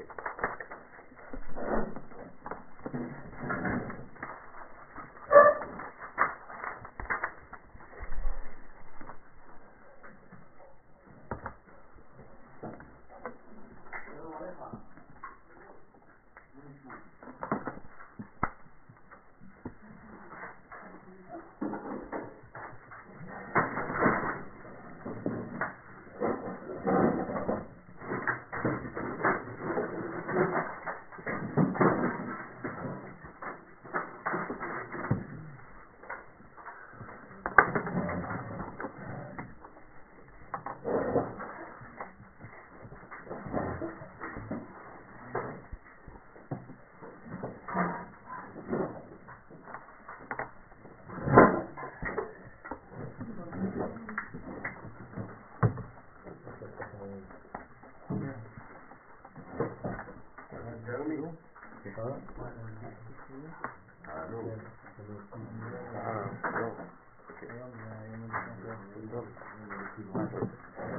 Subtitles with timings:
[0.00, 0.29] you.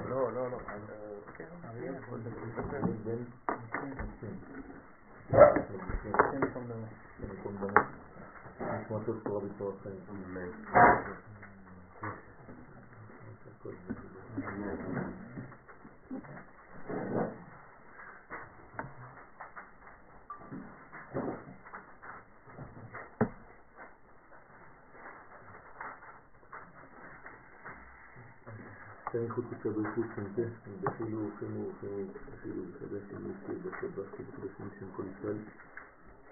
[0.10, 0.58] לא, לא, לא.
[8.92, 10.41] נשמתו תורה בצורת חיים.
[33.12, 35.38] ימיסי בשבת קדושים שם כל ישראל.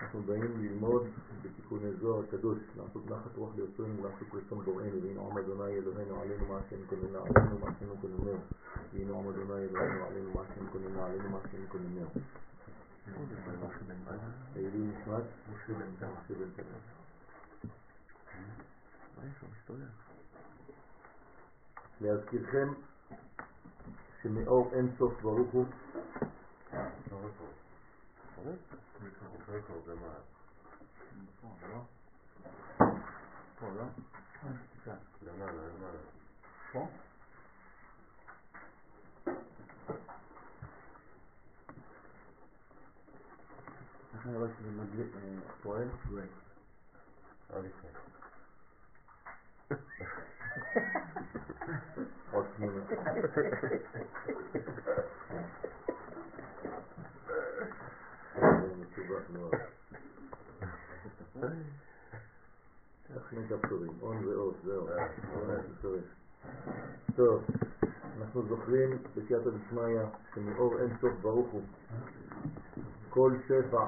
[0.02, 1.03] אנחנו באים ללמוד
[1.42, 6.45] בתיקוני זוהר הקדוש, לעשות נחת רוח ליוצרנו, לעשות רצון בוראנו, והנה עום אדוני אלוהינו עלינו
[6.45, 8.38] מעשינו כוננה, עלינו מעשינו כוננה,
[8.94, 12.06] והנה עום אדוני אלוהינו עלינו מעשינו כוננה, עלינו מעשינו כוננה.
[14.56, 15.23] העילים נשמעת?
[15.53, 16.78] משה בן תנא.
[22.01, 22.74] להזכירכם
[24.24, 25.66] שמאור אין סוף ברוך הוא
[26.74, 26.81] איך
[44.25, 45.07] אני רואה שזה מדליק,
[45.62, 45.88] פועל?
[52.31, 52.81] עוד תמונה.
[58.80, 59.53] משובח מאוד.
[63.29, 64.88] שני כפתורים, און ואות, זהו.
[64.88, 66.03] זה מה שצריך.
[67.16, 67.44] טוב,
[68.17, 70.00] אנחנו זוכרים בסייעתא דשמיא
[70.35, 71.62] שמאור אין סוף ברוך הוא
[73.09, 73.85] כל שפע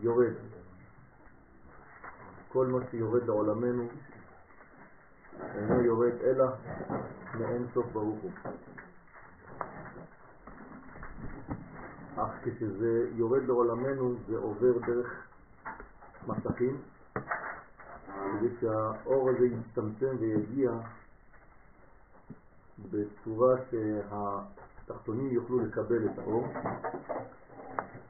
[0.00, 0.32] יורד.
[2.52, 3.88] כל מה שיורד לעולמנו
[5.54, 6.46] אינו יורד אלא
[7.34, 8.30] מאין סוף ברוך הוא.
[12.16, 15.26] אך כשזה יורד לעולמנו זה עובר דרך
[16.26, 16.80] מסכים
[18.18, 20.70] כדי שהאור הזה יצטמצם ויגיע
[22.90, 26.46] בצורה שהתחתונים יוכלו לקבל את האור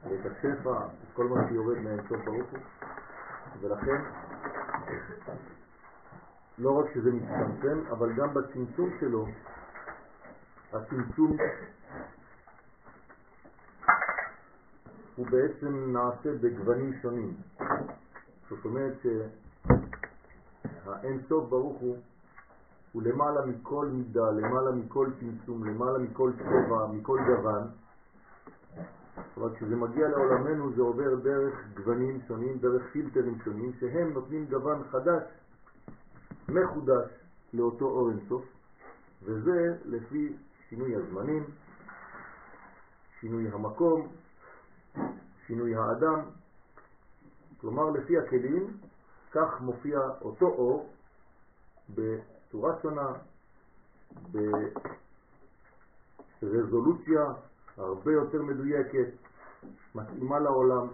[0.03, 2.59] ואת השפע, את כל מה שיורד מאין סוף ברוך הוא
[3.61, 4.01] ולכן
[6.57, 9.27] לא רק שזה מצטמצם, אבל גם בצמצום שלו,
[10.73, 11.37] הצמצום
[15.15, 17.33] הוא בעצם נעשה בגוונים שונים.
[18.49, 19.05] זאת אומרת
[20.89, 21.97] שהאין סוף ברוך הוא
[22.91, 27.67] הוא למעלה מכל מידה, למעלה מכל צמצום, למעלה מכל צבע, מכל גוון.
[29.37, 34.83] אבל כשזה מגיע לעולמנו זה עובר דרך גוונים שונים, דרך פילטרים שונים, שהם נותנים גוון
[34.91, 35.23] חדש
[36.49, 37.09] מחודש
[37.53, 38.45] לאותו אור אינסוף,
[39.23, 40.33] וזה לפי
[40.69, 41.43] שינוי הזמנים,
[43.19, 44.07] שינוי המקום,
[45.47, 46.19] שינוי האדם,
[47.61, 48.67] כלומר לפי הכלים,
[49.31, 50.89] כך מופיע אותו אור
[51.89, 53.11] בצורה שונה,
[56.41, 57.21] ברזולוציה
[57.77, 59.07] הרבה יותר מדויקת,
[59.95, 60.87] מתאימה לעולם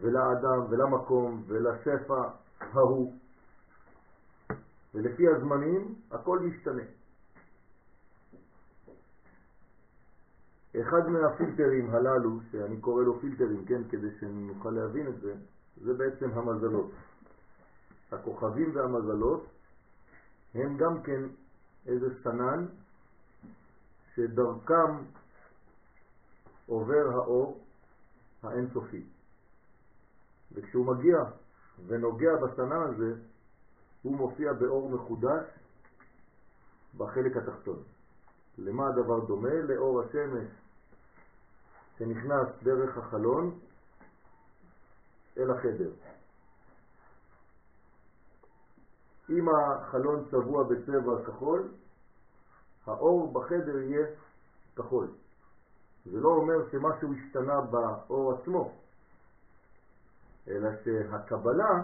[0.00, 2.22] ולאדם ולמקום ולשפע
[2.60, 3.12] ההוא.
[4.94, 6.82] ולפי הזמנים הכל משתנה.
[10.80, 15.34] אחד מהפילטרים הללו, שאני קורא לו פילטרים, כן, כדי שנוכל להבין את זה,
[15.76, 16.90] זה בעצם המזלות.
[18.12, 19.46] הכוכבים והמזלות
[20.54, 21.22] הם גם כן
[21.86, 22.66] איזה סנן
[24.14, 24.96] שדרכם
[26.66, 27.64] עובר האור
[28.42, 29.02] האינסופי.
[30.52, 31.16] וכשהוא מגיע
[31.86, 33.14] ונוגע בסנן הזה,
[34.02, 35.44] הוא מופיע באור מחודש
[36.96, 37.82] בחלק התחתון.
[38.58, 39.54] למה הדבר דומה?
[39.54, 40.48] לאור השמש
[41.98, 43.58] שנכנס דרך החלון
[45.38, 45.90] אל החדר.
[49.30, 51.68] אם החלון צבוע בצבע כחול,
[52.86, 54.06] האור בחדר יהיה
[54.76, 55.08] כחול.
[56.04, 58.72] זה לא אומר שמשהו השתנה באור עצמו,
[60.48, 61.82] אלא שהקבלה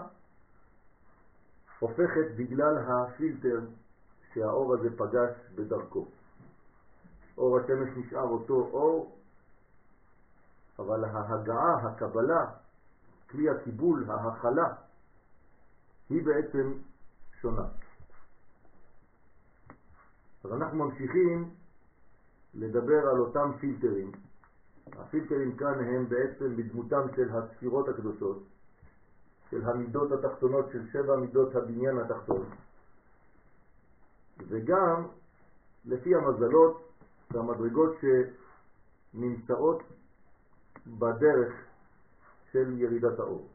[1.79, 3.59] הופכת בגלל הפילטר
[4.33, 6.05] שהאור הזה פגש בדרכו.
[7.37, 9.15] אור השמש נשאר אותו אור,
[10.79, 12.45] אבל ההגעה, הקבלה,
[13.29, 14.73] כלי הקיבול, ההכלה,
[16.09, 16.73] היא בעצם
[17.41, 17.65] שונה.
[20.43, 21.49] אז אנחנו ממשיכים
[22.53, 24.11] לדבר על אותם פילטרים.
[24.93, 28.43] הפילטרים כאן הם בעצם בדמותם של הספירות הקדושות,
[29.49, 32.45] של המידות התחתונות, של שבע מידות הבניין התחתון,
[34.47, 35.07] וגם
[35.85, 36.81] לפי המזלות
[37.31, 37.95] והמדרגות
[39.13, 39.83] שנמצאות
[40.87, 41.53] בדרך
[42.51, 43.47] של ירידת האור.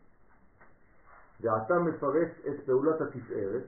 [1.43, 3.63] ועתה מפרש את פעולת התפארת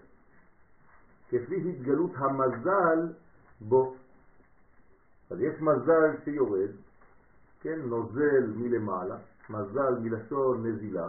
[1.29, 3.13] כפי התגלות המזל
[3.61, 3.95] בו.
[5.31, 6.71] אז יש מזל שיורד,
[7.61, 9.17] כן, נוזל מלמעלה,
[9.51, 11.09] מזל מלשון נזילה,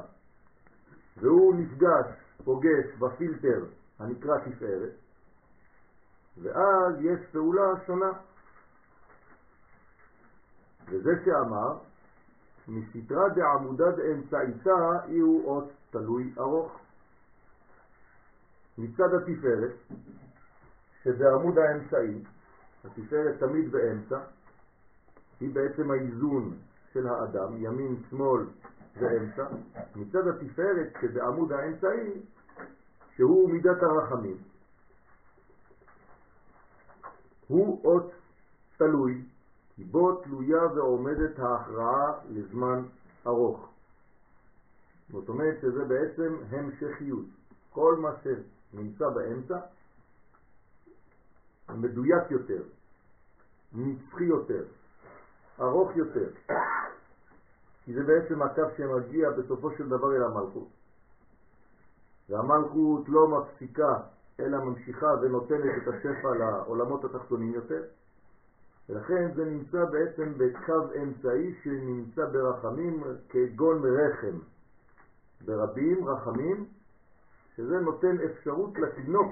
[1.17, 2.05] והוא נפגש,
[2.43, 3.65] פוגש בפילטר
[3.99, 4.93] הנקרא תפארת,
[6.41, 8.11] ואז יש פעולה שונה.
[10.87, 11.77] וזה שאמר,
[12.67, 16.79] מסתרה דעמודה דאמצעיתה אי הוא אות תלוי ארוך.
[18.77, 19.71] מצד התפארת,
[21.03, 22.23] שזה עמוד האמצעי,
[22.83, 24.19] התפארת תמיד באמצע,
[25.39, 26.57] היא בעצם האיזון
[26.93, 28.45] של האדם, ימין, שמאל
[28.97, 29.45] ואמצע.
[29.95, 32.21] מצד התפארת, שזה עמוד האמצעי,
[33.15, 34.37] שהוא מידת הרחמים,
[37.47, 38.11] הוא אות
[38.77, 39.21] תלוי,
[39.75, 42.83] כי בו תלויה ועומדת ההכרעה לזמן
[43.27, 43.74] ארוך.
[45.09, 47.25] זאת אומרת שזה בעצם המשכיות.
[47.69, 49.59] כל מה שנמצא באמצע
[51.69, 52.61] מדויק יותר,
[53.73, 54.63] נצחי יותר,
[55.59, 56.29] ארוך יותר,
[57.85, 60.67] כי זה בעצם הקו שמגיע בסופו של דבר אל המלכות.
[62.29, 63.99] והמלכות לא מפסיקה
[64.39, 67.83] אלא ממשיכה ונותנת את השפע לעולמות התחתונים יותר.
[68.89, 74.39] ולכן זה נמצא בעצם בקו אמצעי שנמצא ברחמים כגון רחם.
[75.45, 76.65] ברבים רחמים,
[77.55, 79.31] שזה נותן אפשרות לתינוק,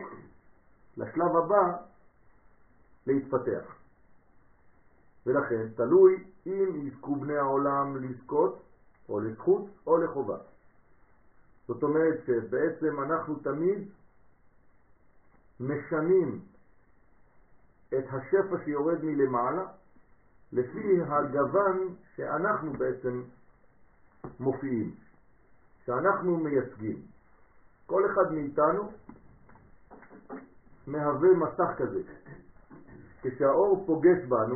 [0.98, 1.78] לשלב הבא,
[3.08, 3.76] להתפתח.
[5.26, 8.62] ולכן תלוי אם יזכו בני העולם לזכות,
[9.10, 10.38] או לזכות, או לחובה.
[11.68, 13.90] זאת אומרת שבעצם אנחנו תמיד
[15.60, 16.40] משנים
[17.90, 19.66] את השפע שיורד מלמעלה
[20.52, 23.24] לפי הגוון שאנחנו בעצם
[24.40, 24.96] מופיעים,
[25.86, 27.02] שאנחנו מייצגים.
[27.86, 28.92] כל אחד מאיתנו
[30.88, 32.02] מהווה מסך כזה.
[33.22, 34.56] כשהאור פוגש בנו,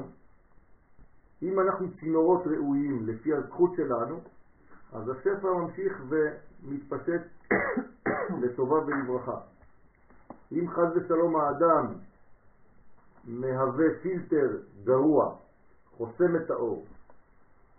[1.41, 4.19] אם אנחנו צינורות ראויים לפי הזכות שלנו,
[4.93, 7.21] אז השפע ממשיך ומתפשט
[8.41, 9.37] לטובה ולברכה.
[10.51, 11.93] אם חז ושלום האדם
[13.25, 15.35] מהווה פילטר גרוע,
[15.97, 16.85] חוסם את האור,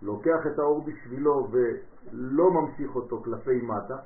[0.03, 1.49] לוקח את האור בשבילו
[2.13, 3.99] ולא ממשיך אותו כלפי מטה,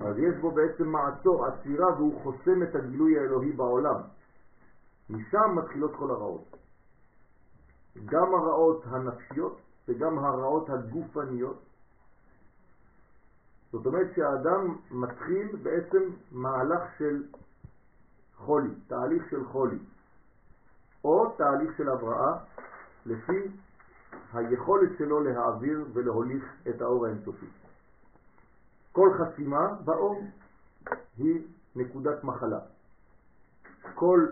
[0.00, 4.00] אז יש בו בעצם מעצור, עצירה, והוא חוסם את הגילוי האלוהי בעולם.
[5.10, 6.56] משם מתחילות כל הרעות.
[8.04, 11.62] גם הרעות הנפשיות וגם הרעות הגופניות.
[13.72, 16.02] זאת אומרת שהאדם מתחיל בעצם
[16.32, 17.22] מהלך של
[18.36, 19.78] חולי, תהליך של חולי,
[21.04, 22.38] או תהליך של הבראה,
[23.06, 23.48] לפי
[24.32, 27.46] היכולת שלו להעביר ולהוליך את האור האינסופי.
[28.92, 30.22] כל חסימה באור
[31.16, 31.46] היא
[31.76, 32.58] נקודת מחלה.
[33.94, 34.26] כל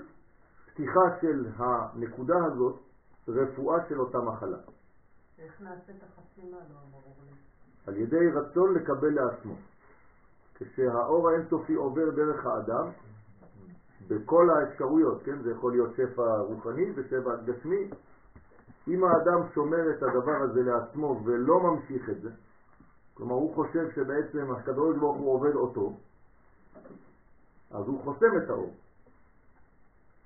[0.67, 2.79] פתיחה של הנקודה הזאת,
[3.29, 4.59] רפואה של אותה מחלה.
[5.39, 6.57] איך נעשה את החסימה?
[6.57, 7.37] לא ברור לי.
[7.87, 9.55] על ידי רצון לקבל לעצמו.
[10.55, 12.87] כשהאור האינסופי עובר דרך האדם,
[14.09, 15.43] בכל האפשרויות, כן?
[15.43, 17.91] זה יכול להיות שפע רוחני ושפע גשמי.
[18.89, 22.31] אם האדם שומר את הדבר הזה לעצמו ולא ממשיך את זה,
[23.15, 25.93] כלומר הוא חושב שבעצם הקדוש ברוך הוא עובד אותו,
[27.71, 28.75] אז הוא חוסם את האור.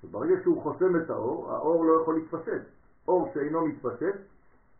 [0.03, 2.61] וברגע שהוא חוסם את האור, האור לא יכול להתפשט.
[3.07, 4.15] אור שאינו מתפשט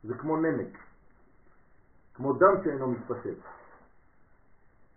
[0.04, 0.78] זה כמו נמק.
[2.14, 3.38] כמו דם שאינו מתפשט.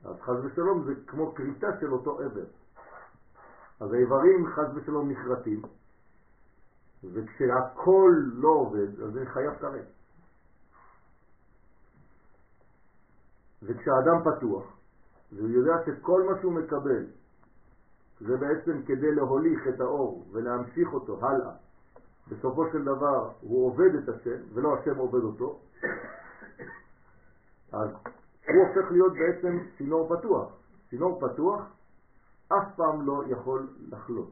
[0.04, 2.44] אז חז ושלום זה כמו קריטה של אותו עבר.
[3.80, 5.62] אז האיברים חז ושלום נחרטים,
[7.04, 9.86] וכשהכל לא עובד, אז זה חייב כרת.
[13.62, 14.64] וכשהאדם פתוח,
[15.32, 17.06] והוא יודע שכל מה שהוא מקבל
[18.20, 21.52] זה בעצם כדי להוליך את האור ולהמשיך אותו הלאה.
[22.28, 25.60] בסופו של דבר הוא עובד את השם ולא השם עובד אותו,
[27.72, 27.88] אז
[28.48, 30.52] הוא הופך להיות בעצם צינור פתוח.
[30.90, 31.60] צינור פתוח
[32.48, 34.30] אף פעם לא יכול לחלות.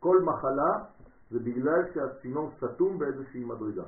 [0.00, 0.84] כל מחלה
[1.30, 3.84] זה בגלל שהצינור סתום באיזושהי מדרגה.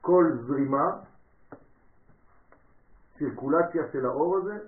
[0.00, 1.00] כל זרימה,
[3.18, 4.58] צירקולציה של האור הזה,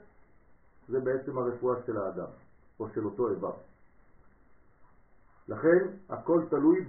[0.88, 2.28] זה בעצם הרפואה של האדם,
[2.80, 3.52] או של אותו איבר.
[5.48, 6.88] לכן הכל תלוי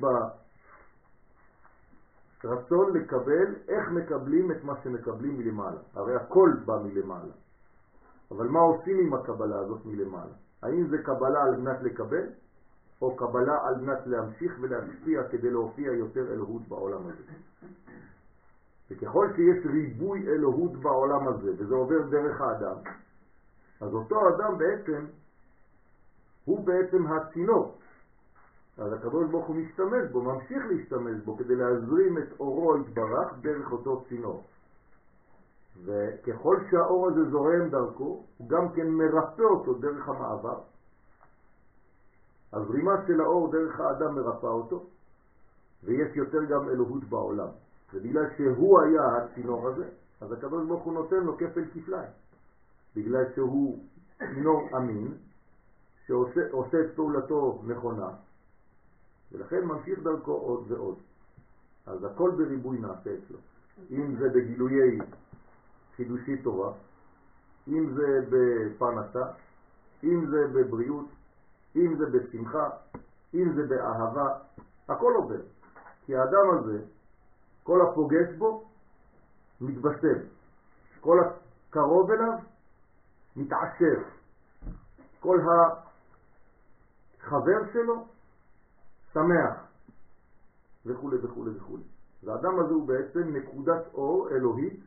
[2.43, 5.79] ברצון לקבל, איך מקבלים את מה שמקבלים מלמעלה.
[5.93, 7.33] הרי הכל בא מלמעלה.
[8.31, 10.33] אבל מה עושים עם הקבלה הזאת מלמעלה?
[10.63, 12.29] האם זה קבלה על מנת לקבל,
[13.01, 17.23] או קבלה על מנת להמשיך ולהשפיע כדי להופיע יותר אלוהות בעולם הזה?
[18.91, 22.75] וככל שיש ריבוי אלוהות בעולם הזה, וזה עובר דרך האדם,
[23.81, 25.05] אז אותו אדם בעצם,
[26.45, 27.77] הוא בעצם הצינור.
[28.77, 33.71] אז הקדוש ברוך הוא משתמש בו, ממשיך להשתמש בו כדי להזרים את אורו יתברך דרך
[33.71, 34.43] אותו צינור.
[35.85, 40.59] וככל שהאור הזה זורם דרכו, הוא גם כן מרפא אותו דרך המעבר.
[42.53, 44.85] הזרימה של האור דרך האדם מרפא אותו,
[45.83, 47.47] ויש יותר גם אלוהות בעולם.
[47.93, 49.89] ובגלל שהוא היה הצינור הזה,
[50.21, 52.09] אז הקדוש ברוך הוא נותן לו כפל כפליים.
[52.95, 53.83] בגלל שהוא
[54.17, 55.13] צינור אמין,
[56.07, 58.09] שעושה את פעולתו נכונה,
[59.31, 60.97] ולכן ממשיך דרכו עוד ועוד.
[61.85, 63.37] אז הכל בריבוי נעשה אצלו.
[63.91, 64.99] אם זה בגילויי
[65.95, 66.73] חידושי תורה,
[67.67, 69.25] אם זה בפרנסה,
[70.03, 71.05] אם זה בבריאות,
[71.77, 72.69] אם זה בשמחה,
[73.33, 74.39] אם זה באהבה,
[74.89, 75.41] הכל עובר.
[76.05, 76.79] כי האדם הזה,
[77.63, 78.63] כל הפוגש בו,
[79.61, 80.19] מתבשם.
[81.01, 82.33] כל הקרוב אליו,
[83.35, 84.03] מתעשר.
[85.19, 85.39] כל
[87.19, 88.05] החבר שלו,
[89.13, 89.57] שמח,
[90.85, 91.77] וכו' וכו' וכו'.
[92.23, 94.79] והאדם הזה הוא בעצם נקודת אור אלוהית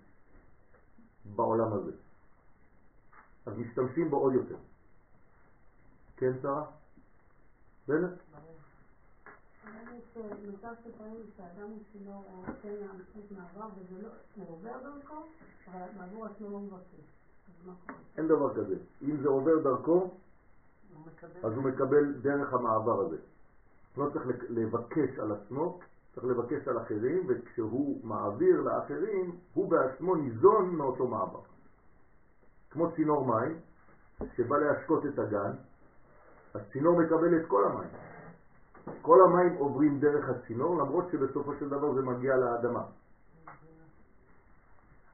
[1.37, 1.93] בעולם הזה.
[3.47, 4.57] אז משתמשים בו עוד יותר.
[6.17, 6.80] כן, שרה?
[7.91, 8.11] בנט?
[10.49, 15.15] מצב שפעמים שאדם הוא צינור או נותן להמשיך מעבר וזה לא, הוא עובר דרכו,
[15.69, 17.75] אבל בעבור עצמו לא מבקש.
[18.17, 18.77] אין דבר כזה.
[19.03, 20.11] אם זה עובר דרכו,
[21.43, 23.17] אז הוא מקבל דרך המעבר הזה.
[23.97, 25.79] לא צריך לבקש על עצמו,
[26.15, 31.41] צריך לבקש על אחרים, וכשהוא מעביר לאחרים, הוא בעצמו ניזון מאותו מעבר.
[32.71, 33.59] כמו צינור מים,
[34.37, 35.53] שבא להשקות את הגן,
[36.55, 37.91] הצינור מקבל את כל המים.
[39.03, 42.83] כל המים עוברים דרך הצינור, למרות שבסופו של דבר זה מגיע לאדמה.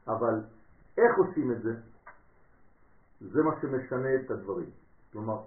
[0.08, 0.40] אבל
[0.98, 1.72] איך עושים את זה?
[3.20, 4.70] זה מה שמשנה את הדברים.
[5.12, 5.38] כלומר,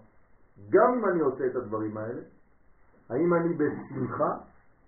[0.69, 2.21] גם אם אני עושה את הדברים האלה,
[3.09, 4.37] האם אני בשמחה,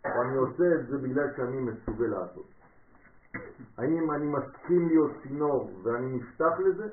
[0.05, 2.46] או אני עושה את זה בגלל שאני מסוגל לעשות?
[3.77, 6.88] האם אני מסכים להיות צינור ואני נפתח לזה,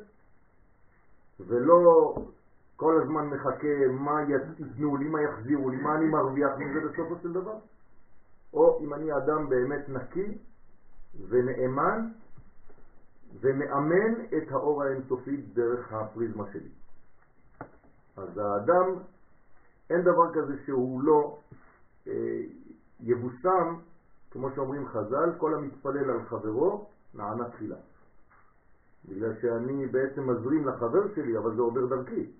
[1.40, 2.14] ולא
[2.78, 7.32] כל הזמן מחכה מה ייתנו לי, מה יחזירו לי, מה אני מרוויח מזה בסופו של
[7.32, 7.54] דבר?
[8.52, 10.38] או אם אני אדם באמת נקי
[11.28, 12.00] ונאמן
[13.40, 16.68] ומאמן את האור האינסופי דרך הפריזמה שלי.
[18.16, 18.86] אז האדם,
[19.90, 21.36] אין דבר כזה שהוא לא
[22.06, 22.12] אה,
[23.00, 23.76] יבוסם,
[24.30, 27.76] כמו שאומרים חז"ל, כל המתפלל על חברו נענה תחילה.
[29.08, 32.37] בגלל שאני בעצם מזרים לחבר שלי, אבל זה עובר דרכי.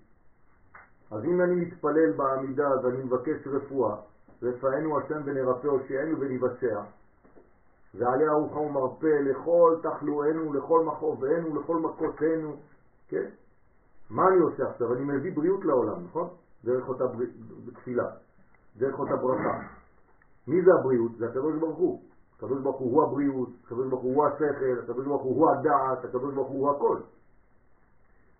[1.11, 3.95] אז אם אני מתפלל בעמידה ואני מבקש רפואה,
[4.43, 6.81] רפאנו השם ונרפא הושיענו ונבצע,
[7.95, 12.55] ועליה ארוחה ומרפא לכל תחלואנו, לכל מכאובנו, לכל מכותנו,
[13.07, 13.25] כן?
[14.09, 14.93] מה אני עושה עכשיו?
[14.93, 16.27] אני מביא בריאות לעולם, נכון?
[16.63, 17.03] דרך אותה.
[17.73, 18.05] תפילה,
[18.77, 19.59] דרך אותה ברכה.
[20.47, 21.11] מי זה הבריאות?
[21.17, 22.01] זה הקדוש ברוך הוא.
[22.37, 26.33] הקדוש ברוך הוא הוא הבריאות, הקדוש ברוך הוא הוא השכל, הקדוש ברוך הוא הדעת, הקדוש
[26.33, 26.97] ברוך הוא הכל.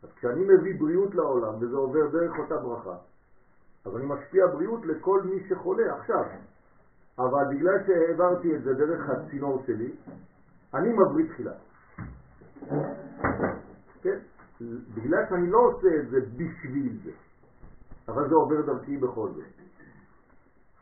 [0.03, 2.95] אז כשאני מביא בריאות לעולם וזה עובר דרך אותה ברכה,
[3.85, 6.23] אז אני משפיע בריאות לכל מי שחולה עכשיו.
[7.19, 9.95] אבל בגלל שהעברתי את זה דרך הצינור שלי,
[10.73, 11.53] אני מבריא תחילה.
[14.01, 14.17] כן?
[14.95, 17.11] בגלל שאני לא עושה את זה בשביל זה,
[18.07, 19.43] אבל זה עובר דרכי בכל זאת.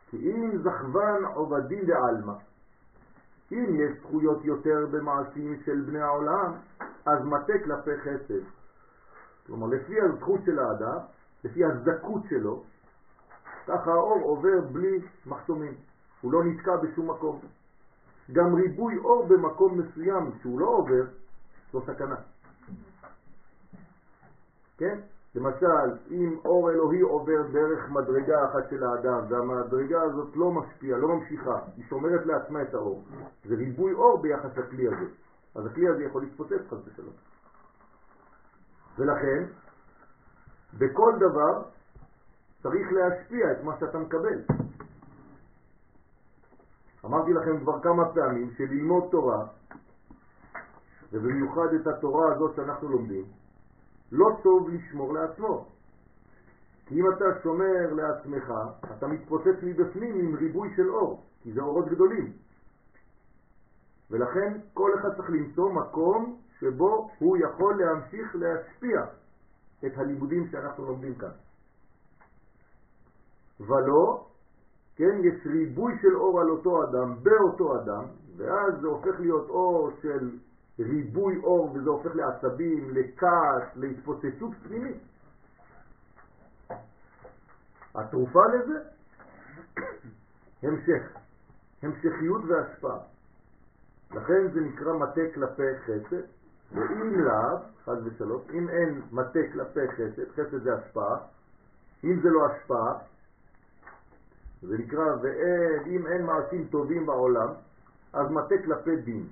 [0.10, 2.34] כי אם זכוון עובדים בעלמא,
[3.52, 6.54] אם יש זכויות יותר במעשים של בני העולם,
[7.06, 8.57] אז מטה כלפי חסד.
[9.48, 10.98] כלומר, לפי הזכות של האדם,
[11.44, 12.64] לפי הזכות שלו,
[13.68, 15.74] ככה האור עובר בלי מחסומים,
[16.22, 17.40] הוא לא נתקע בשום מקום.
[18.32, 21.04] גם ריבוי אור במקום מסוים שהוא לא עובר,
[21.72, 22.16] זו סכנה.
[24.78, 25.00] כן?
[25.36, 31.08] למשל, אם אור אלוהי עובר דרך מדרגה אחת של האדם והמדרגה הזאת לא משפיעה, לא
[31.08, 33.04] ממשיכה, היא שומרת לעצמה את האור,
[33.46, 35.06] זה ריבוי אור ביחס לכלי הזה.
[35.56, 37.14] אז הכלי הזה יכול להתפוצץ חס ושלום.
[38.98, 39.44] ולכן,
[40.74, 41.64] בכל דבר
[42.64, 44.42] צריך להשפיע את מה שאתה מקבל.
[47.06, 49.46] אמרתי לכם כבר כמה פעמים שללמוד תורה,
[51.12, 53.26] ובמיוחד את התורה הזאת שאנחנו לומדים,
[54.12, 55.68] לא טוב לשמור לעצמו.
[56.86, 58.54] כי אם אתה שומר לעצמך,
[58.98, 62.34] אתה מתפוצץ מבפנים עם ריבוי של אור, כי זה אורות גדולים.
[64.12, 69.06] ולכן כל אחד צריך למצוא מקום שבו הוא יכול להמשיך להשפיע
[69.86, 71.32] את הלימודים שאנחנו לומדים כאן.
[73.60, 74.28] ולא,
[74.96, 78.04] כן, יש ריבוי של אור על אותו אדם, באותו אדם,
[78.38, 80.30] ואז זה הופך להיות אור של
[80.80, 84.98] ריבוי אור וזה הופך לעצבים, לכעס, להתפוצצות פנימית.
[87.96, 88.80] התרופה לזה,
[90.64, 91.18] המשך,
[91.82, 93.00] המשכיות והשפעה.
[94.12, 96.37] לכן זה נקרא מטה כלפי חסד,
[96.72, 101.18] ואם לאו, חד ושלום, אם אין מטה כלפי חסד, חסד זה השפעה,
[102.04, 102.94] אם זה לא השפעה,
[104.62, 107.54] זה נקרא, ואם אין מעשים טובים בעולם,
[108.14, 109.28] אז מטה כלפי דין.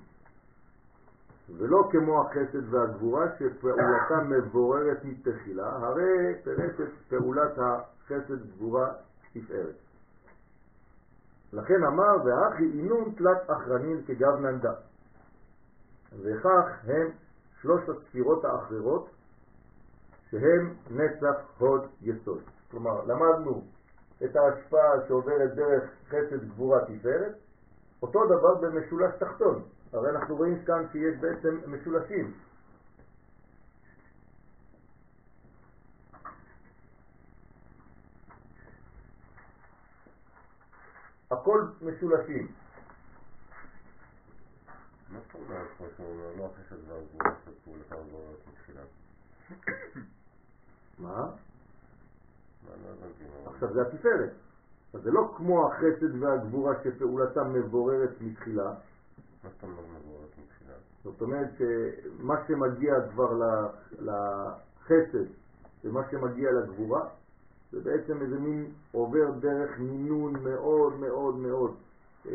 [1.58, 8.94] ולא כמו החסד והגבורה שפעולתם מבוררת מתחילה, הרי פירש את פעולת החסד גבורה
[9.34, 9.76] תפארת.
[11.54, 14.74] לכן אמר, והכי אינון תלת אחרנין כגבננדה.
[16.24, 17.12] וכך הם
[17.66, 19.10] שלוש הספירות האחרות
[20.32, 22.42] שהם נצח הוד יסוד.
[22.72, 23.64] כלומר, למדנו
[24.24, 27.36] את ההשפעה שעוברת דרך חסד גבורה תפארת,
[28.02, 29.64] אותו דבר במשולש תחתון.
[29.94, 32.34] הרי אנחנו רואים כאן שיש בעצם משולשים.
[41.32, 42.65] הכל משולשים.
[45.16, 48.82] מה זאת אומרת פה שהוא אומר לא החסד והגבורה שפעו לך גבוהות מתחילה?
[51.00, 51.30] מה?
[52.68, 53.52] לא.
[53.52, 54.32] עכשיו זה התפארת.
[54.94, 58.74] אז זה לא כמו החסד והגבורה שפעולתם מבוררת מתחילה.
[59.44, 60.74] מה זאת אומרת מבואות מתחילה?
[61.04, 63.40] זאת אומרת שמה שמגיע כבר
[64.00, 65.26] לחסד
[65.84, 67.10] ומה שמגיע לגבורה
[67.72, 71.76] זה בעצם איזה מין עובר דרך מינון מאוד מאוד מאוד
[72.26, 72.32] אה,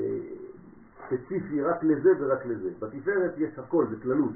[1.07, 2.71] ספציפי רק לזה ורק לזה.
[2.79, 4.33] בתפארת יש הכל, זה כללות.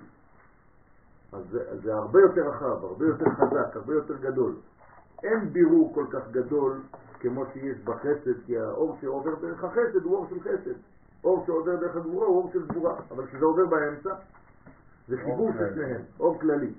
[1.33, 4.55] אז זה, זה הרבה יותר רחב, הרבה יותר חזק, הרבה יותר גדול.
[5.23, 6.81] אין בירור כל כך גדול
[7.21, 10.79] כמו שיש בחסד, כי האור שעובר דרך החסד הוא אור של חסד.
[11.25, 14.15] אור שעובר דרך הגבורה הוא אור של גבורה, אבל כשזה עובר באמצע,
[15.09, 16.73] זה חיבור של שניהם, אור כללי.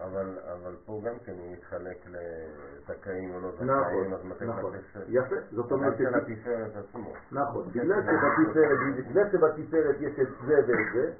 [0.00, 4.72] אבל, אבל פה גם כן הוא מתחלק לזכאים או לא נכון, זכאים, אז מתי נכון.
[5.08, 7.12] יפה, זאת אומרת, של התפארת עצמו.
[7.32, 11.12] נכון, בגלל שבתפארת, בגלל שבתפארת יש את זה ואת זה,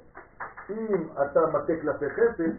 [0.70, 2.50] אם אתה מטה כלפי חסד,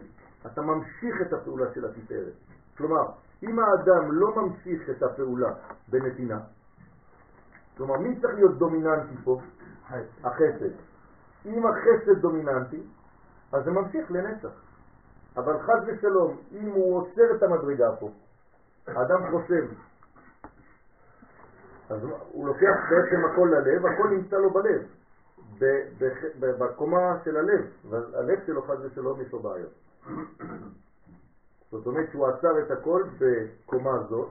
[0.46, 2.32] אתה ממשיך את הפעולה של התפארת.
[2.76, 3.02] כלומר,
[3.42, 5.52] אם האדם לא ממשיך את הפעולה
[5.88, 6.40] בנתינה,
[7.76, 9.40] כלומר, מי צריך להיות דומיננטי פה?
[10.24, 10.70] החסד.
[11.46, 12.82] אם החסד דומיננטי,
[13.52, 14.67] אז זה ממשיך לנצח.
[15.38, 18.10] אבל חד ושלום, אם הוא עוצר את המדרגה פה,
[18.86, 19.66] האדם חוסם,
[21.90, 22.00] אז
[22.32, 24.82] הוא לוקח בעצם הכל ללב, הכל נמצא לו בלב,
[26.40, 29.72] בקומה של הלב, והלב שלו חד ושלום יש לו בעיות.
[31.70, 34.28] זאת אומרת שהוא עצר את הכל בקומה הזאת,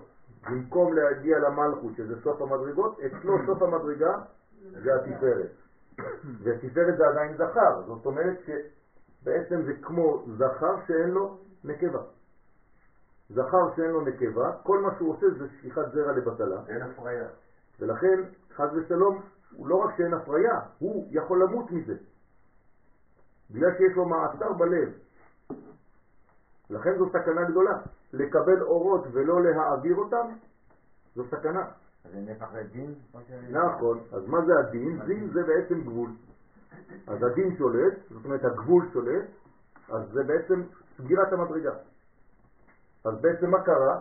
[0.50, 4.14] במקום להגיע למלכות, שזה סוף המדרגות, אצלו סוף המדרגה
[4.72, 5.52] זה התפארת.
[6.44, 8.38] והתפארת זה עדיין זכר, זאת אומרת
[9.28, 12.02] שבעצם זה כמו זכר שאין לו נקבה.
[13.30, 17.28] זכר שאין לו נקבה, כל מה שהוא עושה זה שפיכת זרע לבטלה, אין הפריה.
[17.80, 18.24] ולכן
[18.56, 21.96] חז ושלום, הוא לא רק שאין הפריה, הוא יכול למות מזה.
[23.52, 24.94] בגלל שיש לו מעצר בלב.
[26.70, 27.78] לכן זו סכנה גדולה.
[28.14, 30.28] לקבל אורות ולא להעביר אותם,
[31.16, 31.66] זו סכנה.
[32.06, 32.94] אז זה נפח לדין?
[33.50, 35.00] נכון, אז מה זה הדין?
[35.06, 36.10] דין זה בעצם גבול.
[37.08, 39.26] אז הדין שולט, זאת אומרת הגבול שולט,
[39.90, 40.64] אז זה בעצם
[40.98, 41.74] סגירת המדרגה.
[43.06, 44.00] אז בעצם מה קרה?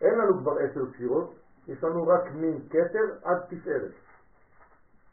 [0.00, 1.34] אין לנו כבר עשר ספירות,
[1.68, 3.92] יש לנו רק מין כתר עד תפארת.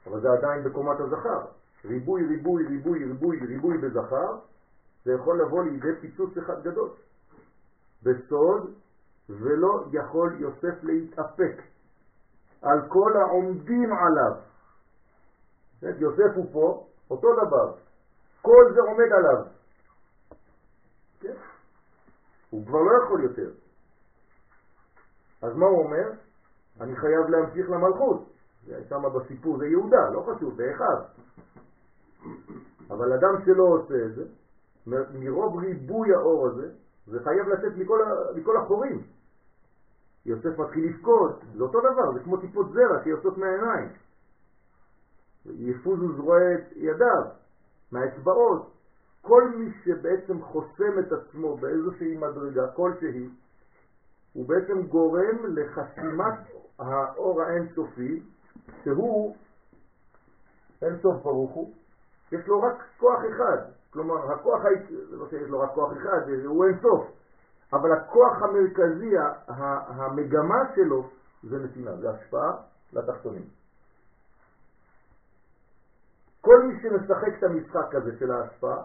[0.08, 1.46] אבל זה עדיין בקומת הזכר.
[1.86, 4.38] ריבוי, ריבוי, ריבוי, ריבוי, ריבוי בזכר,
[5.06, 6.90] זה יכול לבוא לידי פיצוץ אחד גדול.
[8.04, 8.74] בסוד,
[9.30, 11.62] ולא יכול יוסף להתאפק
[12.62, 14.51] על כל העומדים עליו.
[15.82, 17.74] יוסף הוא פה, אותו דבר,
[18.42, 19.46] כל זה עומד עליו.
[21.20, 21.34] כן?
[22.50, 23.50] הוא כבר לא יכול יותר.
[25.42, 26.10] אז מה הוא אומר?
[26.82, 28.26] אני חייב להמשיך למלכות.
[28.90, 30.96] שם בסיפור זה יהודה, לא חשוב, זה אחד.
[32.90, 34.24] אבל אדם שלא עושה את זה,
[35.14, 36.70] מרוב ריבוי האור הזה,
[37.08, 38.00] זה חייב לצאת מכל,
[38.36, 39.04] מכל החורים.
[40.26, 43.90] יוסף מתחיל לבכות, זה אותו דבר, זה כמו טיפות זרע שיוצאות מהעיניים.
[45.46, 47.24] יפוזו זרועי ידיו,
[47.92, 48.72] מהאצבעות.
[49.22, 53.30] כל מי שבעצם חוסם את עצמו באיזושהי מדרגה כלשהי,
[54.34, 56.34] הוא בעצם גורם לחסימת
[56.80, 58.24] האור האינסופי,
[58.84, 59.36] שהוא
[60.82, 61.74] אינסוף ברוך הוא,
[62.32, 63.58] יש לו רק כוח אחד,
[63.94, 64.62] כלומר הכוח,
[65.10, 67.06] זה לא שיש לו רק כוח אחד, הוא אינסוף,
[67.74, 69.16] אבל הכוח המרכזי,
[69.48, 71.10] המגמה שלו
[71.44, 72.54] זה נתינה, זה השפעה
[72.94, 73.61] לתחתונים.
[76.42, 78.84] כל מי שמשחק את המשחק הזה של ההשפעה,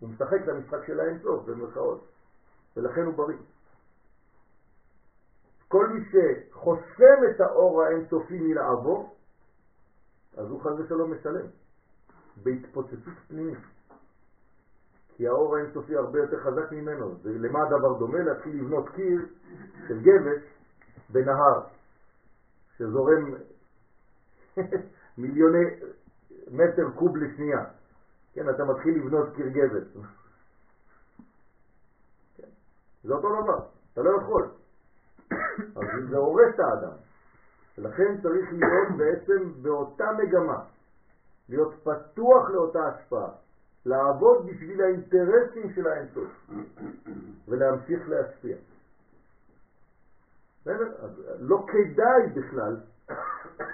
[0.00, 2.08] הוא משחק את המשחק של האינסוף, במרכאות,
[2.76, 3.36] ולכן הוא בריא.
[5.68, 9.16] כל מי שחוסם את האור האינסופי מלעבור,
[10.36, 11.46] אז הוא חז ושלום משלם,
[12.42, 13.58] בהתפוצצות פנימית.
[15.16, 17.14] כי האור האינסופי הרבה יותר חזק ממנו.
[17.22, 18.18] ולמה הדבר דומה?
[18.18, 19.20] להתחיל לבנות קיר
[19.88, 20.42] של גבס
[21.10, 21.60] בנהר,
[22.76, 23.34] שזורם
[25.18, 25.64] מיליוני
[26.46, 27.60] מטר קוב לשנייה.
[28.32, 29.96] כן, אתה מתחיל לבנות קיר גבס.
[32.36, 32.48] כן.
[33.02, 33.58] זה אותו דבר,
[33.92, 34.48] אתה לא יכול.
[35.76, 36.96] אז זה הורס את האדם.
[37.78, 40.58] ולכן צריך להיות בעצם באותה מגמה,
[41.48, 43.28] להיות פתוח לאותה השפעה.
[43.86, 46.50] לעבוד בשביל האינטרסים של האינסוף
[47.48, 48.56] ולהמשיך להשפיע.
[51.38, 52.76] לא כדאי בכלל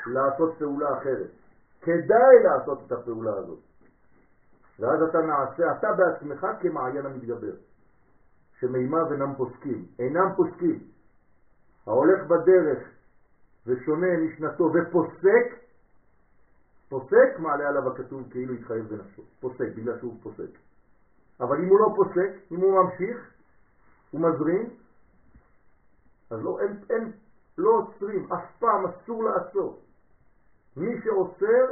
[0.06, 1.41] לעשות פעולה אחרת.
[1.82, 3.58] כדאי לעשות את הפעולה הזאת.
[4.78, 7.54] ואז אתה נעשה, אתה בעצמך כמעיין המתגבר,
[8.60, 10.78] שמימה ונם פוסקים, אינם פוסקים.
[11.86, 12.88] ההולך בדרך
[13.66, 15.62] ושונה משנתו ופוסק,
[16.88, 19.22] פוסק, מעלה עליו הכתוב כאילו התחייב בנפשו.
[19.40, 20.58] פוסק, בגלל שהוא פוסק.
[21.40, 23.30] אבל אם הוא לא פוסק, אם הוא ממשיך,
[24.10, 24.70] הוא מזרים,
[26.30, 27.12] אז לא, אין, אין,
[27.58, 29.78] לא עוצרים, אף פעם אסור לעצור.
[30.76, 31.66] מי שעוצר,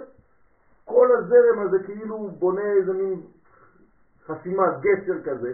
[0.85, 3.21] כל הזרם הזה כאילו הוא בונה איזה מין
[4.27, 5.53] חסימת גשר כזה,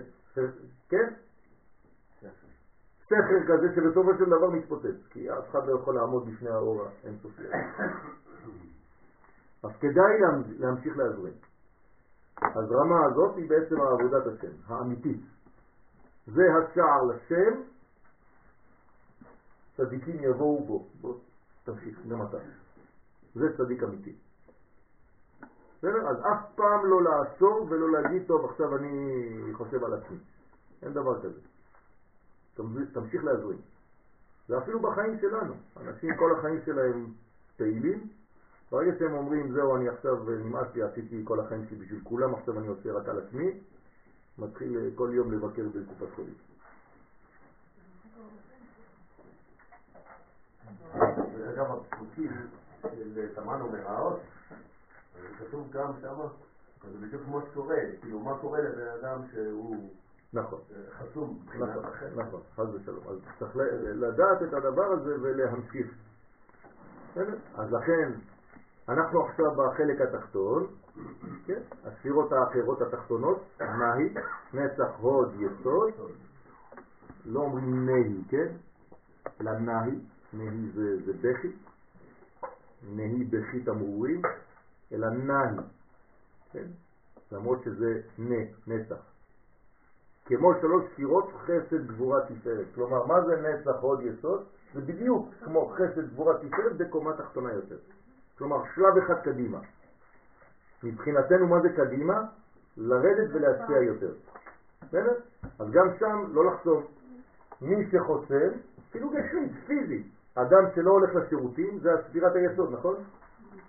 [0.89, 1.13] כן?
[3.07, 7.43] סכר כזה שבסופו של דבר מתפוצץ, כי אף אחד לא יכול לעמוד בפני האור האינסופי.
[9.63, 10.21] אז כדאי
[10.59, 11.33] להמשיך להזרים.
[12.43, 15.21] הזרמה הזאת היא בעצם עבודת השם, האמיתית.
[16.27, 17.61] זה השער לשם,
[19.77, 20.87] צדיקים יבואו בו.
[21.01, 21.15] בוא
[21.65, 22.39] תמשיך, גם אתה.
[23.37, 24.13] זה צדיק אמיתי.
[25.79, 26.09] בסדר?
[26.09, 30.19] אז אף פעם לא לעצור ולא להגיד, טוב, עכשיו אני חושב על עצמי.
[30.83, 31.41] אין דבר כזה.
[32.93, 33.61] תמשיך להזרים.
[34.49, 35.55] ואפילו בחיים שלנו.
[35.77, 37.07] אנשים כל החיים שלהם
[37.57, 38.09] פעילים,
[38.71, 42.59] ברגע שהם אומרים, זהו, אני עכשיו נמאס לי, עשיתי כל החיים שלי בשביל כולם, עכשיו
[42.59, 43.61] אני עושה רק על עצמי,
[44.39, 46.35] מתחיל אה, כל יום לבקר בקופת חולים.
[51.55, 52.31] אגב, הפסוקים
[52.95, 54.21] של תמן ומרעות,
[55.39, 56.17] כתוב גם שם,
[56.93, 59.91] זה בדיוק כמו שקורה, כאילו מה קורה לבן אדם שהוא
[60.33, 60.61] נכון.
[60.99, 61.85] חסום נכון,
[62.17, 63.05] נכון, חס ושלום.
[63.09, 65.87] אז צריך לדעת את הדבר הזה ולהמשיך.
[67.55, 68.13] אז לכן
[68.89, 70.67] אנחנו עכשיו בחלק התחתון,
[71.47, 71.61] כן?
[71.85, 74.15] הספירות האחרות התחתונות, נהי,
[74.55, 75.91] נצח, הוד, יסוד,
[77.25, 78.47] לא אומרים נהי, כן?
[79.41, 79.99] אלא נהי,
[80.33, 81.53] נהי זה, זה בכי,
[82.83, 84.23] נהי בכי תמרורים,
[84.93, 85.57] אלא נהי,
[86.53, 86.67] כן?
[87.33, 88.33] למרות שזה נ,
[88.67, 89.17] נצח.
[90.25, 92.67] כמו שלוש ספירות חסד גבורה תפארת.
[92.75, 94.45] כלומר, מה זה נצח עוד יסוד?
[94.75, 97.77] זה בדיוק כמו חסד גבורה תפארת בקומה תחתונה יותר.
[98.39, 99.59] כלומר, שלב אחד קדימה.
[100.83, 102.25] מבחינתנו מה זה קדימה?
[102.77, 104.13] לרדת ולהשפיע יותר.
[104.83, 105.15] בסדר?
[105.59, 106.85] אז גם שם לא לחסום.
[107.61, 108.49] מי שחוסם,
[108.91, 110.03] אפילו גשמית, פיזי.
[110.37, 112.97] אדם שלא הולך לשירותים, זה ספירת היסוד, נכון?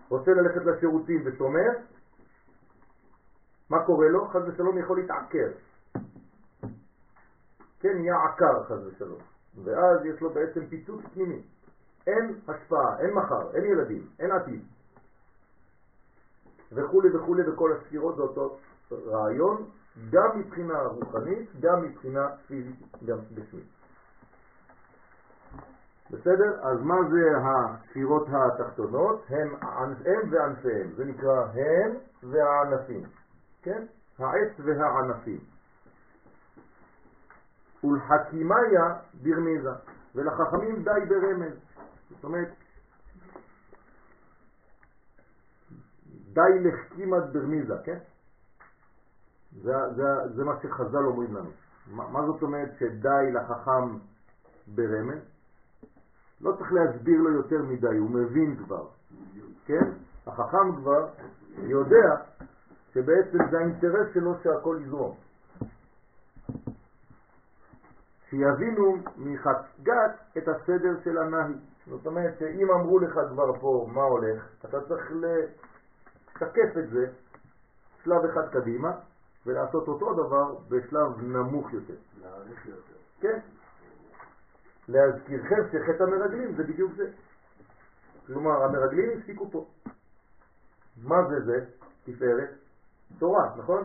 [0.09, 1.69] רוצה ללכת לשירותים ושומר,
[3.69, 4.27] מה קורה לו?
[4.27, 5.49] חס ושלום יכול להתעקר.
[7.79, 9.19] כן, נהיה עקר חס ושלום.
[9.63, 11.41] ואז יש לו בעצם פיצוץ פנימי.
[12.07, 14.61] אין השפעה, אין מחר, אין ילדים, אין עתיד.
[16.71, 18.57] וכולי וכולי וכל הספירות זה אותו
[18.91, 19.65] רעיון,
[20.11, 23.76] גם מבחינה רוחנית, גם מבחינה פיזית, גם גשמית.
[26.11, 26.59] בסדר?
[26.61, 29.25] אז מה זה הספירות התחתונות?
[29.29, 33.03] הם, הם וענפיהם, זה נקרא הם והענפים,
[33.61, 33.85] כן?
[34.19, 35.39] העץ והענפים.
[37.83, 39.69] ולחכימיה ברמיזה,
[40.15, 41.53] ולחכמים די ברמז.
[42.09, 42.49] זאת אומרת,
[46.33, 47.97] די לחכימת ברמיזה, כן?
[49.61, 50.03] זה, זה,
[50.35, 51.49] זה מה שחז"ל אומרים לנו.
[51.87, 53.97] מה, מה זאת אומרת שדי לחכם
[54.67, 55.36] ברמז?
[56.41, 58.87] לא צריך להסביר לו יותר מדי, הוא מבין כבר,
[59.65, 59.91] כן?
[60.27, 61.07] החכם כבר
[61.57, 62.15] יודע
[62.93, 65.15] שבעצם זה האינטרס שלו שהכל יזרום.
[68.29, 71.53] שיבינו מחגת את הסדר של הנהי.
[71.87, 77.07] זאת אומרת שאם אמרו לך כבר פה מה הולך, אתה צריך לשקף את זה
[78.03, 78.91] שלב אחד קדימה
[79.45, 81.93] ולעשות אותו דבר בשלב נמוך יותר.
[82.21, 82.93] להעריך יותר.
[83.19, 83.39] כן.
[84.87, 87.09] להזכירכם שחטא המרגלים זה בדיוק זה.
[88.27, 89.65] כלומר, המרגלים הפסיקו פה.
[91.03, 91.65] מה זה זה?
[92.03, 92.49] תפארת?
[93.19, 93.83] תורה, נכון?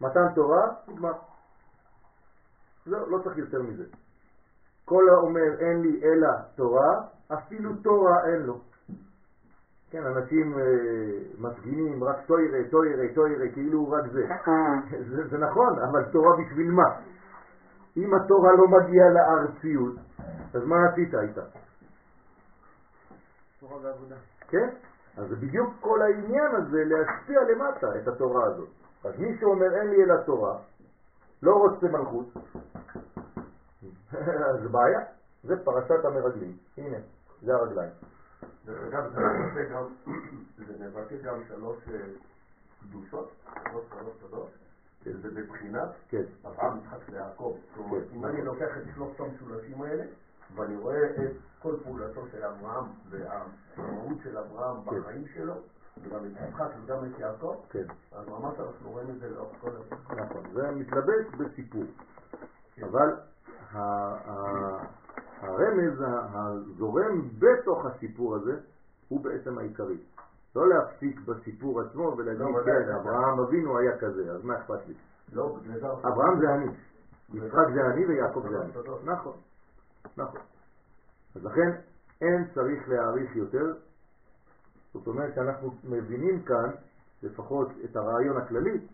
[0.00, 1.12] מתן תורה, נגמר.
[2.86, 3.84] לא, לא צריך יותר מזה.
[4.84, 6.90] כל האומר אין לי אלא תורה,
[7.32, 8.60] אפילו תורה אין לו.
[9.90, 10.64] כן, אנשים אה,
[11.38, 14.26] מפגינים רק טוירה, טוירה, טוירה, כאילו רק זה.
[15.08, 15.28] זה.
[15.28, 17.00] זה נכון, אבל תורה בשביל מה?
[18.04, 19.94] אם התורה לא מגיעה לארציות,
[20.54, 21.42] אז מה עשית איתה?
[23.60, 24.16] תורה ועבודה.
[24.48, 24.68] כן?
[25.16, 28.68] אז זה בדיוק כל העניין הזה להשפיע למטה את התורה הזאת.
[29.04, 30.58] אז מי שאומר אין לי אלא תורה,
[31.42, 32.26] לא רוצה מלכות,
[34.50, 35.00] אז בעיה.
[35.44, 36.56] זה פרשת המרגלים.
[36.76, 36.96] הנה,
[37.42, 37.90] זה הרגליים.
[38.64, 39.84] דרך אגב, זה מבטא גם,
[40.66, 42.00] זה מבטא גם שלוש אה,
[42.80, 44.50] קדושות, שלוש שלוש שלוש,
[45.04, 47.56] שזה בבחינת כן, אברהם, יצחק ויעקב.
[47.78, 48.16] אומרת, כן.
[48.16, 50.04] אם אני לוקח את שלושת המשולשים האלה,
[50.54, 51.32] ואני רואה את
[51.62, 55.00] כל פעולתו של אברהם והמהות של אברהם כן.
[55.00, 55.54] בחיים שלו,
[56.02, 59.70] וגם את יצחק וגם את יעקב, כן, אז ממש אנחנו רואים את זה לאורך כל
[59.70, 60.24] הזמן.
[60.24, 60.42] נכון.
[60.52, 61.84] זה מתלבש בסיפור.
[62.82, 63.16] אבל
[65.40, 68.60] הרמז הזורם בתוך הסיפור הזה
[69.08, 69.96] הוא בעצם העיקרי.
[70.56, 72.94] לא להפסיק בסיפור עצמו ולהגיד, לא, כן.
[72.94, 74.94] אברהם אבינו היה כזה, אז מה אכפת לי?
[75.32, 75.86] לא, זה...
[75.86, 76.66] אברהם זה אני,
[77.34, 78.72] יצחק זה אני ויעקב זה אני.
[79.04, 79.36] נכון,
[80.16, 80.40] נכון.
[81.36, 81.70] אז לכן
[82.20, 83.72] אין צריך להעריך יותר,
[84.94, 86.70] זאת אומרת שאנחנו מבינים כאן,
[87.22, 88.86] לפחות את הרעיון הכללי,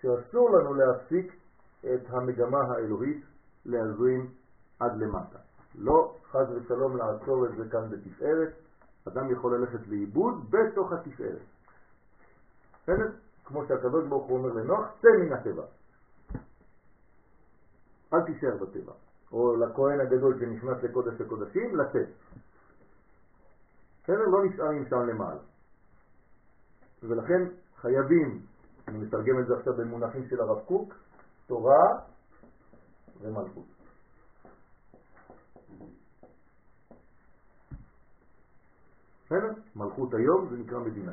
[0.00, 1.32] שאסור לנו להפסיק
[1.80, 3.24] את המגמה האלוהית
[3.66, 4.30] להזרים
[4.80, 5.38] עד למטה.
[5.74, 8.52] לא חז ושלום לעצור את זה כאן בתפארת,
[9.12, 11.42] אדם יכול ללכת לאיבוד בתוך התפארת.
[12.82, 13.10] בסדר?
[13.44, 15.62] כמו שהקדוש ברוך הוא אומר לנוח, צא מן הטבע.
[18.14, 18.92] אל תישאר בטבע.
[19.32, 22.08] או לכהן הגדול שנכנס לקודש הקודשים, לצאת.
[24.02, 24.24] בסדר?
[24.26, 25.40] לא נשארים שם למעלה.
[27.02, 27.44] ולכן
[27.76, 28.40] חייבים,
[28.88, 30.94] אני מתרגם את זה עכשיו במונחים של הרב קוק,
[31.46, 32.00] תורה
[33.20, 33.77] ומלכות.
[39.28, 39.52] בסדר?
[39.76, 41.12] מלכות היום זה נקרא מדינה.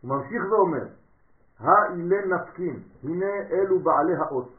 [0.00, 0.86] הוא ממשיך ואומר,
[1.58, 4.52] האילן נפקין, הנה אלו בעלי האות,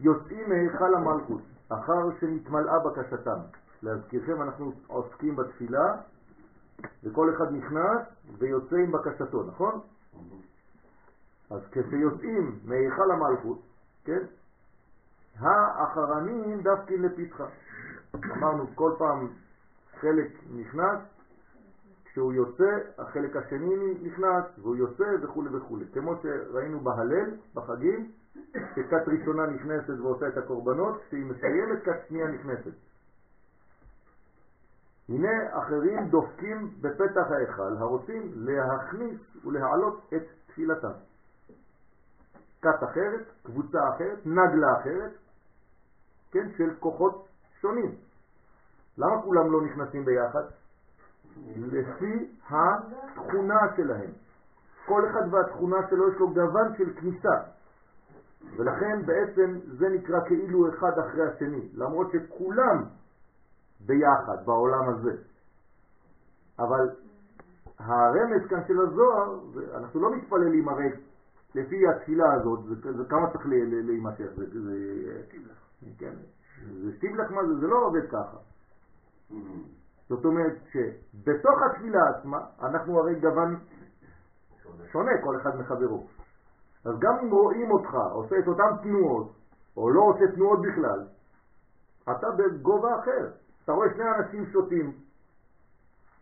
[0.00, 3.40] יוצאים מהיכל המלכות, אחר שנתמלאה בקשתם.
[3.82, 5.94] להזכירכם, אנחנו עוסקים בתפילה,
[7.04, 8.06] וכל אחד נכנס
[8.38, 9.80] ויוצא עם בקשתו, נכון?
[11.50, 13.58] אז כשיוצאים מהיכל המלכות,
[14.08, 14.24] כן?
[15.38, 17.46] האחרנים דווקא לפתחה.
[18.14, 19.28] אמרנו כל פעם
[20.00, 20.98] חלק נכנס,
[22.04, 25.78] כשהוא יוצא, החלק השני נכנס, והוא יוצא וכו' וכו'.
[25.92, 28.10] כמו שראינו בהלל, בחגים,
[28.52, 32.72] שכת ראשונה נכנסת ועושה את הקורבנות, כשהיא מסיימת, כת שנייה נכנסת.
[35.08, 41.07] הנה אחרים דופקים בפתח ההיכל, הרוצים להכניס ולהעלות את תפילתם.
[42.62, 45.10] כת אחרת, קבוצה אחרת, נגלה אחרת,
[46.30, 47.28] כן, של כוחות
[47.60, 47.94] שונים.
[48.98, 50.42] למה כולם לא נכנסים ביחד?
[51.56, 54.10] לפי התכונה שלהם.
[54.86, 57.34] כל אחד והתכונה שלו יש לו גוון של כניסה.
[58.56, 62.84] ולכן בעצם זה נקרא כאילו אחד אחרי השני, למרות שכולם
[63.86, 65.16] ביחד בעולם הזה.
[66.58, 66.90] אבל
[67.78, 69.38] הרמז כאן של הזוהר,
[69.74, 70.88] אנחנו לא מתפללים הרי
[71.54, 73.46] לפי התפילה הזאת, זה, כמה צריך
[73.86, 74.74] להימשך, זה, זה,
[75.98, 76.14] כן,
[76.82, 78.36] זה שטיבלך מה זה, זה לא עובד ככה.
[80.08, 83.56] זאת אומרת שבתוך התפילה עצמה אנחנו הרי גוון
[84.92, 86.06] שונה כל אחד מחברו.
[86.84, 89.32] אז גם אם רואים אותך עושה את אותן תנועות,
[89.76, 91.06] או לא עושה תנועות בכלל,
[92.02, 93.30] אתה בגובה אחר.
[93.64, 94.92] אתה רואה שני אנשים שותים,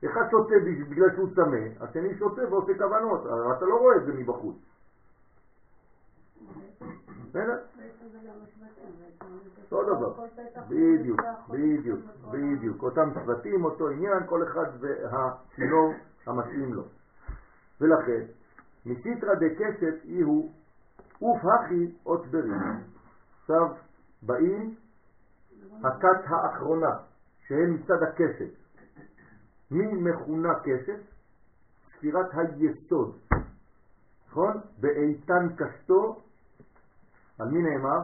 [0.05, 0.55] אחד שותה
[0.91, 3.21] בגלל שהוא צמא, השני שותה ועושה כוונות,
[3.57, 4.57] אתה לא רואה את זה מבחוץ.
[7.29, 7.59] בסדר?
[9.73, 10.27] אותו דבר,
[10.69, 15.93] בדיוק, בדיוק, בדיוק, אותם צוותים, אותו עניין, כל אחד והצינור
[16.27, 16.83] המתאים לו.
[17.81, 18.23] ולכן,
[18.87, 20.53] מסיתרא דקשת אי הוא
[21.23, 22.61] אוף הכי אות ברים.
[23.41, 23.75] עכשיו
[24.23, 24.75] באים
[25.85, 26.97] הכת האחרונה,
[27.49, 28.51] שהם מצד הקשת.
[29.71, 31.01] מי מכונה קשת?
[31.97, 33.19] ספירת היסוד.
[34.29, 34.61] נכון?
[34.81, 36.23] באיתן קשתו,
[37.39, 38.01] על מי נאמר?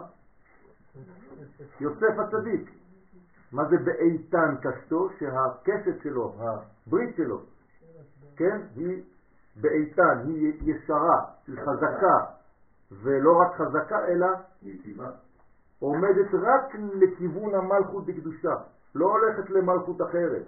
[1.80, 2.70] יוסף הצדיק.
[3.52, 5.08] מה זה באיתן קשתו?
[5.18, 7.40] שהקשת שלו, הברית שלו,
[8.36, 8.60] כן?
[8.76, 9.02] היא
[9.56, 12.24] באיתן, היא ישרה, היא חזקה,
[12.92, 14.26] ולא רק חזקה אלא
[14.62, 15.10] יציבה.
[15.78, 18.54] עומדת רק לכיוון המלכות בקדושה,
[18.94, 20.46] לא הולכת למלכות אחרת.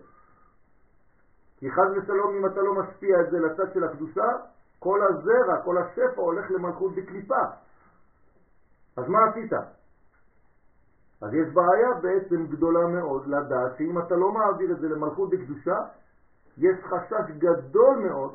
[1.58, 4.26] כי חז ושלום אם אתה לא משפיע את זה לצד של הקדושה,
[4.78, 7.44] כל הזרע, כל השפע הולך למלכות בקליפה.
[8.96, 9.52] אז מה עשית?
[11.22, 15.78] אז יש בעיה בעצם גדולה מאוד לדעת שאם אתה לא מעביר את זה למלכות בקדושה,
[16.58, 18.34] יש חשש גדול מאוד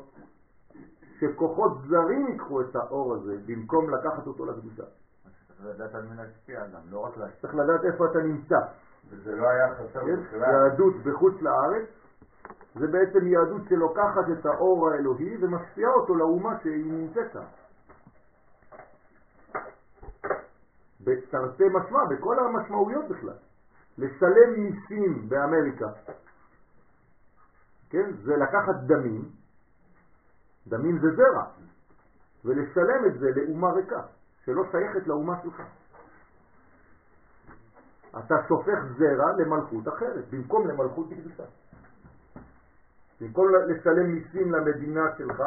[1.18, 4.84] שכוחות זרים ייקחו את האור הזה במקום לקחת אותו לקדושה.
[5.48, 7.40] צריך לדעת על מי להשפיע גם, לא רק להשפיע.
[7.40, 8.58] צריך לדעת איפה אתה נמצא.
[9.10, 10.20] וזה לא היה חסר כן?
[10.20, 10.40] בכלל.
[10.40, 11.88] יהדות בחוץ לארץ
[12.74, 17.44] זה בעצם יהדות שלוקחת את האור האלוהי ומשפיעה אותו לאומה שהיא נמצאת שם.
[21.04, 23.36] בתרתי משמע, בכל המשמעויות בכלל.
[23.98, 25.86] לשלם מיסים באמריקה,
[27.90, 28.12] כן?
[28.22, 29.28] זה לקחת דמים,
[30.66, 31.44] דמים זה זרע,
[32.44, 34.02] ולשלם את זה לאומה ריקה,
[34.44, 35.62] שלא שייכת לאומה שלך.
[38.18, 41.44] אתה שופך זרע למלכות אחרת, במקום למלכות קדושה.
[43.20, 45.42] במקום לשלם מיסים למדינה שלך,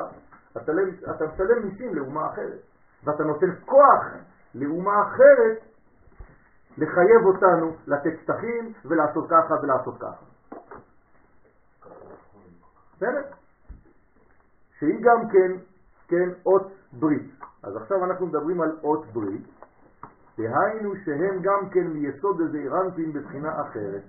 [0.52, 0.72] אתה,
[1.16, 2.62] אתה משלם מיסים לאומה אחרת,
[3.04, 4.04] ואתה נותן כוח
[4.56, 5.60] לאומה אחרת
[6.78, 10.26] לחייב אותנו לתת שטחים ולעשות ככה ולעשות ככה.
[12.96, 13.22] בסדר?
[14.80, 15.52] שהיא גם כן,
[16.08, 17.32] כן, אות ברית.
[17.64, 19.48] אז עכשיו אנחנו מדברים על אות ברית,
[20.38, 24.04] דהיינו שהם גם כן מיסוד איזה אירנטים בבחינה אחרת.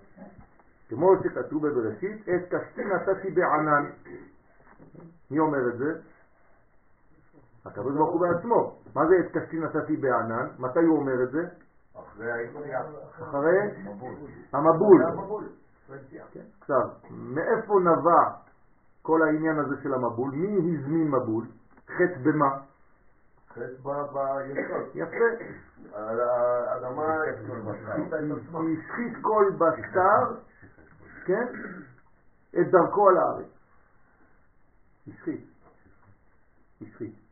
[0.88, 3.90] כמו שכתוב בבראשית, את קשתי נתתי בענן.
[5.30, 6.00] מי אומר את זה?
[7.66, 8.79] הקדוש ברוך הוא בעצמו.
[8.94, 10.48] מה זה את קשתי נתתי בענן?
[10.59, 11.48] מתי הוא אומר את זה?
[13.22, 13.70] אחרי
[14.53, 15.03] המבול.
[16.33, 16.40] כן.
[16.61, 18.31] עכשיו, מאיפה נבע
[19.03, 20.31] כל העניין הזה של המבול?
[20.31, 21.46] מי הזמין מבול?
[21.87, 22.59] חטא במה?
[23.48, 24.83] חטא ביסוד.
[24.94, 25.44] יפה.
[25.92, 27.14] האדמה
[28.55, 30.40] השחית כל בשר,
[31.27, 31.46] כן?
[32.61, 33.46] את דרכו על הארץ.
[35.09, 35.44] השחית.
[36.83, 37.23] השחית.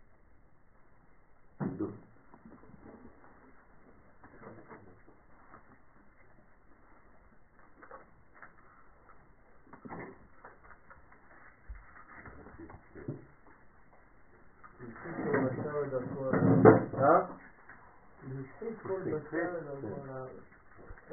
[16.98, 17.20] אה?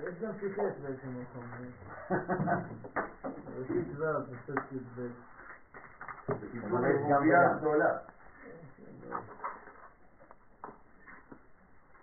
[0.03, 1.43] יש גם שיחס באיזה מקום.
[3.59, 5.07] ראשית ו' בסוף י"ב.
[6.29, 7.57] אבל יש גם וגם.
[7.57, 7.97] גדולה.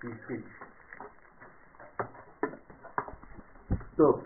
[0.04, 0.44] השחית.
[3.96, 4.24] טוב.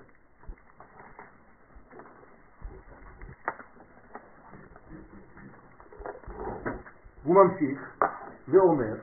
[7.24, 8.00] הוא ממשיך
[8.48, 8.94] ואומר,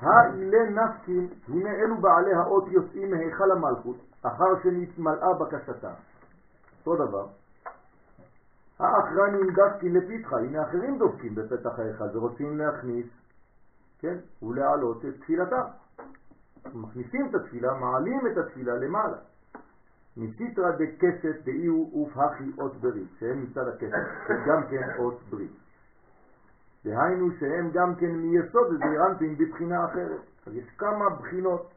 [0.00, 5.92] האילה נפקין, הנה אלו בעלי האות יוצאים מהיכל המלכות, אחר שנתמלאה בקשתם.
[6.86, 7.26] אותו דבר.
[8.78, 13.06] האחרנים דפקין לפתחה, הנה אחרים דופקים בפתח ההיכל ורוצים להכניס,
[14.02, 15.62] כן, ולהעלות את תפילתם.
[16.74, 19.16] מכניסים את התפילה, מעלים את התפילה למעלה.
[20.16, 24.06] מסיתרא דקסת דאיהו ופהכי אות ברית, שהם מצד הכסת,
[24.46, 25.52] גם כן אות ברית.
[26.84, 30.20] דהיינו שהם גם כן מיסוד זעירנטים בבחינה אחרת.
[30.46, 31.70] אז יש כמה בחינות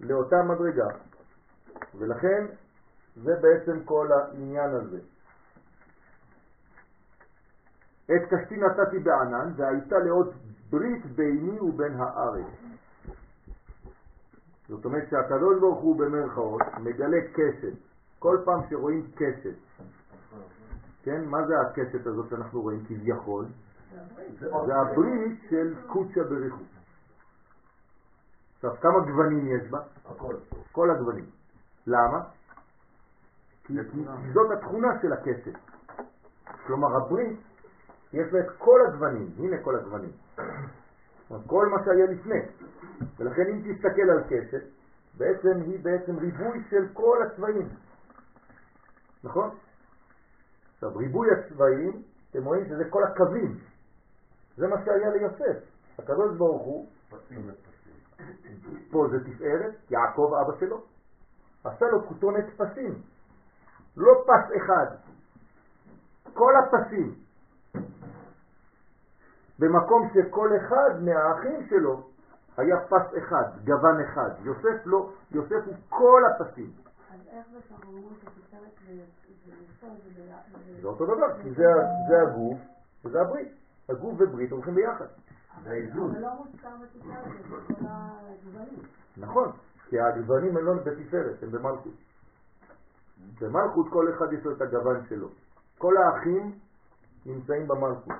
[0.00, 0.88] לאותה מדרגה,
[1.94, 2.46] ולכן
[3.16, 4.98] זה בעצם כל העניין הזה.
[8.04, 10.34] את קשתי נתתי בענן, והייתה לאות
[10.70, 12.46] ברית ביני ובין הארץ.
[14.68, 17.78] זאת אומרת שהקדוש ברוך הוא במרכאות מגלה קשת.
[18.18, 19.56] כל פעם שרואים קשת,
[21.02, 21.24] כן?
[21.24, 23.44] מה זה הקשת הזאת שאנחנו רואים כביכול?
[24.40, 26.62] זה הברית של קודשא בריחו.
[28.54, 29.78] עכשיו, כמה גוונים יש בה?
[30.06, 30.34] הכל.
[30.72, 31.24] כל הגוונים.
[31.86, 32.24] למה?
[33.64, 35.58] כי כי זאת התכונה של הקשת.
[36.66, 37.38] כלומר, הברית,
[38.12, 39.30] יש לה את כל הגוונים.
[39.38, 40.12] הנה כל הגוונים.
[41.46, 42.40] כל מה שהיה לפני.
[43.18, 44.62] ולכן אם תסתכל על קשת,
[45.18, 47.68] בעצם היא בעצם ריבוי של כל הצבעים.
[49.24, 49.50] נכון?
[50.74, 53.58] עכשיו, ריבוי הצבעים, אתם רואים שזה כל הקווים.
[54.56, 55.58] זה מה שהיה ליוסף.
[55.98, 56.86] הקדוש ברוך הוא.
[58.90, 60.82] פה זה תפארת, יעקב אבא שלו,
[61.64, 63.02] עשה לו כותונת פסים.
[63.96, 64.86] לא פס אחד,
[66.34, 67.14] כל הפסים.
[69.58, 72.02] במקום שכל אחד מהאחים שלו
[72.56, 74.30] היה פס אחד, גוון אחד.
[74.42, 76.70] יוסף לא, יוסף הוא כל הפסים.
[77.10, 79.98] אז איך זה שתפארת ויסוד
[80.80, 81.50] זה אותו דבר, כי
[82.06, 82.58] זה הגוף
[83.04, 83.48] וזה הברית.
[83.88, 85.06] הגוף וברית הולכים ביחד.
[85.64, 86.12] זה האיזון.
[86.12, 88.82] זה לא מוזכר בתפארת, זה כל הגוונים.
[89.16, 89.52] נכון,
[89.88, 91.94] כי הגוונים הם לא בתפארת, הם במלכות.
[93.40, 95.28] במלכות כל אחד יש לו את הגוון שלו.
[95.78, 96.58] כל האחים
[97.26, 98.14] נמצאים במלכות.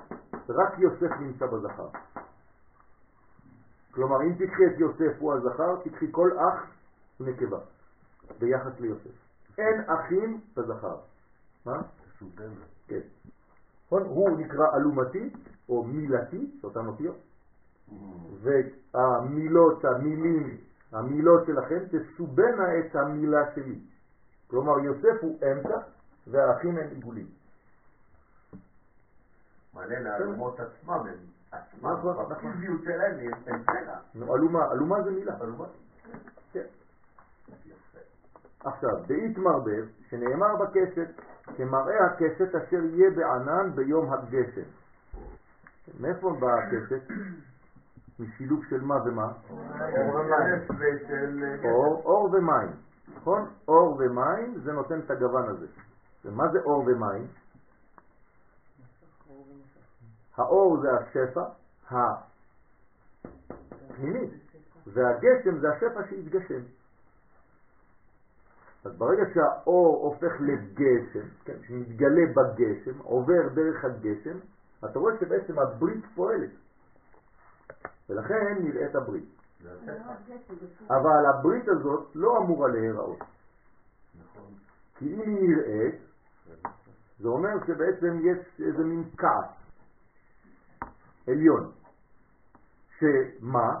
[0.49, 1.87] רק יוסף נמצא בזכר.
[3.91, 6.69] כלומר, אם תקחי את יוסף הוא הזכר, תקחי כל אח
[7.19, 7.59] נקבה,
[8.39, 9.09] ביחס ליוסף.
[9.57, 10.97] אין אחים בזכר.
[11.65, 11.81] מה?
[12.87, 12.99] כן.
[13.85, 14.03] נכון?
[14.03, 15.33] הוא נקרא אלומתי,
[15.69, 17.15] או מילתי, שאותן אותיות.
[18.41, 20.57] והמילות, המילים,
[20.91, 23.79] המילות שלכם תסובנה את המילה שלי.
[24.47, 25.77] כלומר, יוסף הוא אמצע
[26.27, 27.27] והאחים הם עיגולים.
[29.73, 31.15] מעניין, האלומות עצמם, הם
[31.51, 32.29] עצמם, נכון.
[32.29, 33.63] בפיזיות שלהם הם.
[34.15, 35.35] נו, אלומה, זה מילה.
[36.51, 36.63] כן.
[38.63, 41.07] עכשיו, דאית מרבב, שנאמר בקשת,
[41.57, 44.69] כמראה הקשת אשר יהיה בענן ביום הגשם.
[45.99, 47.01] מאיפה באה הקשת?
[48.19, 49.31] משילוב של מה ומה?
[51.63, 52.71] אור, אור ומים,
[53.17, 53.49] נכון?
[53.67, 55.65] אור ומים זה נותן את הגוון הזה.
[56.25, 57.27] ומה זה אור ומים?
[60.37, 61.43] האור זה השפע
[63.89, 64.29] הפנימי,
[64.87, 66.61] והגשם זה השפע שהתגשם.
[68.85, 74.37] אז ברגע שהאור הופך לגשם, כן, שמתגלה בגשם, עובר דרך הגשם,
[74.79, 76.49] אתה רואה שבעצם הברית פועלת.
[78.09, 79.25] ולכן נראית הברית.
[80.89, 83.19] אבל הברית הזאת לא אמורה להיראות.
[84.97, 85.95] כי אם היא נראית,
[87.19, 89.66] זה אומר שבעצם יש איזה מין כעס
[91.27, 91.71] עליון.
[92.99, 93.79] שמה?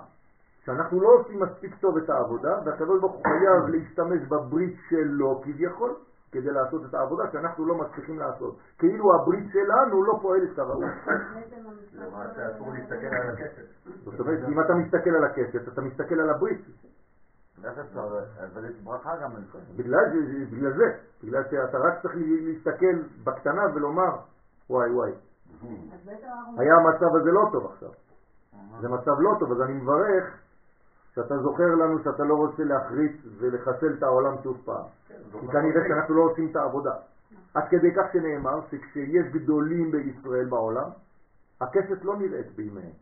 [0.65, 5.95] שאנחנו לא עושים מספיק טוב את העבודה, והקדוש ברוך חייב להשתמש בברית שלו כביכול,
[6.31, 8.57] כדי לעשות את העבודה שאנחנו לא מצליחים לעשות.
[8.79, 10.85] כאילו הברית שלנו לא פועלת כראוי.
[14.05, 16.61] זאת אומרת, אם אתה מסתכל על הכסף, אתה מסתכל על הברית.
[19.77, 20.85] בגלל, זה- בגלל זה,
[21.23, 24.11] בגלל שאתה רק צריך להסתכל בקטנה ולומר,
[24.69, 25.11] וואי וואי.
[26.57, 27.89] היה המצב הזה לא טוב עכשיו.
[28.81, 30.37] זה מצב לא טוב, אז אני מברך
[31.15, 34.85] שאתה זוכר לנו שאתה לא רוצה להחריץ ולחסל את העולם שוב פעם.
[35.31, 36.93] כי כנראה שאנחנו לא עושים את העבודה.
[37.53, 40.89] עד כדי כך שנאמר שכשיש גדולים בישראל בעולם,
[41.61, 42.93] הכסף לא נראית בימיהם.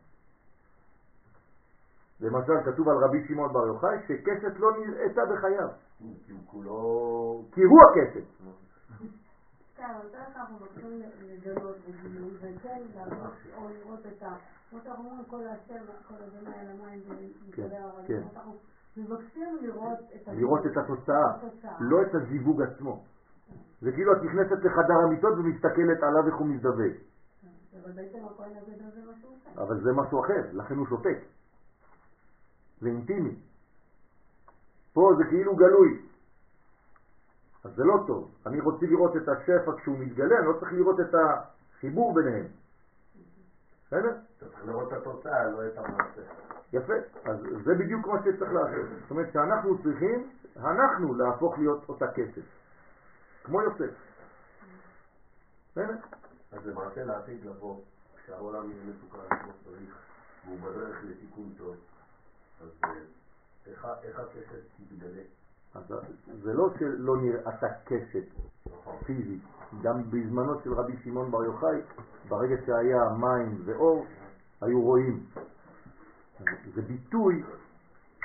[2.21, 7.43] למשל, כתוב על רבי שמעון בר יוחאי שכסף לא נראתה בחייו, כי הוא כולו...
[7.51, 8.25] כי הוא הכסף.
[9.75, 12.81] כן, אבל בדרך כלל אנחנו מבקשים לגלות וגילוי, וכן
[13.57, 14.35] או לראות את ה...
[14.69, 17.01] כמו שאנחנו אומרים, כל השם, כל אדוני על המים
[17.51, 17.69] כן.
[18.35, 18.55] אנחנו
[18.97, 20.27] מבקשים לראות את.
[20.27, 21.37] לראות את התוצאה.
[21.79, 23.03] לא את הזיווג עצמו.
[23.81, 26.93] זה כאילו את נכנסת לחדר המיטות ומסתכלת עליו איך הוא מזדווג.
[27.83, 29.61] אבל בעצם הכהן הגדול זה מה שהוא עושה.
[29.61, 31.17] אבל זה משהו אחר, לכן הוא שותק.
[32.81, 33.35] זה אינטימי.
[34.93, 36.01] פה זה כאילו גלוי.
[37.65, 38.31] אז זה לא טוב.
[38.45, 42.45] אני רוצה לראות את השפע כשהוא מתגלה, אני לא צריך לראות את החיבור ביניהם.
[43.87, 44.11] בסדר?
[44.37, 46.21] אתה צריך לראות את התוצאה, לא את המעשה.
[46.73, 46.93] יפה.
[47.25, 48.85] אז זה בדיוק מה שצריך לעשות.
[49.01, 52.41] זאת אומרת שאנחנו צריכים, אנחנו להפוך להיות אותה כסף.
[53.43, 53.95] כמו יוסף.
[55.71, 55.95] בסדר?
[56.51, 57.81] אז למעשה לעתיד לבוא,
[58.15, 59.97] כשהעולם יהיה מתוקן כמו שצריך,
[60.45, 61.75] והוא בדרך לתיקון טוב,
[62.61, 62.89] אז אה,
[64.03, 65.21] איך הכסף יתגלה?
[65.75, 65.93] אז
[66.43, 68.25] זה לא שלא נראתה קשת.
[69.05, 69.43] פיזית,
[69.81, 71.81] גם בזמנו של רבי שמעון בר יוחאי,
[72.27, 74.05] ברגע שהיה מים ואור,
[74.61, 75.25] היו רואים.
[76.75, 77.43] זה ביטוי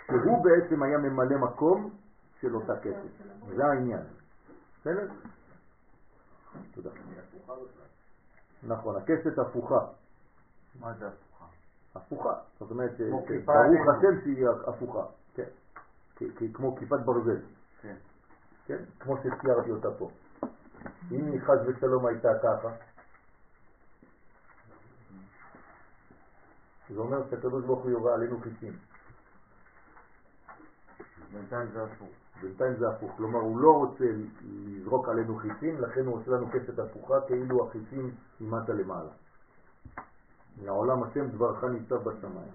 [0.06, 1.90] שהוא בעצם היה ממלא מקום
[2.40, 3.26] של אותה כסף.
[3.56, 4.02] זה העניין.
[4.80, 5.08] בסדר?
[6.74, 6.90] תודה.
[8.62, 9.86] נכון, הכסת הפוכה.
[10.80, 11.44] מה זה הפוכה?
[11.94, 12.34] הפוכה.
[12.58, 13.88] זאת אומרת, ברוך.
[13.98, 15.04] השם שהיא הפוכה.
[16.54, 17.38] כמו כיפת ברזל.
[17.82, 17.94] כן.
[18.66, 18.84] כן?
[19.00, 20.10] כמו שציירתי אותה פה.
[21.12, 22.68] אם היא חס ושלום הייתה ככה,
[26.90, 28.72] זה אומר שהקדוש ברוך הוא יורה עלינו חיצים.
[31.32, 32.08] בינתיים זה הפוך.
[32.42, 34.04] בינתיים זה הפוך, כלומר הוא לא רוצה
[34.42, 39.10] לזרוק עלינו חיצים, לכן הוא עושה לנו כסת הפוכה כאילו החיצים ממטה למעלה.
[40.62, 42.50] לעולם השם דברך ניצב בשמיים,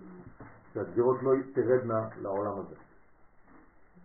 [0.74, 2.76] שהגזירות לא תרדנה לעולם הזה.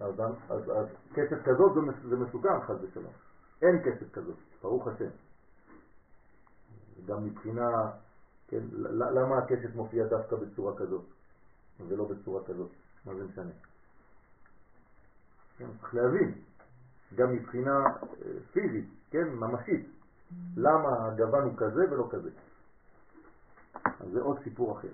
[0.01, 3.13] אז, אז, אז כסת כזאת זה, זה מסוכן חס ושלום.
[3.63, 5.11] אין כסת כזאת, ברוך השם.
[7.07, 7.71] גם מבחינה,
[8.49, 11.05] כן, למה הכסת מופיעה דווקא בצורה כזאת
[11.89, 12.71] ולא בצורה כזאת?
[13.07, 13.53] מה זה משנה?
[15.59, 16.35] כן, צריך להבין,
[17.15, 19.87] גם מבחינה אה, פיזית, כן, ממשית,
[20.57, 22.31] למה הגוון הוא כזה ולא כזה.
[24.01, 24.93] אז זה עוד סיפור אחר,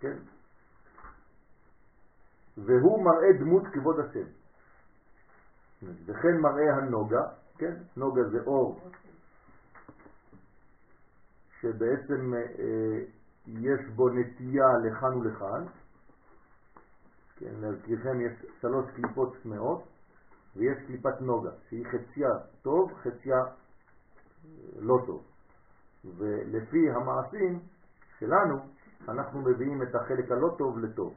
[0.00, 0.16] כן?
[2.58, 4.26] והוא מראה דמות כבוד השם.
[6.06, 7.22] וכן מראה הנוגה,
[7.58, 7.74] כן?
[7.96, 8.80] נוגה זה אור
[11.60, 13.04] שבעצם אה,
[13.46, 15.64] יש בו נטייה לכאן ולכאן,
[17.36, 19.82] כן, להזכירכם יש שלוש קליפות צמאות
[20.56, 22.28] ויש קליפת נוגה שהיא חציה
[22.62, 23.50] טוב, חציה אה,
[24.80, 25.22] לא טוב.
[26.04, 27.60] ולפי המעשים
[28.18, 28.56] שלנו
[29.08, 31.14] אנחנו מביאים את החלק הלא טוב לטוב.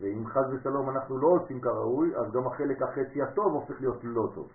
[0.00, 4.28] ואם חז ושלום אנחנו לא עושים כראוי, אז גם החלק החצי הטוב הופך להיות לא
[4.34, 4.48] טוב.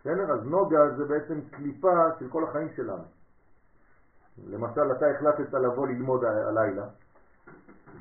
[0.00, 0.32] בסדר?
[0.32, 3.04] אז נוגה זה בעצם קליפה של כל החיים שלנו.
[4.46, 6.86] למשל, אתה החלטת לבוא ללמוד הלילה,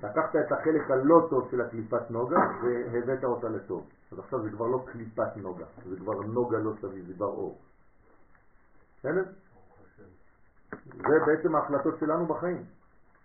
[0.04, 3.88] לקחת את החלק הלא טוב של הקליפת נוגה והבאת אותה לטוב.
[4.12, 7.58] אז עכשיו זה כבר לא קליפת נוגה, זה כבר נוגה לא סביב, זה כבר אור.
[9.00, 9.24] בסדר?
[10.86, 12.64] זה בעצם ההחלטות שלנו בחיים.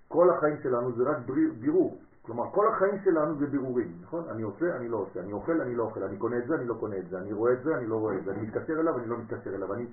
[0.09, 1.17] כל החיים שלנו זה רק
[1.61, 1.99] בירור.
[2.29, 4.25] כלומר, כל החיים שלנו זה בירורים, נכון?
[4.29, 6.67] אני עושה, אני לא עושה, אני אוכל, אני לא אוכל, אני קונה את זה, אני
[6.67, 8.73] לא קונה את זה, אני רואה את זה, אני לא רואה את זה, אני מתקשר
[8.81, 9.87] אליו, אני לא מתקשר אליו, אני...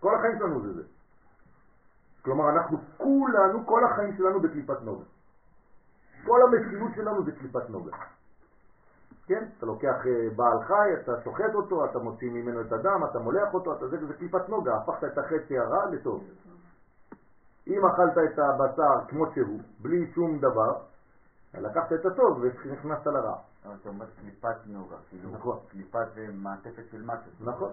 [0.00, 0.82] כל החיים שלנו זה זה.
[2.22, 5.04] כלומר, אנחנו כולנו, כל החיים שלנו בקליפת נוגה.
[6.24, 7.96] כל המציאות שלנו זה קליפת נוגה.
[9.26, 9.44] כן?
[9.58, 13.54] אתה לוקח אה, בעל חי, אתה שוחט אותו, אתה מוציא ממנו את הדם, אתה מולח
[13.54, 16.24] אותו, אתה זה, זה קליפת נוגה, הפכת את החצי הרע לטוב.
[17.66, 20.93] אם אכלת את הבשר כמו שהוא, בלי שום דבר,
[21.60, 23.36] לקחת את הטוב ונכנסת לרע.
[23.64, 25.58] אבל אתה אומר קליפת נוגה, כאילו נכון.
[25.68, 27.32] קליפת זה מעטפת של משהו.
[27.40, 27.72] נכון.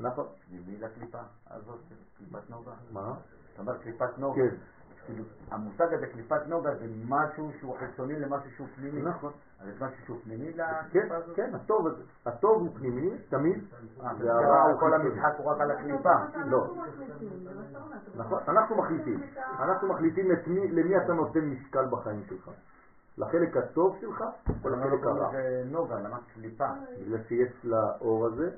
[0.00, 0.26] נכון.
[0.50, 1.18] ממי לקליפה
[1.50, 1.78] הזאת,
[2.18, 2.72] קליפת נוגה?
[2.92, 3.14] מה?
[3.52, 4.42] אתה אומר קליפת נוגה.
[4.42, 4.56] כן.
[5.06, 9.02] כאילו, המושג הזה קליפת נוגה זה משהו שהוא חיצוני למשהו שהוא פנימי.
[9.02, 9.32] נכון.
[9.60, 11.36] אז יש משהו שהוא פנימי כן, לקליפה הזאת?
[11.36, 12.02] כן, הטוב הזה.
[12.26, 13.64] הטוב הוא פנימי, תמיד,
[14.00, 14.94] אה, והרע הוא כל.
[14.94, 16.14] המשחק הוא רק על הקליפה.
[16.46, 16.74] לא.
[16.96, 19.20] זה נכון, אנחנו מחליטים.
[19.58, 22.50] אנחנו מחליטים למי אתה נותן משקל בחיים שלך.
[23.18, 24.24] לחלק הטוב שלך
[24.64, 25.28] או לא לחלק הרע.
[25.28, 26.00] לזה נוגה?
[26.00, 26.66] למה קליפה?
[27.00, 28.50] בגלל שיש לאור הזה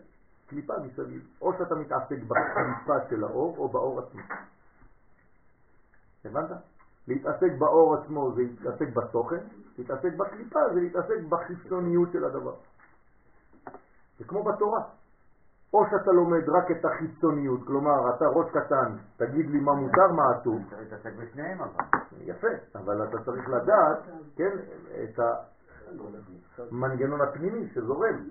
[0.47, 1.27] קליפה מסביב.
[1.41, 4.21] או שאתה מתעסק בקליפה של האור או באור עצמו.
[6.25, 6.51] הבנת?
[7.09, 9.45] להתעסק באור עצמו זה להתעסק בתוכן,
[9.79, 12.55] להתעסק בקליפה זה להתעסק בחיצוניות של הדבר.
[14.19, 14.83] זה כמו בתורה.
[15.73, 20.23] או שאתה לומד רק את החיצוניות, כלומר אתה ראש קטן, תגיד לי מה מותר, מה
[20.37, 20.59] אסור.
[20.71, 21.99] צריך להתעסק בשניהם אבל.
[22.21, 23.99] יפה, אבל אתה צריך לדעת,
[24.37, 24.57] כן,
[25.05, 25.21] את
[26.59, 28.25] המנגנון הפנימי שזורם.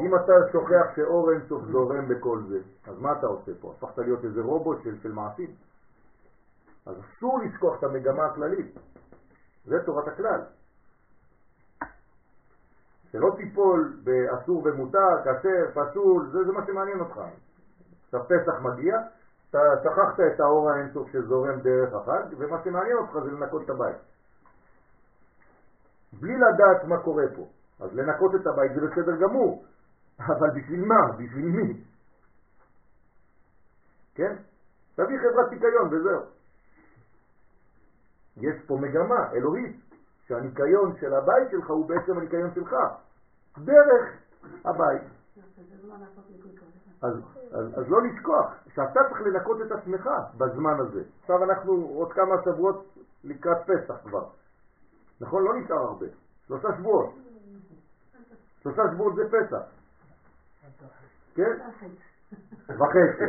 [0.00, 3.72] אם אתה שוכח שאור אינסוף זורם בכל זה, אז מה אתה עושה פה?
[3.78, 5.50] הפכת להיות איזה רובוט של, של מעשים.
[6.86, 8.78] אז אסור לשכוח את המגמה הכללית.
[9.64, 10.40] זה תורת הכלל.
[13.12, 17.20] שלא תיפול באסור ומותר, כשר, פסול, זה, זה מה שמעניין אותך.
[18.04, 18.96] עכשיו פסח מגיע,
[19.50, 23.96] אתה שכחת את האור האינסוף שזורם דרך החג, ומה שמעניין אותך זה לנקות את הבית.
[26.12, 27.46] בלי לדעת מה קורה פה.
[27.80, 29.64] אז לנקות את הבית זה בסדר גמור,
[30.20, 31.12] אבל בשביל מה?
[31.18, 31.80] בשביל מי?
[34.14, 34.36] כן?
[34.94, 36.22] תביא חברת ניקיון וזהו.
[38.36, 39.76] יש פה מגמה אלוהית,
[40.28, 42.74] שהניקיון של הבית שלך הוא בעצם הניקיון שלך,
[43.58, 44.04] דרך
[44.64, 45.02] הבית.
[47.02, 47.14] אז,
[47.52, 50.08] אז, אז לא לשכוח שאתה צריך לנקות את עצמך
[50.38, 51.02] בזמן הזה.
[51.20, 52.84] עכשיו אנחנו עוד כמה שבועות
[53.24, 54.24] לקראת פסח כבר.
[55.20, 55.44] נכון?
[55.44, 56.06] לא נשאר הרבה.
[56.46, 57.14] שלושה שבועות.
[58.62, 59.62] שלושה שבועות זה פסח.
[61.34, 61.58] כן?
[62.68, 63.24] וחצי.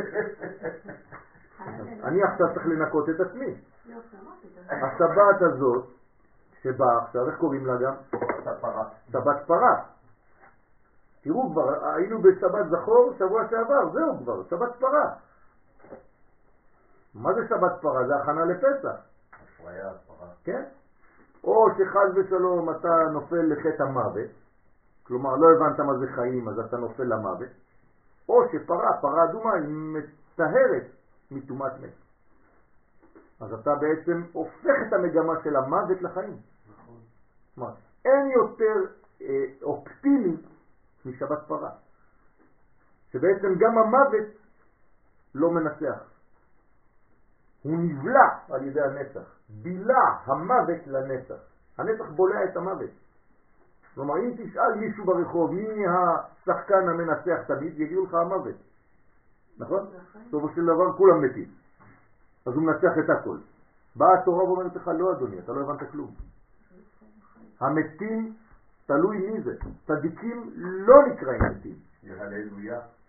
[2.04, 3.54] אני עכשיו צריך לנקות את עצמי.
[4.66, 5.86] אתה- השבת הזאת,
[6.62, 7.94] שבאה עכשיו, איך קוראים לה גם?
[8.10, 8.84] שבת פרה.
[9.12, 9.82] שבת פרה.
[11.22, 15.12] תראו כבר, היינו בשבת זכור שבוע שעבר, זהו כבר, שבת פרה.
[17.14, 18.06] מה זה שבת פרה?
[18.06, 18.96] זה הכנה לפסח,
[19.32, 20.28] הפריה, פרה.
[20.44, 20.64] כן?
[21.44, 24.30] או שחז ושלום אתה נופל לחטא המוות,
[25.02, 27.48] כלומר לא הבנת מה זה חיים אז אתה נופל למוות,
[28.28, 30.84] או שפרה, פרה אדומה, היא מטהרת
[31.30, 32.09] מטומאת מת.
[33.40, 36.36] אז אתה בעצם הופך את המגמה של המוות לחיים.
[37.56, 37.72] נכון.
[38.04, 40.36] אין יותר אה, אופטימי
[41.04, 41.70] משבת פרה.
[43.12, 44.28] שבעצם גם המוות
[45.34, 46.02] לא מנצח.
[47.62, 49.36] הוא נבלע על ידי הנצח.
[49.48, 51.40] בילה המוות לנצח.
[51.78, 52.90] הנצח בולע את המוות.
[53.94, 58.56] כלומר, אם תשאל מישהו ברחוב מי השחקן המנצח תמיד, יגידו לך המוות.
[59.58, 59.86] נכון?
[60.28, 61.59] בסופו של דבר כולם מתים.
[62.46, 63.38] אז הוא מנצח את הכל.
[63.96, 66.10] באה התורה ואומרת לך, לא אדוני, אתה לא הבנת כלום.
[67.60, 68.34] המתים,
[68.86, 69.54] תלוי מי זה.
[69.86, 71.76] צדיקים לא נקראים מתים.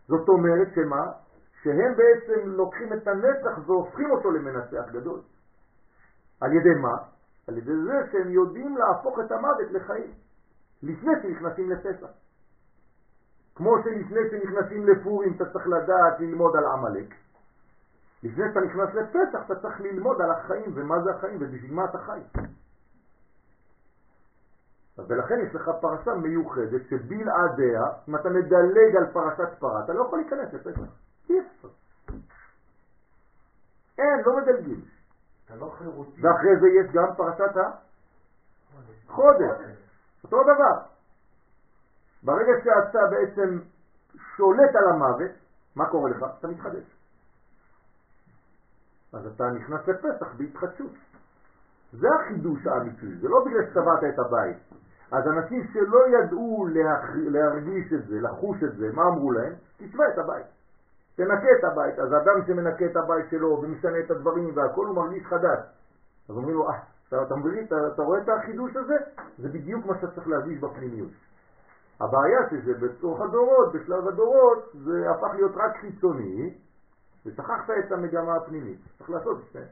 [0.08, 1.12] זאת אומרת שמה?
[1.64, 5.20] שהם בעצם לוקחים את הנצח והופכים אותו למנצח גדול.
[6.42, 6.98] על ידי מה?
[7.48, 10.12] על ידי זה שהם יודעים להפוך את המוות לחיים,
[10.84, 12.10] לפני שנכנסים לפסח.
[13.56, 17.14] כמו שלפני שנכנסים לפורים אתה צריך לדעת ללמוד על עמלק,
[18.24, 21.98] לפני שאתה נכנס לפסח אתה צריך ללמוד על החיים ומה זה החיים ובשביל מה אתה
[21.98, 22.20] חי.
[25.08, 30.20] ולכן יש לך פרשה מיוחדת שבלעדיה, אם אתה מדלג על פרשת פרה, אתה לא יכול
[30.20, 30.92] להיכנס לפסח.
[31.30, 31.68] אי אפשר.
[33.98, 34.82] אין, לא מדלגים.
[35.60, 35.74] לא.
[36.22, 37.58] ואחרי זה יש גם פרשת
[39.08, 39.60] החודש.
[40.24, 40.82] אותו דבר.
[42.24, 43.60] ברגע שאתה בעצם
[44.38, 45.32] שולט על המוות,
[45.76, 46.26] מה קורה לך?
[46.40, 47.01] אתה מתחדש.
[49.14, 50.92] אז אתה נכנס לפסח בהתחדשות.
[51.94, 54.58] זה החידוש האמיתי, זה לא בגלל שצבעת את הבית.
[55.12, 56.68] אז אנשים שלא ידעו
[57.16, 59.54] להרגיש את זה, לחוש את זה, מה אמרו להם?
[59.78, 60.46] תצבע את הבית.
[61.16, 62.00] תנקה את הבית.
[62.00, 65.60] אז אדם שמנקה את הבית שלו ומשנה את הדברים והכל, הוא מרגיש חדש.
[66.30, 68.96] אז אומרים לו, אה, אתה, אתה מבין, אתה, אתה רואה את החידוש הזה?
[69.38, 71.12] זה בדיוק מה שאתה צריך להרגיש בפנימיות.
[72.02, 76.54] הבעיה שזה בתוך הדורות, בשלב הדורות, זה הפך להיות רק חיצוני,
[77.26, 78.80] ושכחת את המגמה הפנימית.
[78.98, 79.66] צריך לעשות את זה.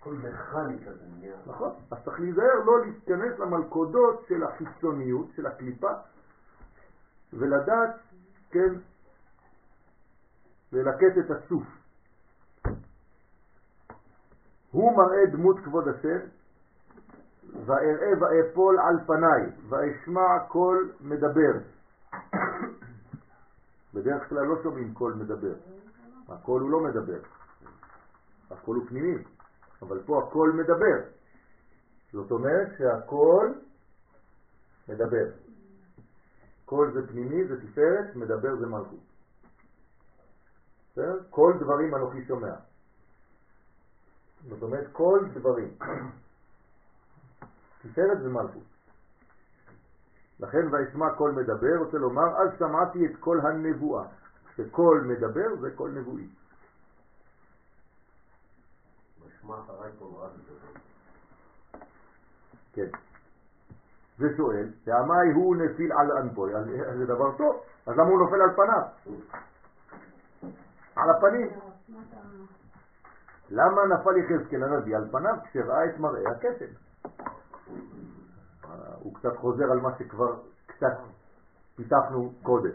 [0.00, 1.36] הכל מכני כזה נהיה.
[1.46, 1.72] נכון.
[1.90, 5.92] אז צריך להיזהר לא להתכנס למלכודות של החיצוניות, של הקליפה,
[7.32, 7.90] ולדעת,
[8.50, 8.74] כן,
[10.72, 11.62] ללקט את הסוף.
[14.70, 16.18] הוא מראה דמות כבוד השם,
[17.66, 21.52] ואראה ואפול על פניי, ואשמע קול מדבר.
[23.94, 25.54] בדרך כלל לא שומעים קול מדבר.
[26.28, 27.20] הקול הוא לא מדבר.
[28.50, 29.22] הקול הוא פנימי.
[29.82, 31.00] אבל פה הקול מדבר.
[32.12, 33.52] זאת אומרת שהקול
[34.88, 35.30] מדבר.
[36.64, 39.00] כל זה פנימי, זה תפארת, מדבר זה מלכות.
[40.92, 41.18] בסדר?
[41.30, 42.54] כל דברים אנוכי שומע.
[44.48, 45.68] זאת אומרת, כל דברים.
[47.82, 48.62] תפארת זה מלכות.
[50.40, 54.04] לכן וישמע קול מדבר, רוצה לומר, אז שמעתי את קול הנבואה.
[54.56, 56.26] שכל מדבר זה נבואי.
[59.50, 60.58] אחריי כל וגדול.
[62.72, 62.86] כן.
[64.18, 66.52] זה שואל, ועמי הוא נפיל על אנפוי,
[66.98, 68.82] זה דבר טוב, אז למה הוא נופל על פניו?
[70.96, 71.48] על הפנים.
[73.50, 76.70] למה נפל יחזקאל הנביא על פניו כשראה את מראה הכסף?
[78.98, 80.36] הוא קצת חוזר על מה שכבר
[80.66, 80.98] קצת
[81.76, 82.70] פיתחנו קודם.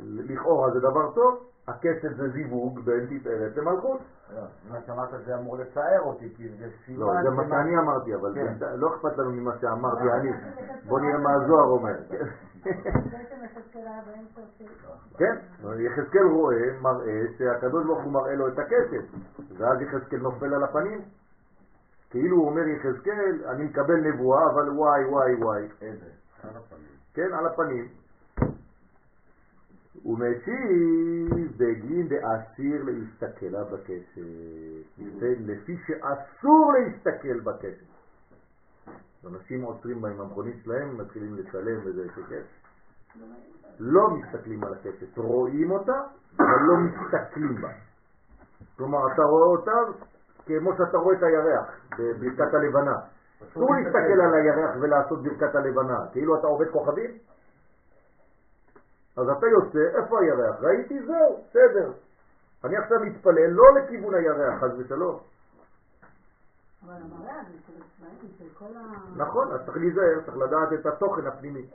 [0.00, 4.00] לכאורה זה דבר טוב, הכסף זה זיווג בין תפארת למלכות.
[4.34, 7.00] לא, מה שאמרת זה אמור לצער אותי, כי זה סימן...
[7.00, 8.54] לא, זה מה שאני אמרתי, אבל כן.
[8.76, 10.30] לא אכפת לנו ממה שאמרתי אני.
[10.88, 11.94] בוא נראה מה הזוהר אומר.
[15.18, 15.36] כן,
[15.78, 19.02] יחזקאל רואה, מראה שהקדוש ברוך הוא מראה לו את הכסף,
[19.58, 21.00] ואז יחזקאל נופל על הפנים.
[22.10, 25.68] כאילו הוא אומר יחזקאל, אני מקבל נבואה, אבל וואי וואי וואי.
[25.82, 26.06] איזה?
[26.42, 26.96] על הפנים.
[27.14, 27.88] כן, על הפנים.
[30.04, 34.22] ומשיב בגין דאסיר להסתכל בכסף,
[35.18, 37.90] לפי שאסור להסתכל בכסף.
[39.26, 42.42] אנשים עוצרים עם המכונית שלהם, מתחילים לצלם וזה שכן.
[43.80, 46.00] לא מסתכלים על הכסף, רואים אותה,
[46.38, 47.68] אבל לא מסתכלים בה.
[48.76, 49.72] כלומר, אתה רואה אותה
[50.46, 51.66] כמו שאתה רואה את הירח
[51.98, 52.96] בברכת הלבנה.
[53.42, 57.10] אסור להסתכל על הירח ולעשות ברכת הלבנה, כאילו אתה עובד כוכבים.
[59.16, 60.56] אז אתה יוצא, איפה הירח?
[60.60, 61.92] ראיתי, זהו, בסדר.
[62.64, 65.18] אני עכשיו מתפלל לא לכיוון הירח, חס ושלום.
[66.84, 69.16] אבל המראה הזה של הצבעים, של כל ה...
[69.16, 71.66] נכון, אז צריך להיזהר, צריך לדעת את התוכן הפנימי.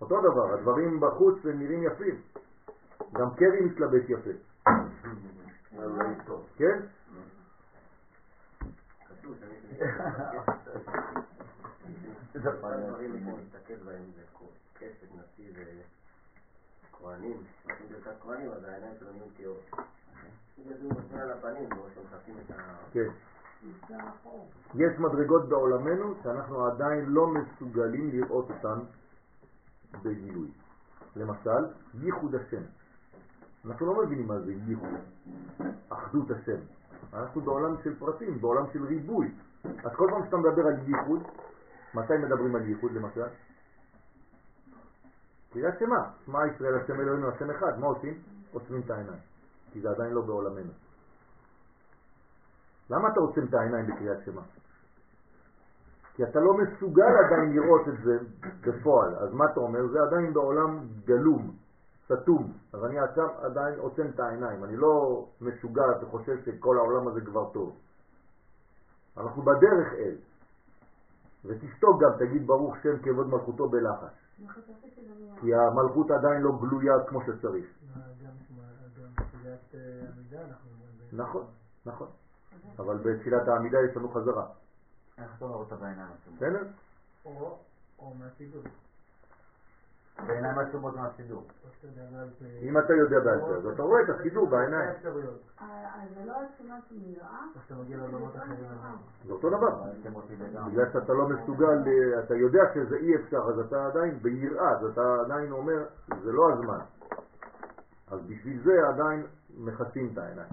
[0.00, 2.20] אותו דבר, הדברים בחוץ הם נראים יפים.
[3.12, 4.30] גם קרי מתלבש יפה,
[5.78, 6.40] לא.
[6.56, 6.80] כן?
[12.34, 14.22] זה דברים להסתכל בהם זה
[14.78, 15.52] כסף, נשיא
[17.00, 17.36] וכהנים,
[17.68, 19.70] נותנים ברכת כהנים, אז העיניים שלו נהיו טהורות.
[20.58, 22.74] בגלל זה הוא מפנה על הפנים, שמחפשים את ה...
[22.92, 23.08] כן.
[23.90, 24.48] החור.
[24.74, 28.78] יש מדרגות בעולמנו שאנחנו עדיין לא מסוגלים לראות אותן
[30.02, 30.48] בגילוי.
[31.16, 32.62] למשל, ייחוד השם.
[33.66, 34.88] אנחנו לא מבינים מה זה ייחוד,
[35.88, 36.58] אחדות השם.
[37.12, 39.30] אנחנו בעולם של פרטים, בעולם של ריבוי.
[39.64, 41.22] אז כל פעם שאתה מדבר על ייחוד,
[41.94, 43.26] מתי מדברים על ייחוד למשל?
[45.58, 48.22] קריאת שמה, שמע ישראל השם אלוהינו השם אחד, מה עושים?
[48.52, 49.20] עוצמים את העיניים,
[49.72, 50.72] כי זה עדיין לא בעולמנו.
[52.90, 54.42] למה אתה עוצם את העיניים בקריאת שמה?
[56.14, 58.18] כי אתה לא מסוגל עדיין לראות את זה
[58.60, 59.14] בפועל.
[59.14, 59.86] אז מה אתה אומר?
[59.86, 61.50] זה עדיין בעולם גלום,
[62.04, 62.52] סתום.
[62.72, 64.64] אז אני עכשיו עדיין עוצם את העיניים.
[64.64, 67.76] אני לא משוגע וחושב שכל העולם הזה כבר טוב.
[69.16, 70.16] אנחנו בדרך אל.
[71.44, 74.27] ותשתוק גם, תגיד ברוך שם כבוד מלכותו בלחש.
[75.40, 77.66] כי המלכות עדיין לא גלויה כמו שצריך.
[77.96, 78.00] אה.
[81.10, 81.46] ב- נכון,
[81.86, 82.08] נכון.
[82.78, 84.46] אבל בתפילת העמידה יש לנו חזרה.
[85.18, 86.12] איך אתה רואה אותה בעיניים?
[86.36, 86.62] בסדר?
[87.24, 87.58] או
[87.98, 88.62] או מהסידור.
[90.26, 91.46] בעיניים עצומות מהסידור.
[92.62, 94.90] אם אתה יודע בעל פה, אז אתה רואה את הסידור בעיניים.
[94.90, 95.40] אפשרויות.
[95.60, 96.34] אה, אז זה לא
[97.54, 98.56] שאתה מגיע לעולמות אחרים.
[99.26, 99.82] זה אותו דבר.
[100.00, 100.36] לגמרי.
[100.70, 104.84] בגלל שאתה לא מסוגל, אה, אתה יודע שזה אי אפשר, אז אתה עדיין ביראה, אז
[104.84, 105.84] אתה עדיין אומר,
[106.22, 106.80] זה לא הזמן.
[108.10, 110.52] אז בשביל זה עדיין מכסים את העיניים.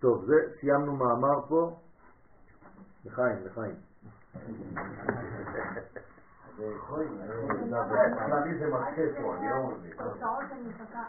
[0.00, 1.76] טוב, זה, סיימנו מאמר פה.
[3.04, 3.74] לחיים, לחיים.
[8.38, 9.92] אצלי זה מקשה פה, אני לא מבין.
[9.96, 11.02] תוצאות אני מחכה...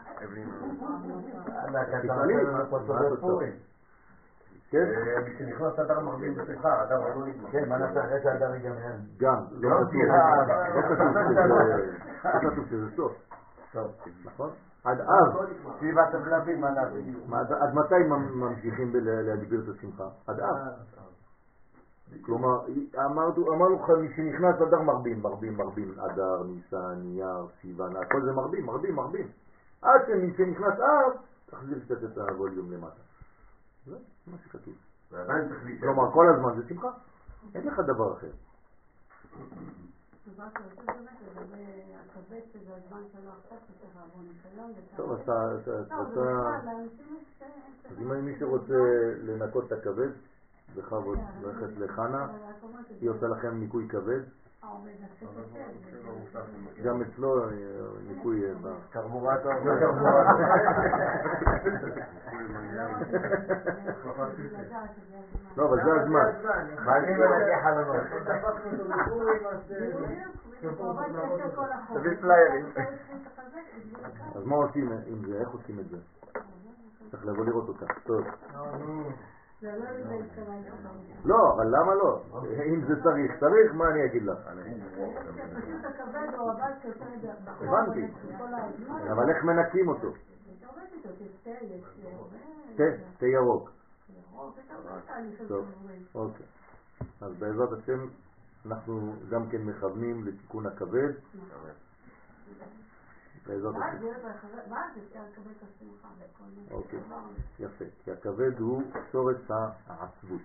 [2.04, 3.39] תפעלי, מה התוצאות?
[4.72, 4.78] כן?
[4.78, 4.84] אה,
[5.26, 7.50] כשנכנס אדר מרבים בשמחה, אדר לא נגמר.
[7.52, 8.76] כן, מה נעשה אחרי שהאדם ייגמר?
[9.18, 9.94] גם, לא לא, כתוב.
[12.44, 13.12] לא שזה- לא סוף,
[13.74, 13.92] טוב.
[14.26, 14.50] נכון?
[14.84, 15.34] עד אז,
[15.78, 16.96] סביב הסבלבים, מה נעשה?
[17.28, 20.04] מה, עד- מתי ממ- ממשיכים להגביר את השמחה?
[20.28, 20.58] עד אז.
[22.22, 22.66] כלומר,
[23.05, 23.86] אמרנו, אמרנו
[24.16, 29.28] שנכנס אדר מרבים, מרבים, מרבים, אדר, ניסן, נייר, סיוון, הכל זה מרבים, מרבים, מרבים.
[29.82, 31.14] עד שמי שנכנס אז,
[31.45, 33.01] תחזיר קצת את הווליום למטה.
[33.86, 33.95] זה
[34.28, 34.74] מה שכתוב.
[35.80, 36.89] כלומר, כל הזמן זה שמחה.
[37.55, 38.32] אין לך דבר אחר.
[44.95, 45.51] טוב, אתה.
[47.89, 48.74] אז אם מישהו רוצה
[49.24, 50.09] לנקות את הכבד,
[50.76, 52.28] בכבוד, ללכת לחנה,
[53.01, 54.19] היא עושה לכם ניקוי כבד,
[55.01, 55.65] נפשי קשה.
[56.84, 57.49] גם אצלו אה,
[58.07, 59.51] ניקוי אה, ב- קרבורטור.
[65.57, 66.26] לא, אבל זה הזמן.
[74.36, 75.39] אז מה עושים עם זה?
[75.39, 75.97] איך עושים את זה?
[77.11, 77.86] צריך לבוא לראות אותה.
[78.03, 78.22] טוב.
[79.62, 81.14] לא התכוונתי.
[81.26, 82.22] לא, אבל למה לא?
[82.66, 84.38] אם זה צריך, צריך, מה אני אגיד לך?
[87.62, 88.05] הבנתי.
[88.39, 89.07] הזמן.
[89.12, 90.07] אבל איך מנקים אותו?
[92.76, 92.84] תה,
[93.18, 93.72] תה ירוק.
[95.47, 95.66] טוב.
[96.16, 96.45] אוקיי.
[97.22, 98.07] אז בעזרת השם
[98.66, 101.12] אנחנו גם כן מכוונים לתיקון הכבד.
[103.48, 104.06] בעזרת השם.
[104.72, 107.00] ואז אפשר לקבל את השמחה מה אוקיי.
[107.60, 107.86] יפה.
[108.04, 109.52] כי הכבד הוא שורש
[109.88, 110.42] העצבות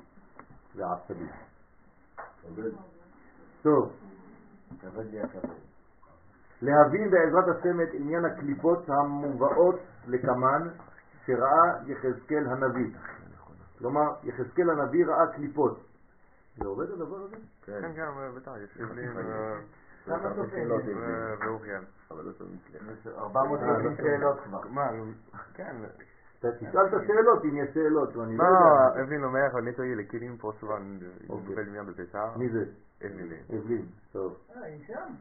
[0.74, 1.28] והעצבים.
[3.62, 3.92] טוב.
[6.62, 10.68] להבין בעזרת השם את עניין הקליפות המובאות לקמן
[11.26, 12.94] שראה יחזקאל הנביא.
[13.78, 15.78] כלומר, יחזקאל הנביא ראה קליפות.
[16.56, 17.36] זה עובד הדבר הזה?
[17.62, 18.80] כן, כן, בטח, יש
[20.08, 20.70] הבלים ו- כמה סופרים?
[20.70, 21.84] ו- ואוריאל.
[22.92, 24.60] יש 430 שאלות כבר.
[24.68, 24.90] מה,
[25.54, 25.76] כן.
[26.38, 29.02] אתה תשאל את השאלות אם יש שאלות, ואני לא לא, יודע.
[29.02, 29.46] אבלין אומר,
[31.28, 31.32] Ok.
[31.48, 32.38] nouvelle lumière de Pessah.
[32.38, 32.64] מי זה?
[33.06, 33.42] אבלין.
[33.58, 33.86] אבלין.
[34.12, 34.36] טוב.
[34.56, 35.12] אה, היא שם?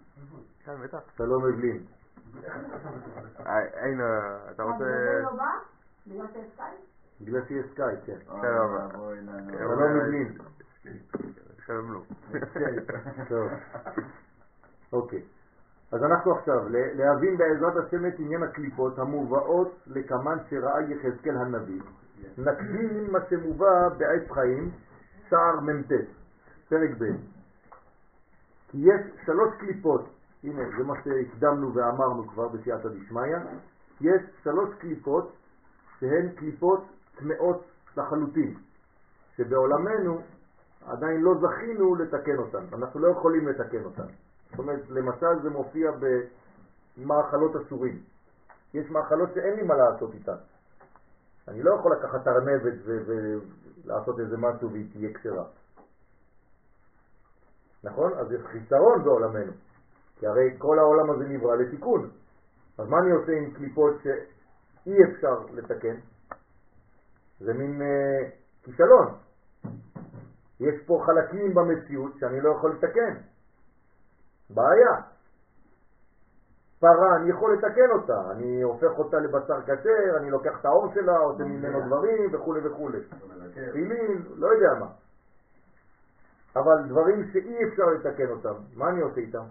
[0.66, 1.00] כן, בטח.
[1.18, 1.86] שלום אבלין.
[3.46, 4.84] אה, אין, אה, אתה רוצה...
[4.84, 5.52] בגלל לא בא?
[6.08, 6.80] בגלל שיש סקייפ?
[7.22, 8.18] בגלל שיש סקייפ, כן.
[8.26, 8.90] שלום.
[9.52, 10.38] כן, שלום אבלין.
[11.66, 12.04] שלום לו.
[13.30, 13.50] טוב.
[14.94, 15.22] אוקיי.
[15.92, 21.82] אז אנחנו עכשיו, להבין בעזרת השם את עניין הקליפות המובאות לקמן שראה יחזקאל הנביא.
[22.38, 24.72] נקדים מה שמובא בעץ חיים,
[25.30, 25.92] שער מ"ט,
[26.70, 27.06] פרק ב'.
[28.68, 30.10] כי יש שלוש קליפות,
[30.44, 33.38] הנה זה מה שהקדמנו ואמרנו כבר בסייעתא דשמיא,
[34.02, 35.34] יש שלוש קליפות
[36.00, 36.84] שהן קליפות
[37.16, 37.66] טמאות
[37.98, 38.54] לחלוטין,
[39.38, 40.22] שבעולמנו
[40.86, 44.08] עדיין לא זכינו לתקן אותן, אנחנו לא יכולים לתקן אותן.
[44.56, 45.92] זאת אומרת, למשל זה מופיע
[46.98, 48.00] במאכלות אסורים.
[48.74, 50.38] יש מאכלות שאין לי מה לעשות איתן.
[51.48, 55.46] אני לא יכול לקחת ארנבת ולעשות איזה משהו והיא תהיה כשרה.
[57.84, 58.14] נכון?
[58.14, 59.52] אז יש חיסרון בעולמנו,
[60.20, 62.10] כי הרי כל העולם הזה נברא לתיקון.
[62.78, 65.96] אז מה אני עושה עם קליפות שאי אפשר לתקן?
[67.40, 68.30] זה מין אה,
[68.64, 69.16] כישלון.
[70.60, 73.35] יש פה חלקים במציאות שאני לא יכול לתקן.
[74.50, 75.02] בעיה.
[76.80, 81.18] פרה, אני יכול לתקן אותה, אני הופך אותה לבשר כשר, אני לוקח את האור שלה,
[81.18, 82.90] עושה ממנו דברים וכו' וכו'.
[83.70, 84.88] תפילין, לא יודע מה.
[86.56, 89.44] אבל דברים שאי אפשר לתקן אותם, מה אני עושה איתם?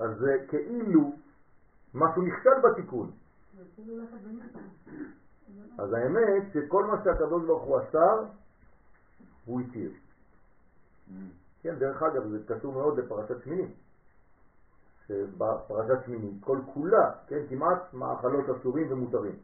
[0.00, 1.12] אז זה כאילו
[1.94, 3.10] משהו נכשל בתיקון.
[5.78, 8.24] אז האמת שכל מה שהקדוש ברוך הוא אסר,
[9.44, 9.90] הוא התיר.
[11.66, 13.74] כן, דרך אגב, זה קשור מאוד לפרשת שמיני.
[15.06, 19.38] שבפרשת שמיני, כל כולה, כן, כמעט מאכלות אסורים ומותרים.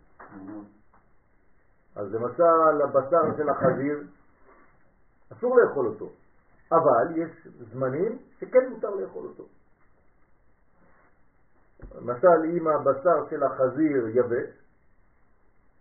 [1.97, 4.03] אז למשל, הבשר של החזיר,
[5.33, 6.09] אסור לאכול אותו,
[6.73, 9.45] אבל יש זמנים שכן מותר לאכול אותו.
[11.95, 14.51] למשל, אם הבשר של החזיר יבש,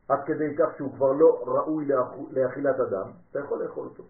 [0.09, 1.87] עד כדי כך שהוא כבר לא ראוי
[2.31, 4.03] לאכילת אדם, אתה יכול לאכול אותו.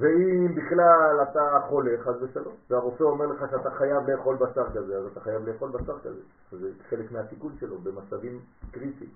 [0.00, 5.06] ואם בכלל אתה חולה, חס ושלום, והרופא אומר לך שאתה חייב לאכול בשר כזה, אז
[5.12, 6.20] אתה חייב לאכול בשר כזה.
[6.50, 8.40] זה חלק מהתיקון שלו במצבים
[8.70, 9.10] קריטיים.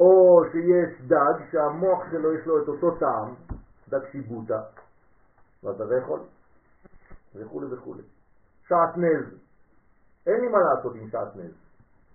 [0.00, 3.34] או שיש דג שהמוח שלו יש לו את אותו טעם,
[3.88, 4.60] דג שיבוטה,
[5.64, 6.20] ואתה לא יכול,
[7.34, 7.94] וכו' וכו'.
[8.68, 9.38] שעטנז,
[10.26, 11.52] אין לי מה לעשות עם שעטנז.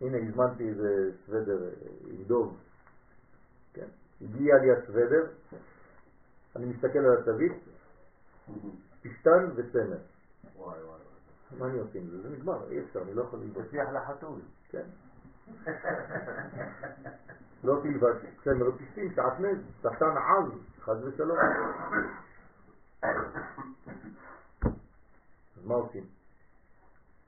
[0.02, 1.70] הנה הזמנתי איזה סוודר אה,
[2.08, 2.58] עם דוב,
[3.74, 3.88] כן?
[4.22, 5.26] הגיע לי הסוודר,
[6.56, 7.54] אני מסתכל על התווית,
[9.02, 9.98] פשטן וצמר.
[10.56, 11.00] וואי וואי.
[11.58, 12.22] מה אני עושה עם זה?
[12.22, 13.66] זה נגמר, אי אפשר, אני לא יכול ללבוש.
[13.68, 14.40] תצליח לחתול.
[14.70, 14.86] כן.
[17.64, 21.38] לא תלבש צמר ופשטים, שעטנז, שטן עז, חס ושלום.
[25.58, 26.06] אז מה עושים?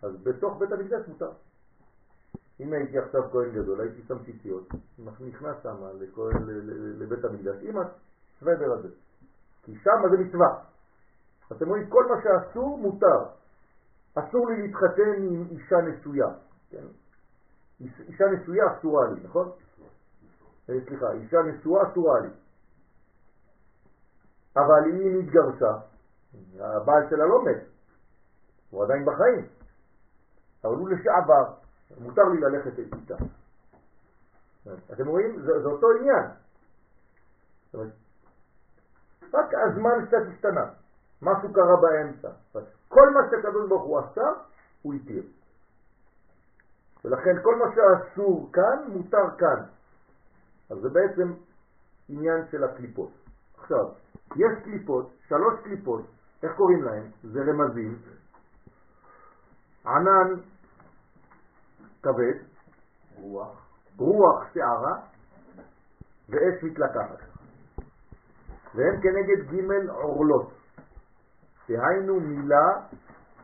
[0.02, 1.32] אז בתוך בית המקדש מותר.
[2.60, 4.70] אם הייתי עכשיו כהן גדול, הייתי שם ציציות,
[5.00, 5.76] נכנס שם
[7.00, 8.90] לבית המקדש עם הסוודר הזה.
[9.68, 10.60] כי שם זה מצווה.
[11.52, 13.20] אתם רואים, כל מה שאסור מותר.
[14.16, 16.28] אסור לי להתחתן עם אישה נשויה.
[16.70, 16.84] כן?
[17.80, 19.52] אישה נשויה אסורה לי, נכון?
[20.70, 22.30] אה, סליחה, אישה נשואה אסורה לי.
[24.56, 25.74] אבל אם התגרשה,
[26.60, 27.64] הבעל שלה לא מת,
[28.70, 29.46] הוא עדיין בחיים,
[30.64, 31.54] אבל הוא לשעבר,
[31.98, 33.16] מותר לי ללכת איתה.
[34.94, 35.42] אתם רואים?
[35.42, 36.26] זה, זה אותו עניין.
[39.34, 40.66] רק הזמן קצת השתנה,
[41.22, 42.30] משהו קרה באמצע.
[42.88, 44.28] כל מה שהקדוש ברוך הוא עשה,
[44.82, 45.24] הוא התיר.
[47.06, 49.64] ולכן כל מה שאסור כאן, מותר כאן.
[50.70, 51.34] אז זה בעצם
[52.10, 53.12] עניין של הקליפות.
[53.58, 53.86] עכשיו,
[54.36, 56.02] יש קליפות, שלוש קליפות,
[56.44, 57.12] איך קוראים להם?
[57.24, 58.00] זה רמזים.
[59.86, 60.34] ענן
[62.04, 62.38] כבד,
[63.16, 63.68] רוח,
[63.98, 65.00] רוח שערה
[66.30, 67.37] ואש מתלקחת.
[68.76, 70.52] והם כנגד ג' עורלות,
[71.70, 72.68] דהיינו מילה,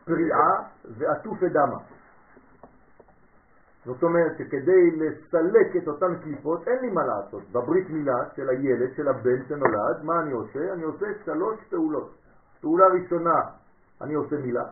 [0.05, 1.77] פריעה ועטוף אדמה.
[3.85, 7.43] זאת אומרת שכדי לסלק את אותן קליפות אין לי מה לעשות.
[7.51, 10.73] בברית מילה של הילד, של הבן שנולד, מה אני עושה?
[10.73, 12.11] אני עושה שלוש פעולות.
[12.61, 13.39] פעולה ראשונה,
[14.01, 14.63] אני עושה מילה,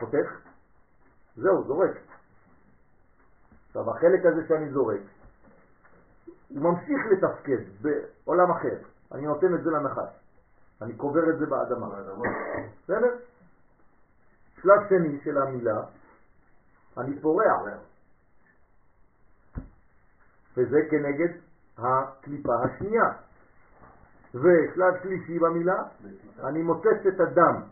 [0.00, 0.40] חותך,
[1.36, 1.96] זהו, זורק.
[3.66, 5.00] עכשיו החלק הזה שאני זורק,
[6.48, 8.91] הוא ממשיך לתפקד בעולם אחר.
[9.14, 10.22] אני נותן את זה לנחש.
[10.82, 11.86] אני קובר את זה באדמה.
[12.84, 13.14] בסדר?
[14.62, 15.82] שלב שני של המילה,
[16.98, 17.52] אני פורע.
[20.56, 21.28] וזה כנגד
[21.78, 23.04] הקליפה השנייה.
[24.34, 25.82] ושלב שלישי במילה,
[26.44, 27.62] אני מוצץ את הדם.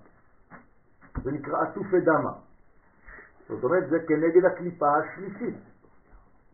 [1.23, 2.33] זה נקרא עטופי דמה.
[3.49, 5.57] זאת אומרת, זה כנגד הקליפה השלישית.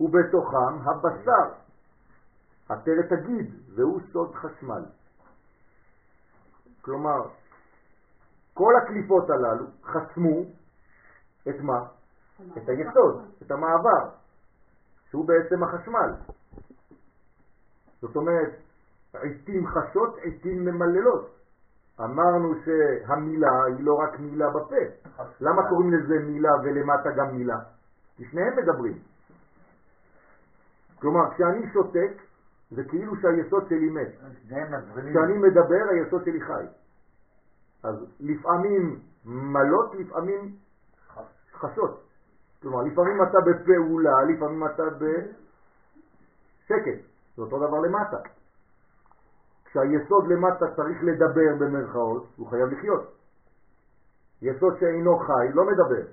[0.01, 1.53] ובתוכם הבשר,
[2.69, 4.85] עטרת הגיד, והוא סוד חשמל.
[6.83, 7.29] כלומר,
[8.55, 10.43] כל הקליפות הללו חסמו
[11.49, 11.87] את מה?
[12.57, 14.11] את היסוד, את המעבר.
[15.11, 16.11] שהוא בעצם החשמל.
[18.01, 18.51] זאת אומרת,
[19.23, 21.37] עיתים חשות, עיתים ממללות.
[22.01, 25.13] אמרנו שהמילה היא לא רק מילה בפה.
[25.41, 27.59] למה קוראים לזה מילה ולמטה גם מילה?
[28.17, 28.99] כי שניהם מדברים.
[30.99, 32.26] כלומר, כשאני שותק,
[32.71, 34.09] זה כאילו שהיסוד שלי מת.
[35.13, 36.65] כשאני מדבר, היסוד שלי חי.
[37.83, 40.57] אז לפעמים מלות, לפעמים
[41.53, 42.03] חשות.
[42.63, 44.83] כלומר, לפעמים אתה בפעולה, לפעמים אתה
[46.65, 46.99] בשקט.
[47.37, 48.17] זה אותו דבר למטה.
[49.65, 53.13] כשהיסוד למטה צריך לדבר במרכאות, הוא חייב לחיות.
[54.43, 56.07] יסוד שאינו חי לא מדבר.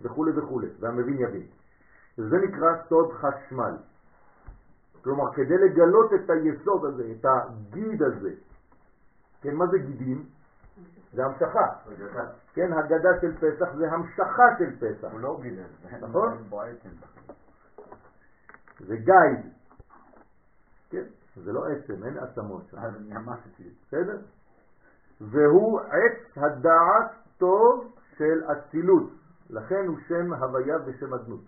[0.00, 1.46] וכו' וכו', והמבין יבין.
[2.16, 3.76] זה נקרא סוד חשמל.
[5.02, 8.30] כלומר, כדי לגלות את היסוד הזה, את הגיד הזה,
[9.40, 10.26] כן, מה זה גידים?
[11.12, 11.66] זה המשכה.
[12.54, 15.12] כן, הגדה של פסח זה המשכה של פסח.
[15.12, 15.62] הוא לא גידל.
[16.00, 16.38] נכון?
[16.52, 16.88] עצם.
[18.78, 19.52] זה גייד.
[20.90, 21.04] כן,
[21.36, 22.78] זה לא עצם, אין עצמות שם.
[22.78, 23.70] אז נמסתי.
[23.86, 24.18] בסדר?
[25.20, 29.10] והוא עץ הדעת טוב של אצילות.
[29.50, 31.44] לכן הוא שם הוויה ושם אדנות.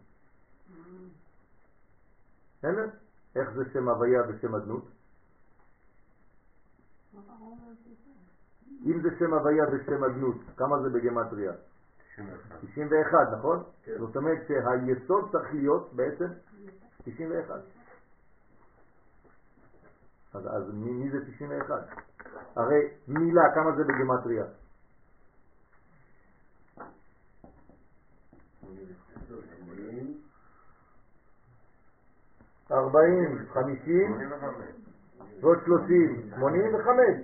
[2.58, 2.88] בסדר?
[3.36, 4.84] איך זה שם הוויה ושם אדנות?
[8.86, 11.52] אם זה שם הוויה ושם אדנות, כמה זה בגמטריה?
[12.60, 13.62] 91, נכון?
[13.84, 13.98] כן.
[13.98, 16.26] זאת אומרת שהיסוד צריך להיות בעצם
[17.04, 17.60] 91.
[20.34, 21.74] אז, אז מי, מי זה 91?
[22.56, 24.44] הרי מילה, כמה זה בגמטריה?
[32.72, 34.18] ארבעים, חמישים,
[35.40, 37.16] ועוד שלושים, שמונים וחמש,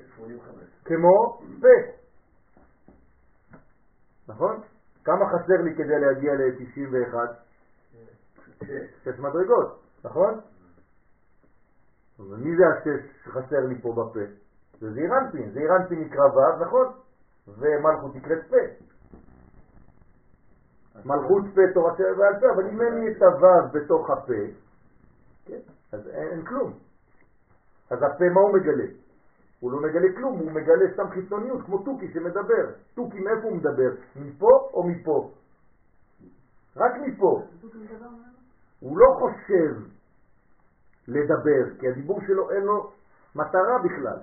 [0.84, 2.01] כמו פה.
[4.28, 4.61] נכון?
[5.05, 7.14] כמה חסר לי כדי להגיע ל-91?
[9.05, 10.41] שש מדרגות, נכון?
[12.18, 14.20] מי זה השש שחסר לי פה בפה?
[14.80, 16.86] זה זעירנפין, זעירנפין נקרא ו', נכון?
[17.49, 18.57] ומלכות נקראת פה.
[21.05, 24.43] מלכות פה תורה של בעל פה, אבל אם אין לי את הו' בתוך הפה,
[25.51, 26.72] כן, אז אין, כלום.
[27.90, 28.84] אז הפה מה הוא מגלה?
[29.61, 32.70] הוא לא מגלה כלום, הוא מגלה סתם חיצוניות, כמו תוכי שמדבר.
[32.94, 33.90] תוכי מאיפה הוא מדבר?
[34.16, 35.30] מפה או מפה?
[36.76, 37.42] רק מפה.
[38.80, 39.74] הוא לא חושב
[41.09, 42.90] לדבר, כי הדיבור שלו אין לו
[43.34, 44.18] מטרה בכלל.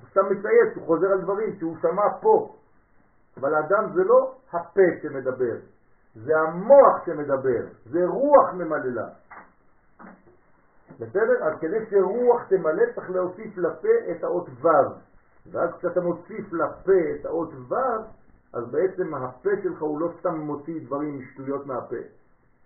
[0.00, 2.54] הוא סתם מצייץ, הוא חוזר על דברים שהוא שמע פה.
[3.36, 5.56] אבל האדם זה לא הפה שמדבר,
[6.14, 9.08] זה המוח שמדבר, זה רוח ממללה.
[11.00, 11.44] בסדר?
[11.44, 14.68] אז כדי שרוח תמלא צריך להוסיף לפה את האות ו'
[15.52, 17.74] ואז כשאתה מוסיף לפה את האות ו'
[18.52, 21.96] אז בעצם הפה שלך הוא לא סתם מוציא דברים משטויות מהפה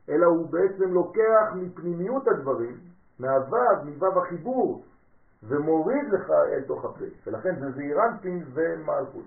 [0.08, 2.76] אלא הוא בעצם לוקח מפנימיות הדברים,
[3.18, 4.84] מהו', מו' החיבור
[5.42, 9.24] ומוריד לך אל תוך הפה ולכן זה זעירנטין ומלכות.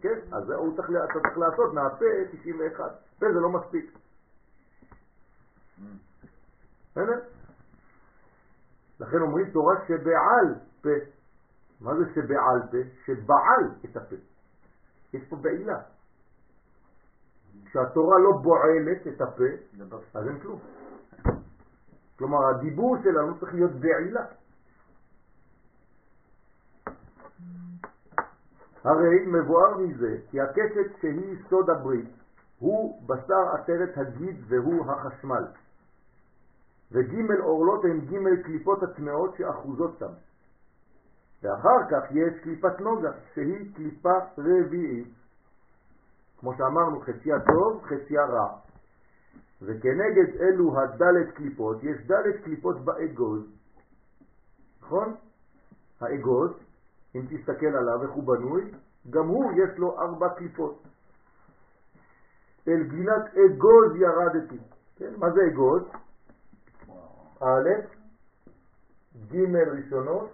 [0.00, 2.84] כן, אז הוא צריך, אתה צריך לעשות מהפה 91
[3.18, 3.98] פה זה לא מספיק
[6.90, 7.20] בסדר?
[9.00, 10.90] לכן אומרים תורה שבעל פה.
[11.80, 12.76] מה זה שבעל פה?
[13.04, 14.16] שבעל את הפה.
[15.12, 15.78] יש פה בעילה.
[17.64, 19.44] כשהתורה לא בועלת את הפה,
[20.14, 20.60] אז אין כלום.
[22.18, 24.24] כלומר, הדיבור שלנו צריך להיות בעילה.
[28.84, 32.08] הרי מבואר מזה כי הקשת שהיא סוד הברית
[32.58, 35.44] הוא בשר עטרת הגיד והוא החשמל.
[36.92, 40.12] וג' אורלות הן ג' קליפות הטמעות שאחוזות שם.
[41.42, 45.14] ואחר כך יש קליפת נוגה, שהיא קליפה רביעית.
[46.40, 48.58] כמו שאמרנו, חציה טוב, חציה רע.
[49.62, 53.42] וכנגד אלו הדלת קליפות, יש דלת קליפות באגוז.
[54.82, 55.14] נכון?
[56.00, 56.50] האגוז,
[57.14, 58.70] אם תסתכל עליו איך הוא בנוי,
[59.10, 60.82] גם הוא יש לו ארבע קליפות.
[62.68, 64.58] אל גינת אגוז ירדתי.
[64.96, 65.12] כן?
[65.16, 65.82] מה זה אגוז?
[67.40, 67.68] א',
[69.32, 70.28] ג' ראשונות,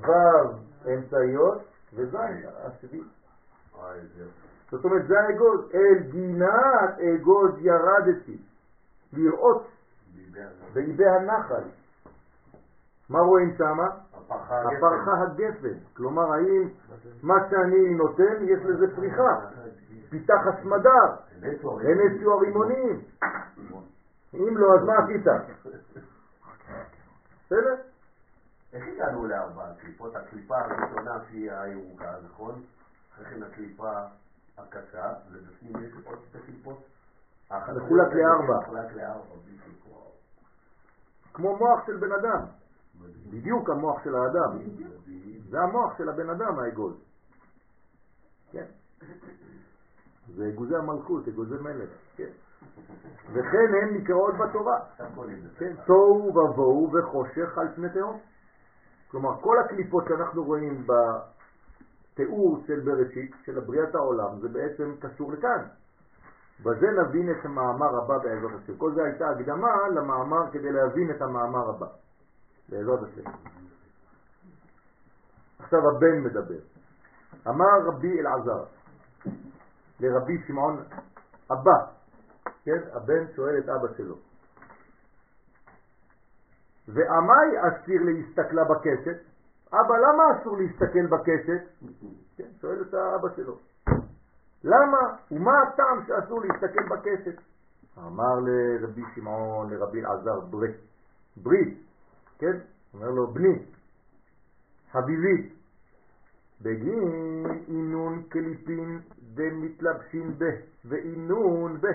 [0.00, 0.12] ו'
[0.86, 1.62] אמצעיות,
[1.94, 2.14] וז'
[2.64, 3.06] השביעית.
[4.70, 5.60] זאת אומרת, זה האגוז.
[5.74, 8.38] אל גינת אגוז ירדתי,
[9.12, 9.66] לראות
[10.72, 11.62] באיבי הנחל.
[13.10, 13.86] מה רואים שמה?
[14.30, 15.78] הפרחה הגפן.
[15.96, 16.68] כלומר, האם
[17.22, 19.38] מה שאני נותן, יש לזה פריחה.
[20.10, 23.00] פיתח הסמדר, הנצו הרימונים.
[24.34, 25.26] אם לא, אז מה עשית?
[27.46, 27.74] בסדר?
[28.72, 30.16] איך הגענו לארבע קליפות?
[30.16, 32.62] הקליפה הראשונה שהיא הירוקה, נכון?
[33.14, 33.92] אחרי כן הקליפה
[34.58, 36.82] הקשה, ובפנים יש עוד שתי קליפות.
[37.50, 38.60] מחולק לארבע.
[38.62, 39.82] מחולק לארבע, בדיוק.
[41.34, 42.46] כמו מוח של בן אדם,
[43.30, 44.58] בדיוק המוח של האדם.
[45.50, 46.94] זה המוח של הבן אדם, האגוז.
[48.52, 48.64] כן.
[50.36, 52.30] זה אגוזי המלכות, אגוזי מלך, כן.
[53.32, 54.78] וכן הן נקראות בתורה.
[55.58, 58.20] כן, תוהו ובוהו וחושך על פני תהום.
[59.10, 65.64] כלומר, כל הקליפות שאנחנו רואים בתיאור של בראשית, של בריאת העולם, זה בעצם קשור לכאן.
[66.60, 68.76] בזה נבין את המאמר הבא בעזרת השם.
[68.76, 71.86] כל זה הייתה הקדמה למאמר כדי להבין את המאמר הבא,
[72.68, 73.30] בעזרת השם.
[75.58, 76.60] עכשיו הבן מדבר.
[77.48, 78.64] אמר רבי אלעזר
[80.00, 80.84] לרבי שמעון
[81.52, 81.92] אבא,
[82.64, 84.16] כן, הבן שואל את אבא שלו.
[86.88, 89.18] ועמי אסיר להסתכלה בקשת?
[89.68, 91.62] אבא, למה אסור להסתכל בקשת?
[92.36, 93.58] כן, שואל את האבא שלו.
[94.64, 94.98] למה?
[95.30, 97.40] ומה הטעם שאסור להסתכל בקשת?
[97.98, 100.76] אמר לרבי שמעון, לרבי אלעזר, ברית.
[101.36, 101.78] ברית,
[102.38, 102.58] כן?
[102.94, 103.58] אומר לו, בני,
[104.92, 105.50] חביבי,
[106.62, 109.00] בגין אינון קליפין
[109.34, 110.46] דמתלבשים בה,
[110.84, 111.88] ואינון בה,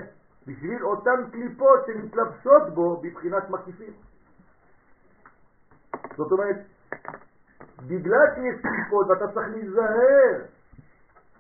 [0.48, 3.94] בשביל אותן קליפות שמתלבשות בו בבחינת מקיפים.
[6.18, 6.56] זאת אומרת,
[7.88, 10.46] בגלל שיש קליפות ואתה צריך להיזהר,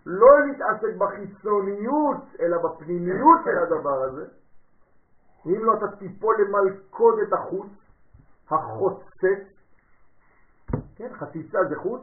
[0.05, 4.25] לא להתעסק בחיצוניות, אלא בפנימיות של הדבר הזה.
[5.45, 6.35] אם לא, אתה תיפול
[7.27, 7.69] את החוץ,
[8.51, 9.47] החוצץ,
[10.95, 12.01] כן, חציצה זה חוץ,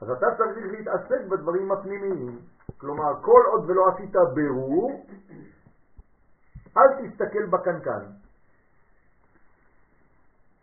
[0.00, 2.38] אז אתה צריך להתעסק בדברים הפנימיים.
[2.78, 5.06] כלומר, כל עוד ולא עשית ברור,
[6.76, 8.04] אל תסתכל בקנקן.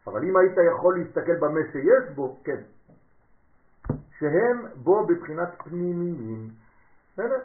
[0.08, 2.62] אבל אם היית יכול להסתכל במה שיש בו, כן.
[4.20, 6.50] שהם בו בבחינת פנימיים.
[7.14, 7.40] בסדר?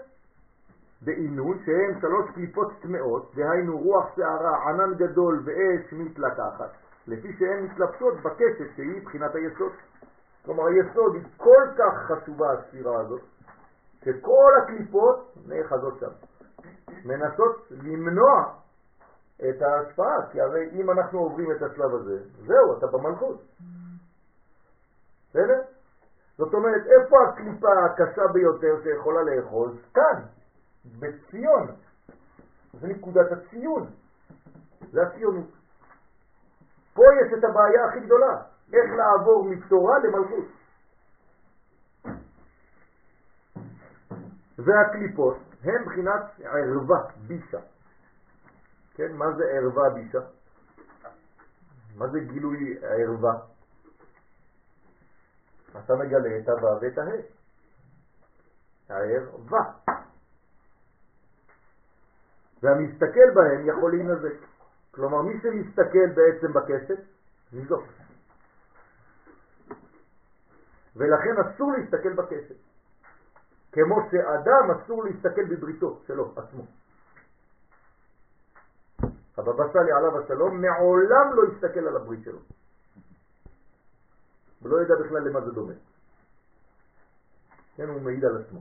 [1.03, 6.71] בעינון שהם שלוש קליפות טמאות, דהיינו רוח שערה, ענן גדול ואש מתלקחת,
[7.07, 9.73] לפי שהן מתלבשות בקשת שהיא בחינת היסוד.
[10.45, 13.21] כלומר היסוד היא כל כך חשובה הספירה הזאת,
[14.05, 16.11] שכל הקליפות נאחזות שם,
[17.05, 18.55] מנסות למנוע
[19.37, 23.41] את ההשפעה, כי הרי אם אנחנו עוברים את השלב הזה, זהו, אתה במלכות.
[25.31, 25.63] בסדר?
[26.39, 29.73] זאת אומרת, איפה הקליפה הקשה ביותר שיכולה לאחוז?
[29.95, 30.23] כאן,
[30.99, 31.67] בציון.
[32.81, 33.87] זה נקודת הציון.
[34.93, 35.51] זה הציונות.
[36.95, 38.43] פה יש את הבעיה הכי גדולה,
[38.73, 40.60] איך לעבור מתורה למלכות.
[44.65, 47.61] והקליפות הן בחינת ערווה, בישה.
[48.95, 50.21] כן, מה זה ערווה בישה?
[51.97, 53.33] מה זה גילוי ערווה?
[55.85, 57.41] אתה מגלה את הו' ואת ה'.
[58.93, 59.73] הערווה.
[62.63, 64.47] והמסתכל בהם יכול להינזק.
[64.91, 67.01] כלומר, מי שמסתכל בעצם בכסף,
[67.53, 67.85] ניזוק.
[70.97, 72.70] ולכן אסור להסתכל בכסף.
[73.73, 76.63] כמו שאדם אסור להסתכל בבריתו שלו, עצמו.
[79.39, 82.39] הבבא סאלי עליו השלום מעולם לא הסתכל על הברית שלו.
[84.63, 85.73] ולא ידע בכלל למה זה דומה.
[87.77, 88.61] כן, הוא מעיד על עצמו.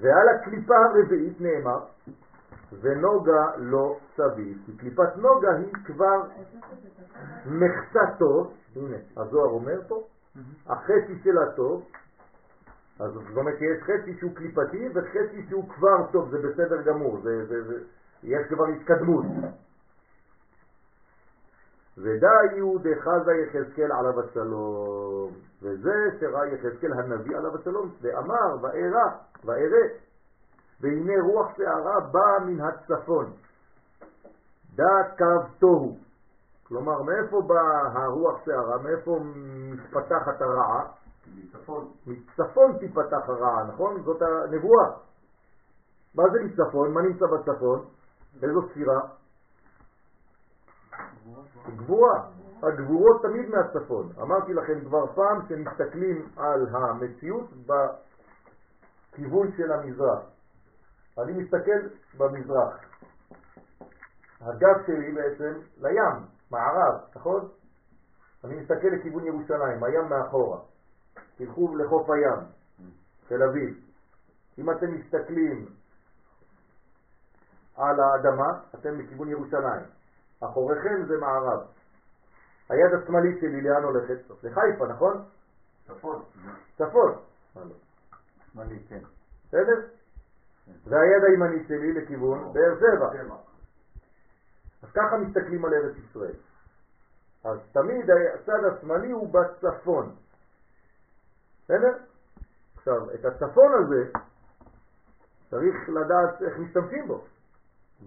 [0.00, 1.84] ועל הקליפה הרביעית נאמר,
[2.80, 6.22] ונוגה לא סביב, כי קליפת נוגה היא כבר
[7.46, 10.06] מחצה טוב, הנה, הזוהר אומר פה,
[10.66, 11.88] החצי של הטוב,
[13.02, 17.46] אז זאת אומרת שיש חצי שהוא קליפתי וחצי שהוא כבר טוב, זה בסדר גמור, זה,
[17.46, 17.78] זה, זה,
[18.22, 19.24] יש כבר התקדמות.
[21.98, 29.08] ודאיו דחזה יחזקאל עליו השלום, וזה שראה יחזקאל הנביא עליו השלום, ואמר, וארא,
[29.44, 29.86] וארא,
[30.80, 33.32] והנה רוח שערה באה מן הצפון,
[34.74, 35.96] דעת קו תוהו.
[36.68, 38.78] כלומר, מאיפה באה הרוח שערה?
[38.82, 39.18] מאיפה
[39.72, 41.01] מתפתחת הרעה?
[41.26, 41.92] מצפון.
[42.06, 44.02] מצפון תיפתח הרעה, נכון?
[44.02, 44.86] זאת הנבואה.
[46.14, 46.92] מה זה מצפון?
[46.92, 47.84] מה נמצא בצפון?
[48.42, 49.00] איזו ספירה?
[51.76, 52.28] גבורה.
[52.62, 54.12] הגבורות תמיד מהצפון.
[54.22, 57.50] אמרתי לכם כבר פעם שמסתכלים על המציאות
[59.12, 60.22] בכיוון של המזרח.
[61.18, 61.88] אני מסתכל
[62.18, 62.74] במזרח.
[64.40, 67.48] הגב שלי בעצם לים, מערב, נכון?
[68.44, 70.58] אני מסתכל לכיוון ירושלים, הים מאחורה.
[71.36, 72.46] תלכו לחוף הים,
[73.28, 73.80] תל אביב.
[74.58, 75.66] אם אתם מסתכלים
[77.76, 79.86] על האדמה, אתם מכיוון ירושלים.
[80.40, 81.60] אחוריכם זה מערב.
[82.68, 84.30] היד השמאלית שלי לאן הולכת?
[84.42, 85.24] לחיפה, נכון?
[85.86, 86.22] צפון.
[86.76, 87.18] צפון.
[88.52, 89.00] שמאלי, כן.
[89.48, 89.86] בסדר?
[90.84, 93.36] והיד הימנית שלי לכיוון באר שבע.
[94.82, 96.34] אז ככה מסתכלים על ארץ ישראל.
[97.44, 100.14] אז תמיד הצד השמאלי הוא בצפון.
[101.72, 101.92] בסדר?
[102.76, 104.10] עכשיו, את הצפון הזה
[105.50, 107.24] צריך לדעת איך משתמשים בו.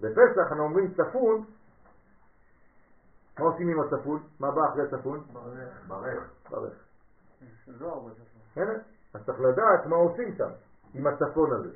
[0.00, 1.44] בפסח אנחנו אומרים צפון,
[3.38, 4.22] מה עושים עם הצפון?
[4.40, 5.24] מה בא אחרי הצפון?
[5.88, 5.88] ברך.
[6.48, 6.74] ברך.
[8.10, 8.40] בצפון.
[8.52, 8.78] בסדר?
[9.14, 10.50] אז צריך לדעת מה עושים שם,
[10.94, 11.70] עם הצפון הזה.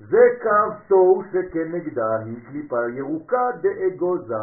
[0.00, 4.34] זה קו תוהו שכנגדה היא קליפה ירוקה דאגוזה.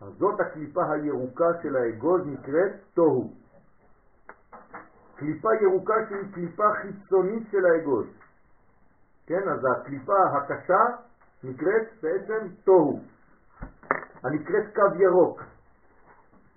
[0.00, 3.43] אז זאת הקליפה הירוקה של האגוז נקראת תוהו.
[5.16, 8.06] קליפה ירוקה שהיא קליפה חיצונית של האגוז.
[9.26, 10.84] כן, אז הקליפה הקשה
[11.44, 13.00] נקראת בעצם תוהו.
[14.24, 15.42] הנקראת קו ירוק.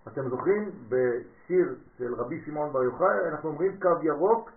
[0.08, 4.52] אתם זוכרים בשיר של רבי שמעון בר יוחאי אנחנו אומרים קו ירוק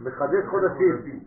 [0.00, 1.20] מחדש חודשים.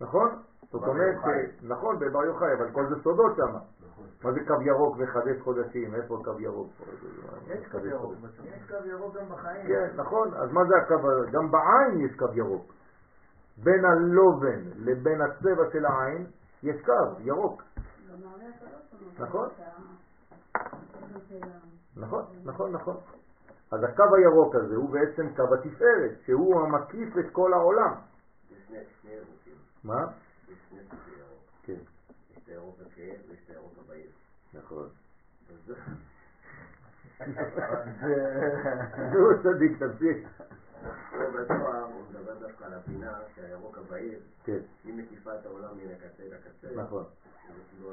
[0.00, 0.30] נכון?
[0.72, 1.16] זאת אומרת,
[1.62, 3.77] נכון, בבר יוחאי, אבל כל זה סודות שם.
[4.24, 5.94] מה זה קו ירוק מחדש חודשים?
[5.94, 6.72] איפה קו ירוק?
[7.46, 8.14] יש קו ירוק.
[8.44, 9.66] יש קו ירוק גם בחיים.
[9.66, 11.30] כן, נכון, אז מה זה הקו הירוק?
[11.30, 12.72] גם בעין יש קו ירוק.
[13.64, 16.26] בין הלובן לבין הצבע של העין
[16.62, 17.62] יש קו ירוק.
[19.18, 19.48] נכון.
[21.96, 22.96] נכון, נכון, נכון.
[23.72, 27.94] אז הקו הירוק הזה הוא בעצם קו התפארת, שהוא המקיף את כל העולם.
[28.50, 29.54] יש שני שני ירוקים,
[29.84, 30.06] מה?
[31.62, 31.80] כן,
[32.48, 34.10] הירוק הכהה ויש את הירוק הבהיר.
[34.54, 34.88] נכון.
[35.50, 35.74] אז זה-
[39.12, 40.42] נו, צדיק, תמשיך.
[41.10, 45.90] פה בתואר הוא מדבר דווקא על הפינה שהירוק הבהיר, כן, היא מקיפה את העולם מן
[45.92, 46.80] הקצה לקצה.
[46.82, 47.92] נכון, זה כאילו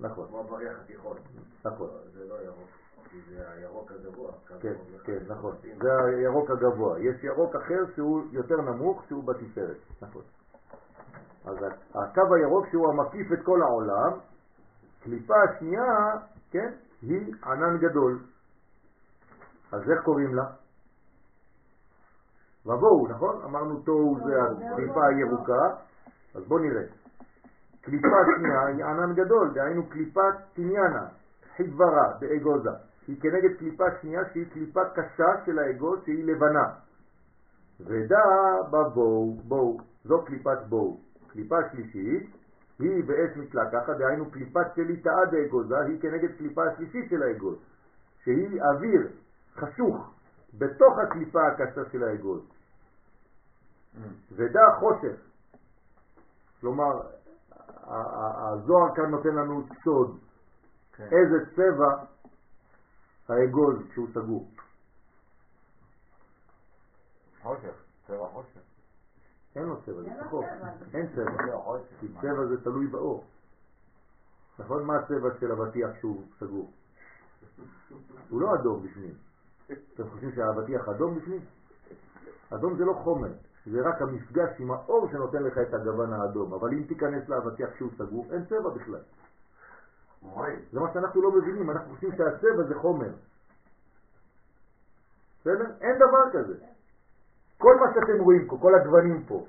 [0.00, 1.16] נכון, כמו הבריח התיכון.
[1.64, 1.88] נכון.
[2.12, 2.68] זה לא ירוק,
[3.10, 4.32] כי זה הירוק הגבוה.
[4.60, 4.72] כן,
[5.04, 5.56] כן, נכון.
[5.82, 6.98] זה הירוק הגבוה.
[7.00, 9.76] יש ירוק אחר שהוא יותר נמוך, שהוא בתפארת.
[10.02, 10.22] נכון.
[11.44, 11.56] אז
[11.94, 14.18] הקו הירוק שהוא המקיף את כל העולם,
[15.02, 15.82] קליפה השנייה,
[16.50, 16.70] כן,
[17.02, 18.18] היא ענן גדול.
[19.72, 20.44] אז איך קוראים לה?
[22.66, 23.42] ובואו, נכון?
[23.44, 25.76] אמרנו תוהו זה הקליפה הירוקה,
[26.34, 26.82] אז בואו נראה.
[27.80, 31.06] קליפה שנייה היא ענן גדול, דהיינו קליפת תניאנה,
[31.56, 32.70] חיברה באגוזה.
[33.08, 36.66] היא כנגד קליפה שנייה שהיא קליפה קשה של האגוז שהיא לבנה.
[37.80, 38.22] ודע
[38.70, 41.11] בבואו, בואו, זו קליפת בואו.
[41.32, 42.36] קליפה שלישית
[42.78, 47.58] היא באש מתלקחת, דהיינו קליפת שליטאה דאגוזה, היא כנגד קליפה השלישית של האגוז,
[48.24, 49.08] שהיא אוויר
[49.54, 50.10] חשוך
[50.58, 52.42] בתוך הקליפה הקשה של האגוז.
[54.32, 55.20] ודע חושך.
[56.60, 57.00] כלומר,
[57.84, 60.18] הזוהר כאן נותן לנו סוד.
[60.92, 61.04] כן.
[61.04, 62.04] איזה צבע
[63.28, 64.50] האגוז כשהוא סגור.
[67.42, 67.74] חושך,
[68.06, 68.71] צבע חושך.
[69.56, 70.44] אין לו צבע, זה שחור.
[70.94, 71.46] אין צבע.
[71.46, 71.78] לא,
[72.20, 73.24] צבע זה תלוי באור.
[74.58, 74.84] נכון?
[74.84, 76.70] מה הצבע של אבטיח כשהוא סגור?
[78.28, 79.14] הוא לא אדום בפנים.
[79.94, 81.40] אתם חושבים שהאבטיח אדום בפנים?
[82.54, 83.32] אדום זה לא חומר,
[83.66, 86.54] זה רק המפגש עם האור שנותן לך את הגוון האדום.
[86.54, 89.00] אבל אם תיכנס לאבטיח כשהוא סגור, אין צבע בכלל.
[90.72, 93.10] זה מה שאנחנו לא מבינים, אנחנו חושבים שהצבע זה חומר.
[95.40, 95.66] בסדר?
[95.80, 96.71] אין דבר כזה.
[97.62, 99.46] כל מה שאתם רואים פה, כל הגוונים פה,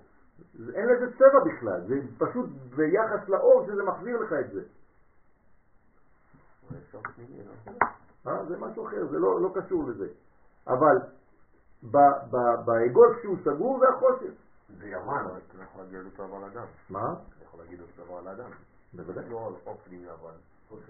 [0.73, 4.61] אין לזה צבע בכלל, זה פשוט ביחס לאור שזה מחזיר לך את זה.
[8.27, 8.45] אה?
[8.45, 10.07] זה משהו אחר, זה לא, לא קשור לזה.
[10.67, 10.97] אבל
[12.65, 14.33] באגוז כשהוא סגור זה החושך.
[14.79, 15.25] זה ימן.
[15.47, 16.65] אתה יכול להגיד אותו דבר על אדם.
[16.89, 17.13] מה?
[17.13, 18.49] אתה יכול להגיד אותו דבר על אדם.
[18.93, 19.29] בוודאי.
[19.29, 20.37] לא על אופנים לבן.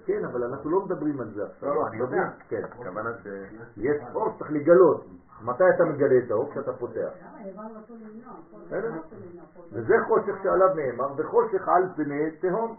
[0.05, 1.69] כן, אבל אנחנו לא מדברים על זה עכשיו.
[1.69, 2.29] לא, לא, אני יודע.
[2.47, 2.61] כן.
[2.63, 3.27] הכוונה ש...
[3.77, 5.05] יש אור שצריך לגלות.
[5.41, 6.51] מתי אתה מגלה את האור?
[6.51, 7.09] כשאתה פותח.
[9.71, 12.75] וזה חושך שעליו נאמר, וחושך על פני תהום.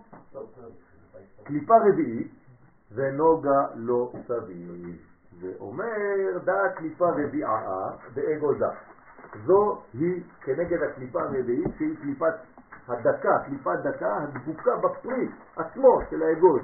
[1.44, 2.32] קליפה רביעית,
[2.94, 4.96] ונוגה לא סביב.
[5.40, 8.66] ואומר, דע קליפה רביעה באגוזה.
[9.46, 12.34] זו היא כנגד הקליפה הרביעית שהיא קליפת
[12.88, 16.62] הדקה, קליפת דקה הדבוקה בפרי עצמו של האגוז.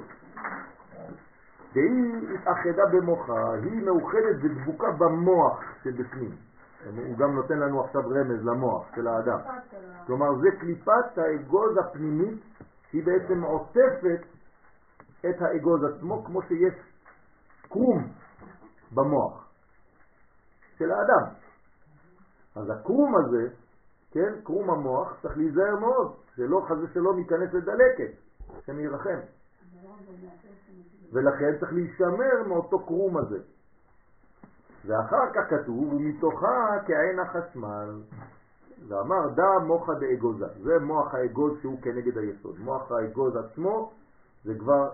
[1.73, 6.35] והיא התאחדה במוחה, היא מאוחדת ודבוקה במוח שבפנים.
[6.85, 9.39] הוא גם נותן לנו עכשיו רמז למוח של האדם.
[10.07, 12.43] כלומר זה קליפת האגוז הפנימית
[12.89, 14.21] שהיא בעצם עוטפת
[15.19, 16.73] את האגוז עצמו כמו שיש
[17.69, 18.07] קרום
[18.91, 19.49] במוח
[20.77, 21.33] של האדם.
[22.55, 23.47] אז הקרום הזה,
[24.11, 28.11] כן, קרום המוח, צריך להיזהר מאוד, שלא חס ושלום ייכנס לדלקת,
[28.57, 28.79] השם
[31.13, 33.39] ולכן צריך להישמר מאותו קרום הזה.
[34.85, 38.01] ואחר כך כתוב, ומתוכה כעין החשמל.
[38.87, 42.59] ואמר דא מוחא דאגוזה, זה מוח האגוז שהוא כנגד היסוד.
[42.59, 43.91] מוח האגוז עצמו
[44.43, 44.89] זה כבר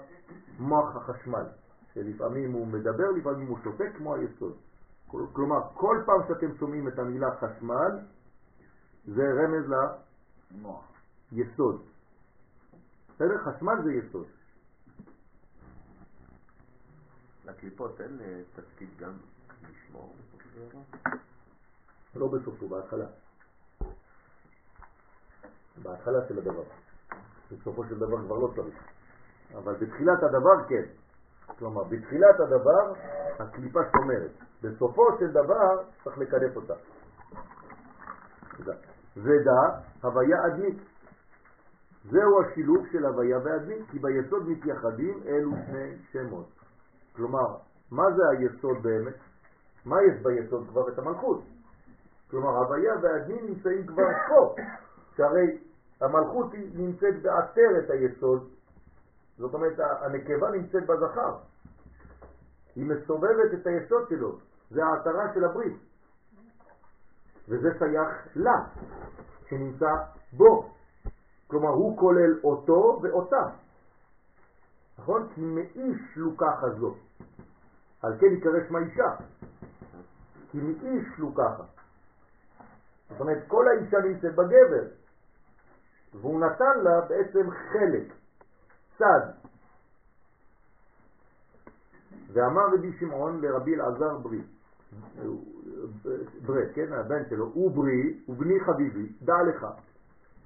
[0.59, 1.45] מוח החשמל,
[1.93, 4.53] שלפעמים הוא מדבר, לפעמים הוא שותק כמו היסוד.
[5.33, 7.99] כלומר, כל פעם שאתם שומעים את המילה חשמל,
[9.05, 9.73] זה רמז
[11.31, 11.81] ליסוד.
[13.15, 13.37] בסדר?
[13.37, 14.25] חשמל זה יסוד.
[17.47, 19.13] לקליפות אין אה, תפקיד גם
[19.69, 20.79] לשמור בסופו של דבר?
[22.15, 23.05] לא בסופו, בהתחלה.
[25.83, 26.63] בהתחלה של הדבר.
[27.51, 28.83] בסופו של דבר כבר לא צריך.
[29.55, 30.83] אבל בתחילת הדבר כן.
[31.59, 32.93] כלומר, בתחילת הדבר
[33.39, 34.31] הקליפה שומרת.
[34.61, 36.73] בסופו של דבר צריך לקדף אותה.
[39.15, 40.77] זה דע, הוויה אדמית.
[42.03, 46.56] זהו השילוב של הוויה ואדמית, כי ביסוד מתייחדים אלו שני שמות.
[47.17, 47.55] כלומר,
[47.91, 49.15] מה זה היסוד באמת?
[49.85, 50.89] מה יש ביסוד כבר?
[50.89, 51.41] את המלכות.
[52.29, 54.55] כלומר, הוויה והדין נמצאים כבר פה,
[55.15, 55.57] שהרי
[56.01, 58.49] המלכות היא נמצאת בעטרת היסוד,
[59.37, 61.35] זאת אומרת, הנקבה נמצאת בזכר.
[62.75, 64.37] היא מסובבת את היסוד שלו,
[64.69, 65.77] זה העטרה של הברית.
[67.49, 68.65] וזה שייך לה,
[69.49, 69.91] שנמצא
[70.33, 70.69] בו.
[71.47, 73.49] כלומר, הוא כולל אותו ואותה.
[74.99, 75.27] נכון?
[75.35, 76.95] כי מאיש לוקחה זו.
[78.01, 79.15] על כן יקרא שמה אישה.
[80.51, 81.63] כי מאיש לוקחה.
[83.09, 84.87] זאת אומרת, כל האישה נמצאת בגבר,
[86.13, 88.13] והוא נתן לה בעצם חלק,
[88.97, 89.21] צד.
[92.33, 94.41] ואמר רבי שמעון לרבי אלעזר ברי,
[96.45, 99.67] ברי, כן, הבן שלו, הוא ברי, הוא בני חביבי, דע לך,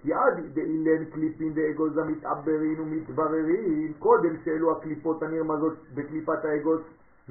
[0.01, 6.81] כי עד דאילן קליפין דאגוז המתעברין ומתבררים, קודם שאלו הקליפות הנרמזות בקליפת האגוז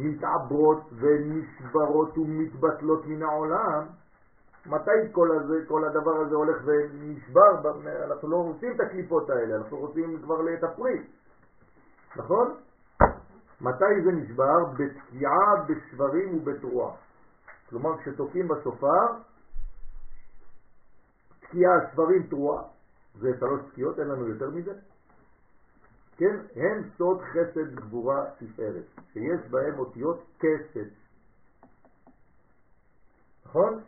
[0.03, 3.87] מתעברות ונשברות ומתבטלות מן העולם,
[4.67, 7.71] מתי כל, הזה, כל הדבר הזה הולך ונשבר?
[8.05, 11.03] אנחנו לא רוצים את הקליפות האלה, אנחנו רוצים כבר את הפרי,
[12.17, 12.55] נכון?
[13.61, 14.65] מתי זה נשבר?
[14.65, 16.95] בתקיעה, בשברים ובתרועה.
[17.71, 19.07] כלומר, כשתוקעים בשופר,
[21.41, 22.63] תקיעה, שברים, תרועה,
[23.15, 24.73] זה שלוש תקיעות, אין לנו יותר מזה.
[26.21, 30.89] כן, הם סוד חסד גבורה תפארת, שיש בהם אותיות כסד.
[33.47, 33.81] נכון?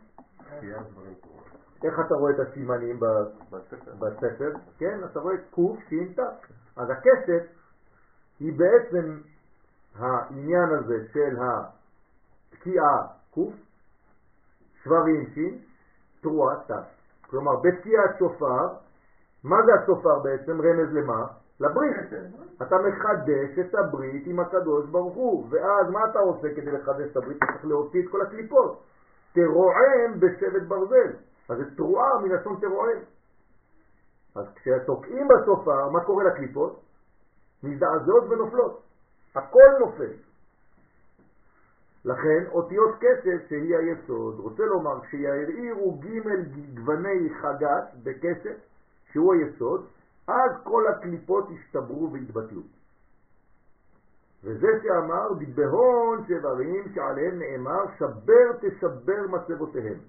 [1.83, 2.99] איך אתה רואה את הסימנים
[3.99, 4.51] בספר?
[4.77, 6.21] כן, אתה רואה קוף, שינתא.
[6.75, 7.43] אז הכסף
[8.39, 9.21] היא בעצם
[9.95, 11.37] העניין הזה של
[12.51, 13.53] התקיעה קוף,
[14.83, 15.59] שברים שין,
[16.21, 16.87] תרועה תת.
[17.29, 18.67] כלומר, בתקיעת שופר,
[19.43, 20.61] מה זה השופר בעצם?
[20.61, 21.42] רמז למה?
[21.59, 21.97] לברית.
[22.61, 27.17] אתה מחדש את הברית עם הקדוש ברוך הוא, ואז מה אתה עושה כדי לחדש את
[27.17, 27.37] הברית?
[27.37, 28.83] אתה צריך להוציא את כל הקליפות.
[29.33, 31.13] תרועם בשבט ברזל.
[31.49, 32.99] אז זה תרועה מלשון תרועם.
[34.35, 36.79] אז כשתוקעים בסופה, מה קורה לקליפות?
[37.63, 38.81] מזדעזעות ונופלות.
[39.35, 40.13] הכל נופל.
[42.05, 46.27] לכן אותיות כסף שהיא היסוד, רוצה לומר כשיערעירו ג'
[46.73, 48.57] גווני חגת בכסף,
[49.11, 49.87] שהוא היסוד,
[50.27, 52.61] אז כל הקליפות השתברו והתבטלו.
[54.43, 59.99] וזה שאמר, בהון שברים שעליהם נאמר, שבר תשבר מצבותיהם.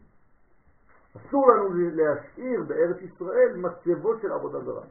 [1.16, 4.84] אסור לנו להשאיר בארץ ישראל מצבות של עבודה זרה.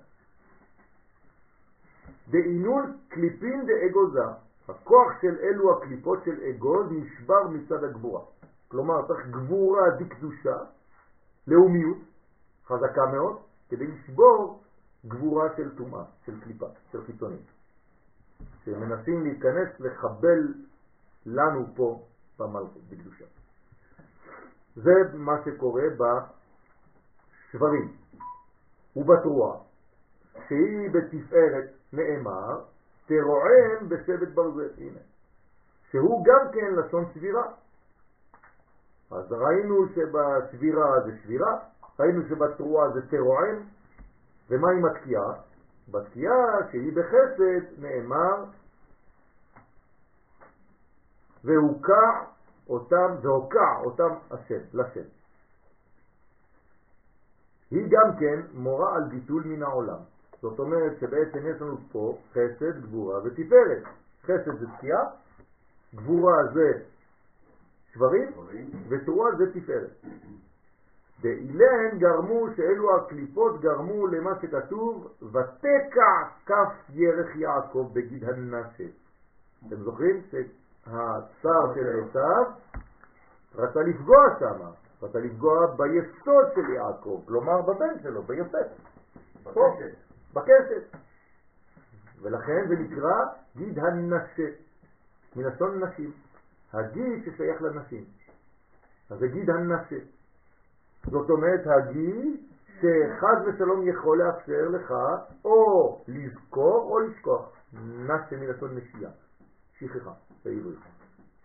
[2.30, 4.24] דעינון קליפין דאגוזה,
[4.70, 8.22] הכוח של אלו הקליפות של אגוז נשבר מצד הגבורה.
[8.68, 10.58] כלומר, צריך גבורה דקדושה,
[11.48, 11.98] לאומיות,
[12.68, 13.38] חזקה מאוד,
[13.70, 14.64] כדי לשבור
[15.06, 17.42] גבורה של טומאה, של קליפה, של חיצונים.
[18.66, 20.54] שמנסים להיכנס לחבל
[21.26, 22.06] לנו פה
[22.40, 23.26] במלכות, בקדושה.
[24.76, 25.84] זה מה שקורה
[27.54, 27.94] בשברים
[28.96, 29.58] ובתרועה,
[30.48, 32.62] שהיא בתפארת נאמר,
[33.06, 35.00] תרועם בשבט ברזל, הנה,
[35.92, 37.52] שהוא גם כן לשון שבירה.
[39.12, 41.60] אז ראינו שבשבירה זה שבירה,
[42.00, 43.64] ראינו שבתרועה זה תרועם,
[44.50, 45.34] ומה עם התקיעה?
[45.92, 48.44] בתקיעה שהיא בחסד נאמר
[51.44, 52.26] והוקע
[52.70, 55.08] אותם, והוקע אותם השם, לשם.
[57.72, 60.00] היא גם כן מורה על ביטול מן העולם.
[60.42, 63.84] זאת אומרת שבעצם יש לנו פה חסד, גבורה ותפארת.
[64.24, 65.02] חסד זה תקיעה,
[65.96, 66.84] גבורה זה
[67.94, 68.32] שברים,
[68.90, 69.92] ותרועה זה תפארת.
[71.24, 78.84] באילן גרמו, שאלו הקליפות גרמו למה שכתוב, ותקע כף ירך יעקב בגיד הנשא.
[79.68, 82.44] אתם זוכרים שהצער של עשיו
[83.56, 84.60] רצה לפגוע שם,
[85.02, 88.68] רצה לפגוע ביסוד של יעקב, כלומר בבן שלו, ביוסף,
[89.44, 89.96] בקשת.
[90.34, 90.98] בקשת.
[92.22, 93.26] ולכן זה נקרא
[93.56, 94.50] גיד הנשה,
[95.36, 96.12] מלשון נשים.
[96.74, 98.04] הגיד ששייך לנשים.
[99.10, 100.00] אז זה גיד הנשה.
[101.06, 102.42] זאת אומרת, הגיד
[102.80, 104.94] שחד ושלום יכול לאפשר לך
[105.46, 107.50] או לזכור או לשכוח.
[107.84, 109.10] נשה מלשון נשייה,
[109.80, 110.12] שכחה,
[110.46, 110.80] בעברית.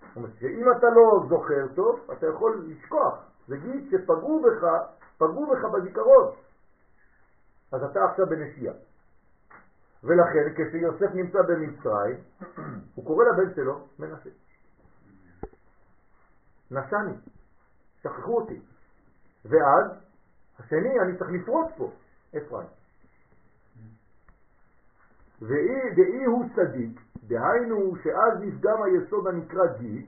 [0.01, 3.15] זאת אומרת שאם אתה לא זוכר טוב, אתה יכול לשכוח.
[3.49, 4.67] זה גיד שפגעו בך,
[5.19, 6.33] פגעו בך בזיכרון.
[7.73, 8.73] אז אתה עכשיו בנשייה.
[10.05, 12.17] ולכן כשיוסף נמצא במצרים,
[12.95, 14.31] הוא קורא לבן שלו מנסה.
[16.71, 17.15] נשני,
[18.03, 18.61] שכחו אותי.
[19.45, 19.87] ואז
[20.59, 21.91] השני, אני צריך לפרוץ פה,
[22.37, 22.69] אפרים.
[25.43, 30.07] ואי דאי הוא צדיק, דהיינו שאז נפגם היסוד הנקרא די,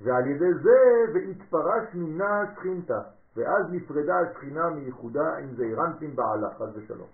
[0.00, 0.78] ועל ידי זה
[1.14, 3.00] והתפרש מינה שכינתה,
[3.36, 7.08] ואז נפרדה השכינה מייחודה עם זעירנטים בעלה, חס ושלום.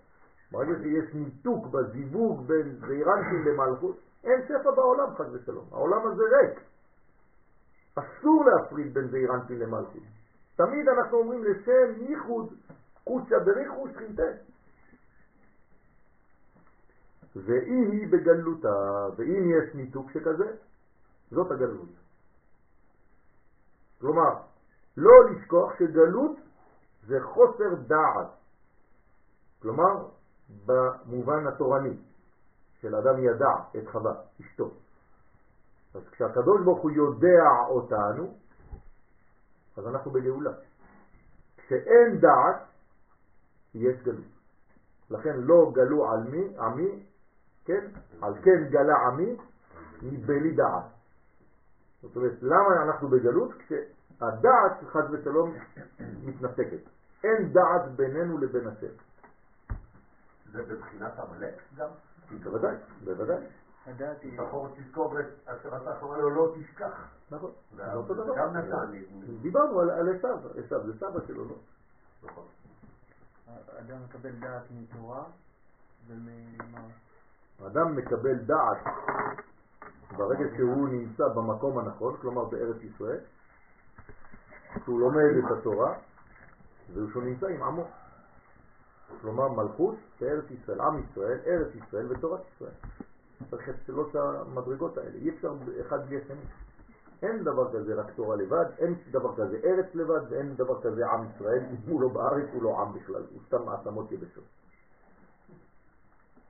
[0.52, 5.64] ברגע שיש ניתוק בזיווג בין זעירנטים למלכות, אין שפע בעולם, חס ושלום.
[5.72, 6.60] העולם הזה ריק.
[7.94, 10.02] אסור להפריד בין זעירנטים למלכות.
[10.56, 12.52] תמיד אנחנו אומרים לשם ייחוד
[13.04, 14.22] קוצה בריחו שכינתה.
[17.36, 20.56] ואי היא בגלותה, ואם יש ניתוק שכזה,
[21.30, 21.88] זאת הגלות.
[24.00, 24.30] כלומר,
[24.96, 26.36] לא לשכוח שגלות
[27.06, 28.30] זה חוסר דעת.
[29.62, 30.08] כלומר,
[30.66, 31.96] במובן התורני
[32.80, 34.70] של אדם ידע את חווה, אשתו.
[35.94, 38.34] אז כשהקדוש ברוך הוא יודע אותנו,
[39.76, 40.52] אז אנחנו בגאולה.
[41.56, 42.56] כשאין דעת,
[43.74, 44.24] יש גלות.
[45.10, 47.02] לכן לא גלו על מי, עמי,
[47.64, 47.86] כן?
[48.22, 49.36] על כן גלה עמי
[50.02, 50.84] מבלי דעת.
[52.02, 53.52] זאת אומרת, למה אנחנו בגלות?
[53.58, 55.54] כשהדעת, חד ושלום,
[56.24, 56.80] מתנתקת.
[57.24, 58.94] אין דעת בינינו לבין השם.
[60.52, 61.88] זה בבחינת עמלק גם?
[62.44, 63.46] בוודאי, בוודאי.
[63.86, 64.40] הדעת היא...
[64.40, 65.14] זכור תזכור
[65.46, 67.08] אשר אתה קורא לו לא תשכח.
[67.30, 68.36] נכון, זה זה אותו דבר.
[68.36, 69.06] גם נתן לי.
[69.42, 71.54] דיברנו על עשיו, עשיו זה סבא שלו, לא?
[72.22, 72.44] נכון.
[73.46, 75.24] האדם מקבל דעת מתורה
[76.06, 76.80] וממה...
[77.64, 78.78] האדם מקבל דעת
[80.16, 83.20] ברגע שהוא נמצא במקום הנכון, כלומר בארץ ישראל,
[84.84, 85.94] שהוא לומד את התורה,
[86.94, 87.86] ושהוא נמצא עם עמו.
[89.20, 92.72] כלומר מלכות בארץ ישראל, עם ישראל, ארץ ישראל ותורת ישראל.
[93.50, 96.40] צריך את שלוש המדרגות האלה, אי אפשר אחד בלי השני.
[97.22, 101.26] אין דבר כזה רק תורה לבד, אין דבר כזה ארץ לבד, ואין דבר כזה עם
[101.34, 104.44] ישראל, אם הוא לא בארץ הוא לא עם בכלל, הוא סתם העצמות יבשות.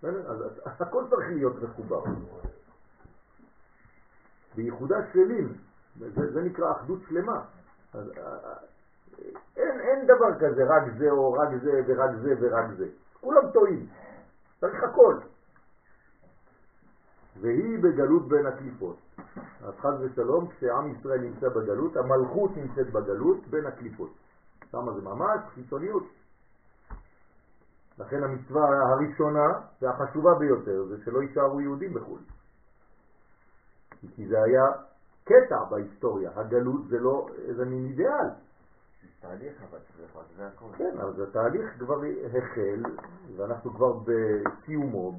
[0.02, 2.04] אז הכל צריך להיות מחובר.
[4.54, 5.52] בייחודה שלים,
[5.98, 7.44] זה, זה נקרא אחדות שלמה.
[7.94, 8.54] אז, אה,
[9.56, 12.88] אין, אין דבר כזה רק זה או רק זה ורק זה ורק זה.
[13.20, 13.86] כולם טועים,
[14.60, 15.18] צריך הכל.
[17.40, 18.96] והיא בגלות בין הקליפות.
[19.64, 24.10] אז חז ושלום, כשעם ישראל נמצא בגלות, המלכות נמצאת בגלות בין הקליפות.
[24.72, 26.04] שם זה ממש חיצוניות.
[27.98, 29.46] לכן המצווה הראשונה
[29.82, 32.18] והחשובה ביותר זה שלא יישארו יהודים בחו"ל.
[34.16, 34.64] כי זה היה
[35.24, 38.28] קטע בהיסטוריה, הגלות זה לא איזה מין אידיאל.
[39.28, 40.66] תהליך אבל צריך רק זה הכל.
[40.78, 42.82] כן, אבל זה תהליך כבר החל,
[43.36, 45.12] ואנחנו כבר בסיומו,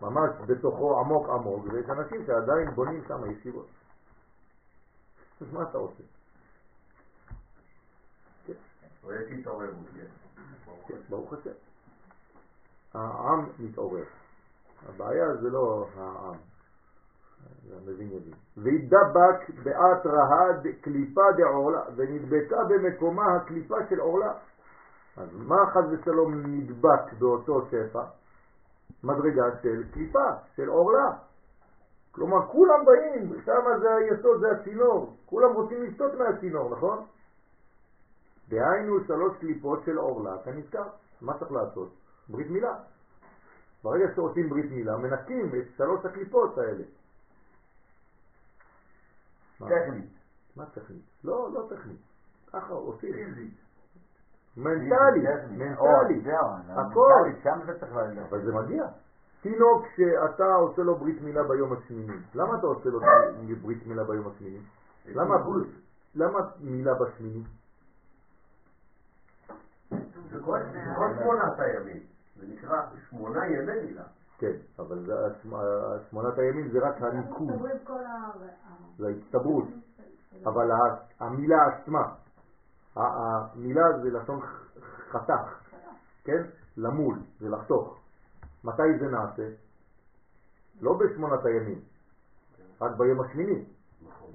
[0.00, 3.66] ממש בתוכו עמוק עמוק, ויש אנשים שעדיין בונים שם ישיבות.
[5.40, 6.02] אז מה אתה עושה?
[8.46, 8.52] כן.
[10.86, 11.50] כן, ברוך השם.
[12.94, 14.04] העם מתעורר.
[14.88, 16.53] הבעיה זה לא העם.
[17.76, 18.34] המבין יבין.
[18.56, 24.32] וידבק בעת רהד קליפה דעורלה, ונדבקה במקומה הקליפה של עורלה.
[25.16, 28.02] אז מה חד ושלום נדבק באותו שפע?
[29.04, 31.10] מדרגה של קליפה, של עורלה.
[32.12, 35.16] כלומר, כולם באים, שם זה היסוד, זה הצינור.
[35.26, 37.04] כולם רוצים לשתות מהצינור, נכון?
[38.48, 40.88] דהיינו שלוש קליפות של עורלה, כנזכר.
[41.20, 41.92] מה צריך לעשות?
[42.28, 42.74] ברית מילה.
[43.84, 46.84] ברגע שעושים ברית מילה, מנקים את שלוש הקליפות האלה.
[49.60, 49.68] מה?
[49.68, 50.10] טכנית.
[50.56, 51.04] מה טכנית?
[51.24, 52.00] לא, לא טכנית.
[52.52, 53.12] ככה עושים.
[53.12, 53.54] פיזית.
[54.56, 56.24] מנטלית, מנטלית.
[56.68, 57.30] הכל.
[57.42, 58.26] שם זה צריך ללכת.
[58.28, 58.84] אבל זה מגיע.
[59.44, 63.00] תינוק שאתה עושה לו ברית מילה ביום השמיני, למה אתה עושה לו
[63.62, 64.60] ברית מילה ביום השמיני?
[65.06, 65.68] למה ברית?
[66.14, 67.44] למה מילה בשמיני?
[70.30, 72.02] זה כל זה כל שמונת הימים.
[72.36, 74.04] זה נקרא שמונה ימי מילה.
[74.38, 74.98] כן, אבל
[76.10, 77.48] שמונת הימים זה רק הניקוד.
[78.98, 79.64] זה ההצטברות.
[80.46, 82.02] אבל ה- המילה עצמה,
[82.96, 84.40] המילה זה לשון
[85.10, 85.62] חתך,
[86.24, 86.42] כן?
[86.76, 87.98] למול, זה לחתוך.
[88.64, 89.48] מתי זה נעשה?
[90.80, 91.78] לא בשמונת הימים,
[92.80, 93.64] רק ביום השמיני.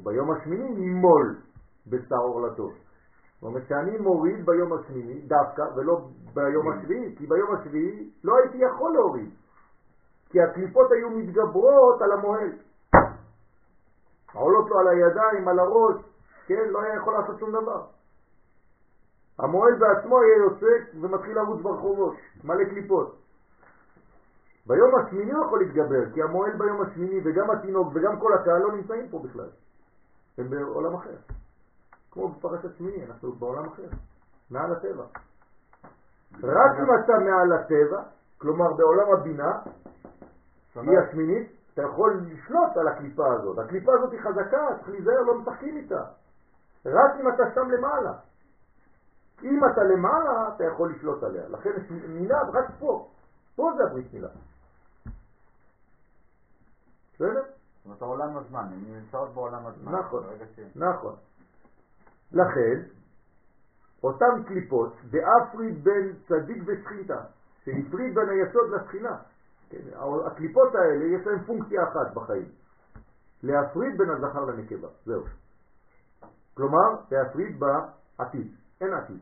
[0.04, 1.38] ביום השמיני נימול
[1.88, 2.70] בשר עורלתו.
[2.70, 8.58] זאת אומרת שאני מוריד ביום השמיני דווקא ולא ביום השביעי, כי ביום השביעי לא הייתי
[8.58, 9.30] יכול להוריד,
[10.30, 12.52] כי הקליפות היו מתגברות על המוהל.
[14.34, 15.96] עולות לו על הידיים, על הראש,
[16.48, 17.86] כן, לא היה יכול לעשות שום דבר.
[19.40, 23.16] המוהל בעצמו היה יוצא ומתחיל לרוץ ברחובות, מלא קליפות.
[24.68, 28.72] ביום השמיני הוא יכול להתגבר, כי המוהל ביום השמיני וגם התינוק וגם כל הקהל לא
[28.72, 29.50] נמצאים פה בכלל.
[30.38, 31.16] הם בעולם אחר.
[32.12, 33.88] כמו בפרשת שמיני, אנחנו בעולם אחר,
[34.52, 35.04] מעל הטבע.
[36.44, 38.04] רק אם אתה מעל הטבע,
[38.38, 39.52] כלומר בעולם הבינה,
[40.76, 43.58] היא השמינית, אתה יכול לשלוט על הקליפה הזאת.
[43.58, 46.04] הקליפה הזאת היא חזקה, צריך להיזהר, לא משחקים איתה.
[46.86, 48.14] רק אם אתה שם למעלה.
[49.44, 51.50] אם אתה למעלה, אתה יכול לשלוט עליה.
[51.50, 53.08] לכן יש מילה רק פה.
[53.56, 54.30] פה זה הברית מילה.
[57.14, 57.42] בסדר?
[57.42, 59.92] זאת אומרת, העולם הזמן, הן נמצאות בעולם הזמן.
[59.96, 60.24] נכון.
[60.76, 61.16] נכון.
[62.32, 62.82] לכן,
[64.04, 67.22] אותן קליפות, דאפריד בין צדיק ושכינתה,
[67.64, 69.18] שהפריד בין היסוד לשכינה.
[69.70, 69.78] כן,
[70.26, 72.50] הקליפות האלה יש להן פונקציה אחת בחיים,
[73.44, 75.24] להפריד בין הזכר לנקבה, זהו.
[76.54, 79.20] כלומר, להפריד בעתיד, אין עתיד.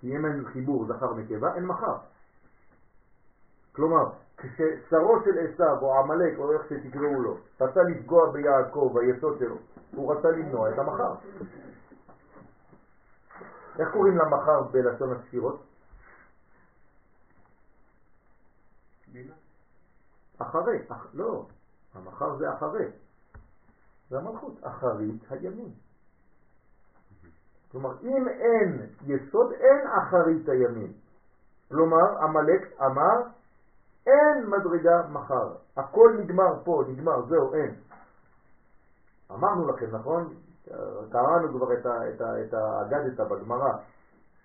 [0.00, 1.96] כי אם אין חיבור זכר נקבה, אין מחר.
[3.72, 4.04] כלומר,
[4.36, 9.56] כששרו של עשיו או עמלק או איך שתקראו לו, רצה לפגוע ביעקב, ביסוד שלו,
[9.94, 11.14] הוא רצה למנוע את המחר.
[13.78, 15.62] איך קוראים למחר בלשון הספירות?
[20.42, 21.46] אחרי, אח, לא,
[21.94, 22.86] המחר זה אחרי,
[24.10, 25.72] זה המלכות, אחרית הימים.
[27.72, 30.92] כלומר, אם אין יסוד, אין אחרית הימים.
[31.68, 33.22] כלומר, עמלק אמר,
[34.06, 35.52] אין מדרגה מחר.
[35.76, 37.74] הכל נגמר פה, נגמר, זהו, אין.
[39.30, 40.34] אמרנו לכם, נכון?
[41.10, 43.72] קראנו כבר את, ה, את, ה, את האגדתא בגמרא,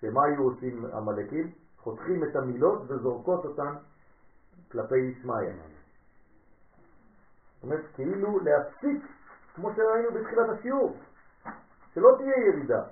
[0.00, 1.52] שמה היו עושים המלאקים?
[1.78, 3.74] חותכים את המילות וזורקות אותן
[4.70, 5.52] כלפי שמעיה.
[7.58, 9.06] זאת אומרת, כאילו להפסיק,
[9.54, 10.96] כמו שראינו בתחילת השיעור,
[11.94, 12.82] שלא תהיה ירידה.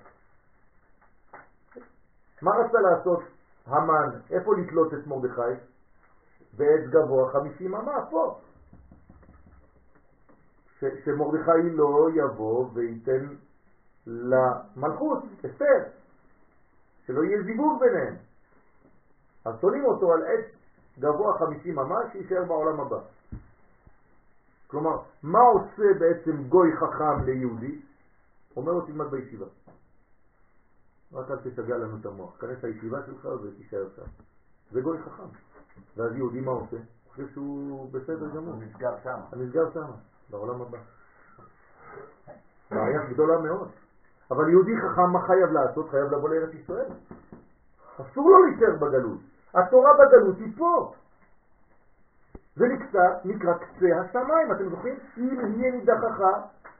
[2.42, 3.20] מה רצה לעשות
[3.66, 4.10] המן?
[4.30, 5.62] איפה לתלות את מרדכי?
[6.56, 8.40] בעץ גבוה חמישים אמה, פה.
[10.80, 13.26] שמרדכי לא יבוא וייתן
[14.06, 15.82] למלכות, אסתר,
[17.06, 18.14] שלא יהיה זיווג ביניהם.
[19.44, 20.44] אז תולים אותו על עץ
[20.98, 22.98] גבוה חמישים אמה שישאר בעולם הבא.
[24.66, 27.80] כלומר, מה עושה בעצם גוי חכם ליהודי?
[28.56, 29.46] אומר לו תלמד בישיבה.
[31.12, 32.40] רק אל תשגע לנו את המוח.
[32.40, 34.02] כנס הישיבה שלך ותישאר שם.
[34.70, 35.28] זה גוי חכם.
[35.96, 36.76] ואז יהודי מה עושה?
[36.76, 38.54] הוא חושב שהוא בסדר גמור.
[38.54, 39.18] הוא נסגר שם.
[39.32, 39.90] הנסגר שם,
[40.30, 40.78] בעולם הבא.
[42.70, 43.68] בעיה גדולה מאוד.
[44.30, 45.90] אבל יהודי חכם מה חייב לעשות?
[45.90, 46.90] חייב לבוא לארץ ישראל.
[47.96, 49.18] אסור לו להישאר בגלות.
[49.54, 50.94] התורה בגלות היא פה.
[52.56, 54.52] זה נקצה, נקרא קצה השמיים.
[54.52, 54.98] אתם זוכרים?
[55.18, 56.20] אם יהיה נידחך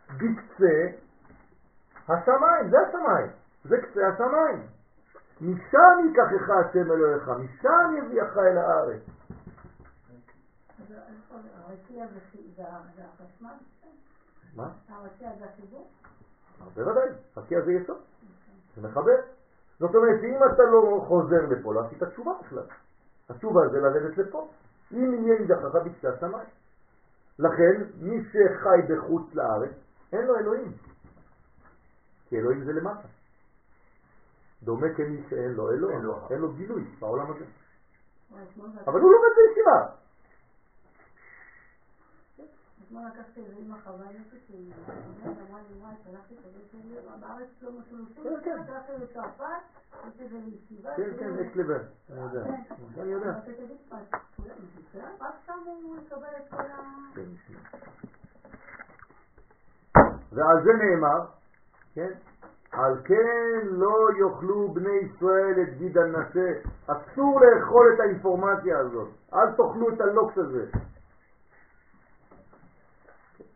[0.09, 0.99] בקצה
[2.09, 3.31] השמיים, זה השמיים.
[3.65, 4.63] זה קצה השמיים.
[5.41, 9.03] משם ייקחך השם אלוהיך, משם יביאך אל הארץ.
[14.57, 14.69] מה?
[14.89, 15.89] הרקיע זה החיבור?
[16.75, 17.97] בוודאי, הרקיע זה יסוד,
[18.77, 19.17] זה מחבר.
[19.79, 22.63] זאת אומרת שאם אתה לא חוזר לפה, לא עשית תשובה בכלל.
[23.29, 24.49] התשובה זה לרדת לפה.
[24.93, 26.49] אם יהיה נידחך בקצה השמיים.
[27.39, 29.71] לכן, מי שחי בחוץ לארץ,
[30.13, 30.73] אין לו אלוהים.
[32.29, 33.09] כי אלוהים זה למטה.
[34.63, 35.95] דומה כמי שאין לו אלוה,
[36.31, 37.45] אין לו גילוי בעולם הזה.
[38.73, 39.87] זה- אבל הוא לומד בישיבה.
[42.87, 44.73] אתמול לקחתי איזה אמא חוויינית שהיא
[45.25, 48.63] אמרה לי, וואי, שלחתי את הבן שלי, בארץ לא מצאו שום כן, כן.
[48.63, 49.45] דבר, הלכתי לצרפת,
[49.93, 50.91] עשיתי את זה לישיבה.
[50.97, 52.45] כן, כן, אקס לבן, אני יודע,
[52.99, 53.31] אני יודע.
[53.31, 53.99] אבל תגיד, מה,
[54.37, 55.13] כולם בישראל?
[55.21, 56.81] רק שם הוא יקבל את כל ה...
[57.15, 57.59] כן, נשמע.
[60.33, 61.27] ועל זה נאמר,
[61.95, 62.13] כן?
[62.73, 66.53] על כן לא יאכלו בני ישראל את גיד הנשה.
[66.87, 69.09] אסור לאכול את האינפורמציה הזאת.
[69.35, 70.67] אל תאכלו את הלוקס הזה.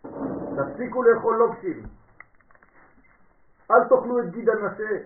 [0.02, 1.82] תפסיקו לאכול לוקסים.
[3.70, 5.04] אל תאכלו את גיד הנשה.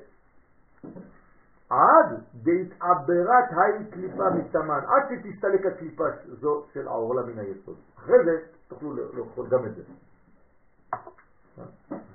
[1.70, 6.04] עד דהתעברת היי קליפה מתאמן, עד שתסתלק הקליפה
[6.40, 7.76] זו של העורלה מן היסוד.
[7.98, 9.82] אחרי זה תוכלו לאכול גם את זה.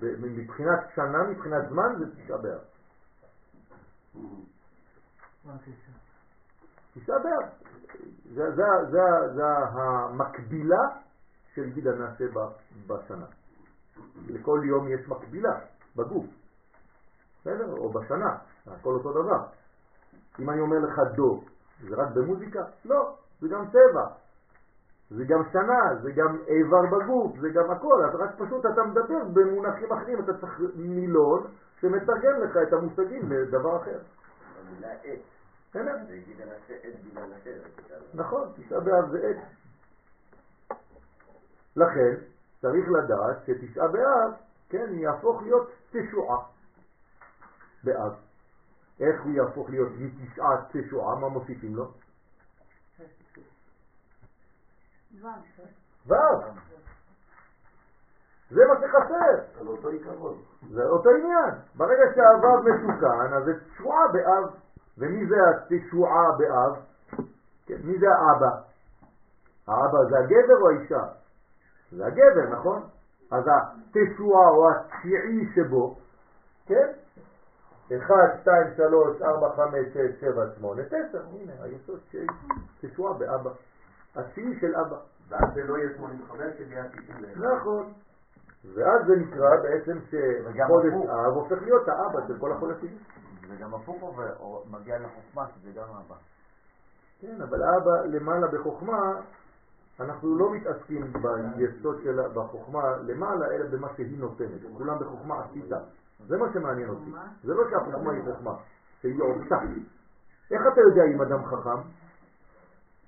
[0.01, 2.59] מבחינת שנה, מבחינת זמן, זה תשעה באב.
[6.93, 7.19] תשעה?
[7.19, 7.49] באב.
[9.35, 10.81] זה המקבילה
[11.59, 12.49] של גיד הנעשה ב-
[12.87, 13.25] בשנה.
[14.27, 15.59] לכל יום יש מקבילה
[15.95, 16.25] בגוף,
[17.41, 17.71] בסדר?
[17.77, 18.37] או בשנה,
[18.67, 19.43] הכל אותו דבר.
[20.39, 21.43] אם אני אומר לך דו,
[21.89, 22.63] זה רק במוזיקה?
[22.85, 24.07] לא, זה גם צבע,
[25.09, 29.23] זה גם שנה, זה גם איבר בגוף, זה גם הכל, אתה רק פשוט אתה מדבר
[29.33, 31.47] במונחים אחרים, אתה צריך מילון
[31.81, 33.99] שמתרגם לך את המושגים לדבר אחר.
[34.59, 34.93] המילה
[37.89, 38.01] באב.
[38.13, 39.37] נכון, תשעה באב זה עת.
[41.75, 42.15] לכן
[42.61, 44.31] צריך לדעת שתשעה באב,
[44.69, 46.37] כן, יהפוך להיות תשועה
[47.83, 48.13] באב.
[48.99, 51.15] איך הוא יהפוך להיות מתשעה תשועה?
[51.15, 51.91] מה מוסיפים לו?
[55.21, 55.27] ו',
[56.07, 56.13] ו'.
[58.51, 59.67] זה מה שחסר.
[59.67, 60.41] אותו עיקרון.
[60.69, 61.55] זה אותו עניין.
[61.75, 64.53] ברגע שהו' מתוקן, אז זה תשועה באב.
[64.97, 66.79] ומי זה התשועה באב?
[67.65, 68.61] כן, מי זה האבא?
[69.67, 71.18] האבא זה הגבר או האישה?
[71.91, 72.81] זה הגבר, נכון?
[73.31, 75.95] אז התשועה או התשיעי שבו,
[76.65, 76.91] כן?
[77.97, 80.95] 1, 2, 3, 4, 5, 6, 7, 8, 9,
[81.31, 82.27] הנה, היסוד תשיעי,
[82.81, 83.49] תשועה באבא.
[84.15, 84.97] התשיעי של אבא.
[85.29, 87.61] ואז זה לא יהיה 85, זה יהיה 91.
[87.61, 87.93] נכון.
[88.75, 89.97] ואז זה נקרא בעצם
[90.45, 90.93] וגם שחודש.
[90.93, 92.97] אב הופך להיות האבא של כל החודשים.
[93.47, 94.19] זה גם הפוך
[94.71, 96.15] מגיע לחוכמה, שזה גם אבא.
[97.19, 99.21] כן, אבל אבא למעלה בחוכמה,
[99.99, 101.13] אנחנו לא מתעסקים
[101.57, 104.61] ביסוד שלה, בחוכמה למעלה, אלא במה שהיא נותנת.
[104.77, 105.79] כולם בחוכמה עשיתה.
[106.27, 107.11] זה מה שמעניין אותי.
[107.43, 108.55] זה לא שהחוכמה היא חוכמה,
[109.01, 109.55] שהיא עושה.
[110.51, 111.81] איך אתה יודע אם אדם חכם?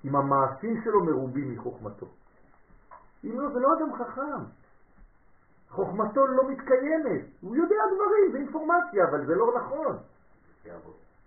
[0.06, 2.06] אם המעשים שלו מרובים מחוכמתו.
[3.24, 4.44] אם לא, זה לא אדם חכם.
[5.70, 7.26] חוכמתו לא מתקיימת.
[7.42, 9.98] הוא יודע דברים, זה אינפורמציה, אבל זה לא נכון.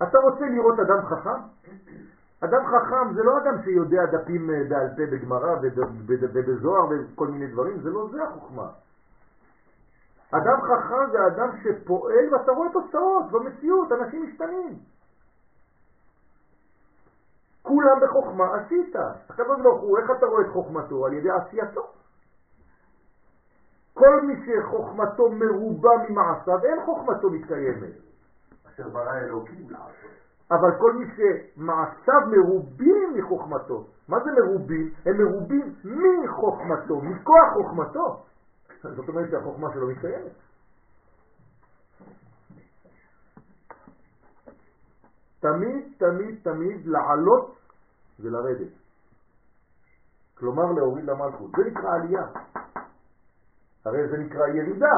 [0.03, 1.71] אתה רוצה לראות אדם חכם?
[2.45, 5.55] אדם חכם זה לא אדם שיודע דפים אה, בעל פה בגמרא
[6.07, 8.69] ובזוהר וכל מיני דברים, זה לא זה החוכמה.
[10.31, 14.79] אדם חכם זה אדם שפועל ואתה רואה תוצאות במציאות, אנשים משתנים.
[17.63, 18.97] כולם בחוכמה עשית.
[19.29, 21.07] הקדוש ברוך הוא, איך אתה רואה את חוכמתו?
[21.07, 21.93] על ידי עשייתו.
[23.95, 27.93] כל מי שחוכמתו מרובה ממעשיו, אין חוכמתו מתקיימת.
[28.69, 30.24] אשר ברא אלוקים לעשות.
[30.51, 34.91] אבל כל מי שמעשיו מרובים מחוכמתו, מה זה מרובים?
[35.07, 35.75] הם מרובים
[36.25, 38.23] מחוכמתו, מכוח חוכמתו.
[38.97, 40.33] זאת אומרת שהחוכמה שלו מתקיימת.
[45.41, 47.57] תמיד, תמיד, תמיד לעלות
[48.21, 48.73] ולרדת.
[50.39, 51.51] כלומר להוריד למלכות.
[51.57, 52.27] זה נקרא עלייה.
[53.85, 54.97] הרי זה נקרא ירידה,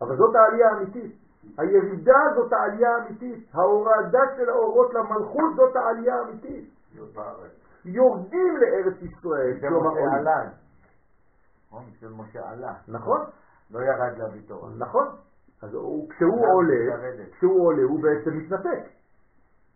[0.00, 1.23] אבל זאת העלייה האמיתית.
[1.58, 3.48] הירידה זאת העלייה האמיתית.
[3.54, 6.70] ההורדה של האורות למלכות זאת העלייה האמיתית.
[7.84, 9.60] יורדים לארץ ישראל.
[9.60, 10.14] זה כלומר, משה עולים.
[10.14, 10.50] עלה.
[11.72, 11.84] נכון?
[12.16, 12.74] משה עלה.
[12.88, 13.20] נכון,
[13.70, 14.68] לא ירד להביא תורה.
[14.78, 15.06] נכון.
[15.62, 16.96] אז הוא, כשהוא עולה.
[17.32, 18.88] כשהוא עולה הוא בעצם מתנתק.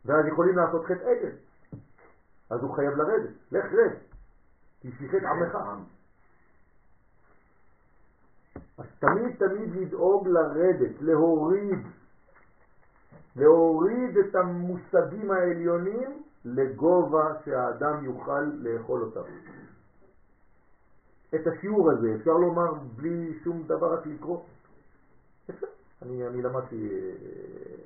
[0.05, 1.33] ואז יכולים לעשות חטא עגל.
[2.51, 3.31] אז הוא חייב לרדת.
[3.53, 3.93] לך רד.
[4.99, 5.59] שיחק עמך.
[8.79, 11.79] אז תמיד תמיד לדאוג לרדת, להוריד,
[13.37, 19.31] להוריד את המושגים העליונים לגובה שהאדם יוכל לאכול אותם.
[21.35, 24.43] את השיעור הזה אפשר לומר בלי שום דבר רק לקרוא?
[26.03, 27.77] אני, אני למדתי אה,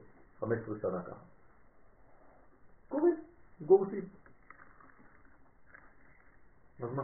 [0.41, 1.25] 15 שנה ככה.
[2.89, 3.17] קוראים,
[3.61, 4.05] גורסים.
[6.83, 7.03] אז מה?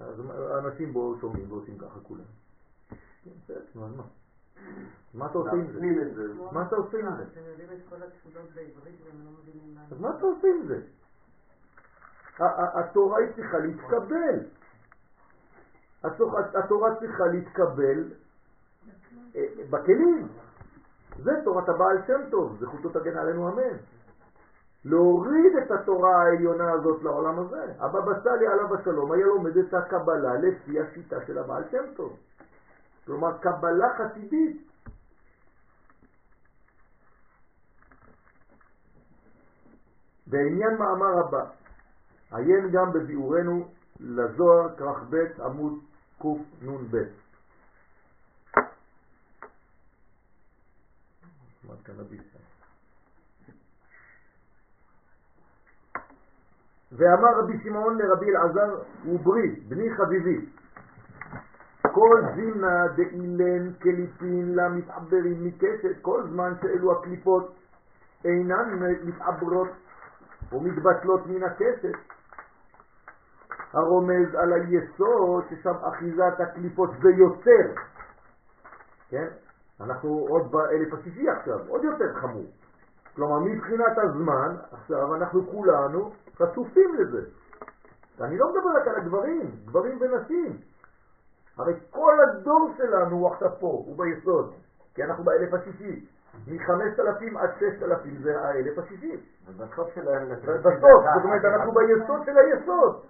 [0.00, 0.20] אז
[0.64, 2.41] אנשים בו שומעים ועושים ככה כולם.
[3.24, 4.02] כן, בסדר, נו, אז מה?
[5.14, 5.80] מה אתה עושה עם זה?
[6.52, 7.22] מה אתה עושה עם זה?
[7.22, 9.80] אתם יודעים את כל התפילות בעברית והם לא מבינים מה...
[9.90, 10.80] אז מה אתה עושה עם זה?
[12.74, 14.38] התורה היא צריכה להתקבל.
[16.04, 18.04] התורה- התורה צריכה להתקבל
[19.36, 20.28] אה, בכלים.
[21.18, 23.76] זה תורת הבעל שם טוב, זכותו תגן עלינו אמן.
[24.84, 27.72] להוריד את התורה העליונה הזאת לעולם הזה.
[27.78, 32.16] הבבא סאלי עליו השלום היה לומד את הקבלה לפי השיטה של הבעל שם טוב.
[33.06, 34.68] כלומר קבלה חסידית.
[40.26, 41.44] בעניין מאמר הבא,
[42.32, 43.68] עיין גם בביאורנו
[44.00, 45.72] לזוהר כרך ב' עמוד
[46.18, 46.96] קנ"ב.
[56.92, 60.46] ואמר רבי שמעון לרבי אלעזר וברי, בני חביבי,
[61.92, 67.54] כל זימנה דאילן קליפין למתעברים מקשת, כל זמן שאלו הקליפות
[68.24, 69.68] אינן מתעברות
[70.52, 71.98] ומתבטלות מן הקשת,
[73.72, 77.82] הרומז על היסוד ששם אחיזת הקליפות זה יוצר,
[79.08, 79.28] כן?
[79.80, 82.46] אנחנו עוד באלף השישי עכשיו, עוד יותר חמור.
[83.16, 87.22] כלומר, מבחינת הזמן, עכשיו אנחנו כולנו חשופים לזה.
[88.20, 90.71] אני לא מדבר רק על הגברים, גברים ונשים.
[91.62, 94.52] הרי כל הדור שלנו הוא עכשיו פה, הוא ביסוד,
[94.94, 96.06] כי אנחנו באלף השישי.
[96.46, 99.20] מ-5,000 עד 6,000 זה האלף השישי.
[99.46, 100.28] ובסוף שלהם...
[100.60, 103.00] בסוף, זאת אומרת, אנחנו ביסוד של היסוד.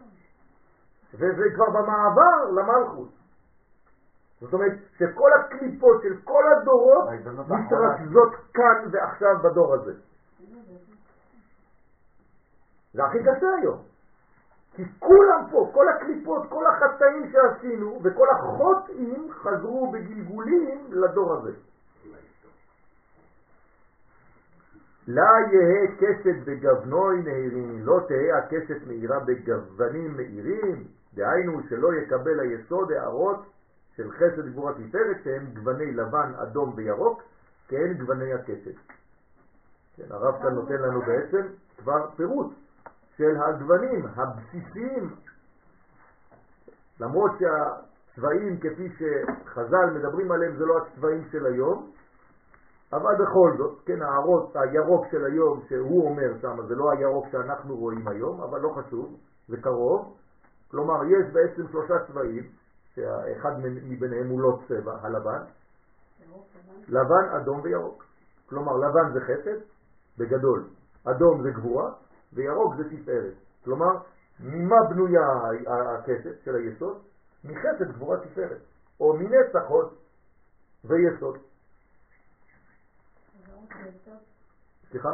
[1.14, 3.08] וזה כבר במעבר למלכות.
[4.40, 7.08] זאת אומרת שכל הקליפות של כל הדורות
[7.48, 9.92] מתרכזות כאן ועכשיו בדור הזה.
[12.94, 13.91] זה הכי קשה היום.
[14.76, 21.52] כי כולם פה, כל הקליפות, כל החטאים שעשינו וכל החוטאים חזרו בגלגולים לדור הזה.
[25.06, 30.84] לה יהא קשת בגוונוי נהירים, לא תהא הקשת מאירה בגוונים מאירים,
[31.14, 33.46] דהיינו שלא יקבל היסוד הערות
[33.96, 37.22] של חסד גבורה תפארת שהם גווני לבן, אדום וירוק,
[37.68, 38.76] כאין גווני הקשת.
[39.96, 41.46] כן, הרב כאן נותן לנו בעצם
[41.78, 42.52] כבר פירוט
[43.16, 45.14] של הגוונים הבסיסיים,
[47.00, 51.90] למרות שהצבעים כפי שחז"ל מדברים עליהם זה לא הצבעים של היום,
[52.92, 57.76] אבל בכל זאת, כן, הערות, הירוק של היום שהוא אומר שם, זה לא הירוק שאנחנו
[57.76, 59.16] רואים היום, אבל לא חשוב,
[59.48, 60.16] זה קרוב.
[60.70, 62.44] כלומר, יש בעצם שלושה צבעים,
[62.94, 65.42] שאחד מביניהם הוא לא צבע, הלבן,
[66.88, 68.04] לבן, אדום וירוק.
[68.48, 69.60] כלומר, לבן זה חסד,
[70.18, 70.64] בגדול,
[71.04, 71.92] אדום זה גבורה,
[72.34, 73.34] וירוק זה תפארת.
[73.64, 73.98] כלומר,
[74.40, 75.26] ממה בנויה
[75.98, 77.02] הכסף של היסוד?
[77.44, 78.60] מחסד גבורה תפארת,
[79.00, 79.94] או מנצח עוד
[80.84, 81.38] ויסוד.
[84.90, 85.08] סליחה?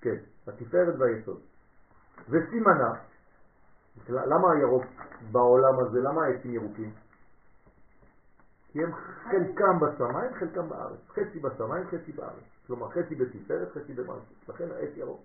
[0.00, 1.40] כן, התפארת והיסוד.
[2.28, 2.92] וסימנה,
[4.08, 4.84] למה הירוק
[5.32, 6.92] בעולם הזה, למה העצים ירוקים?
[8.72, 10.98] כי הם חלקם בשמיים, חלקם בארץ.
[11.08, 12.44] חצי בשמיים, חצי בארץ.
[12.66, 14.48] כלומר, חצי בתפארת, חצי במלכות.
[14.48, 15.20] לכן העץ ירוק.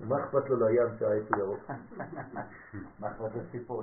[0.00, 1.60] מה אכפת לו לים שהעץ הוא ירוק?
[3.00, 3.82] מה אכפת לסיפור?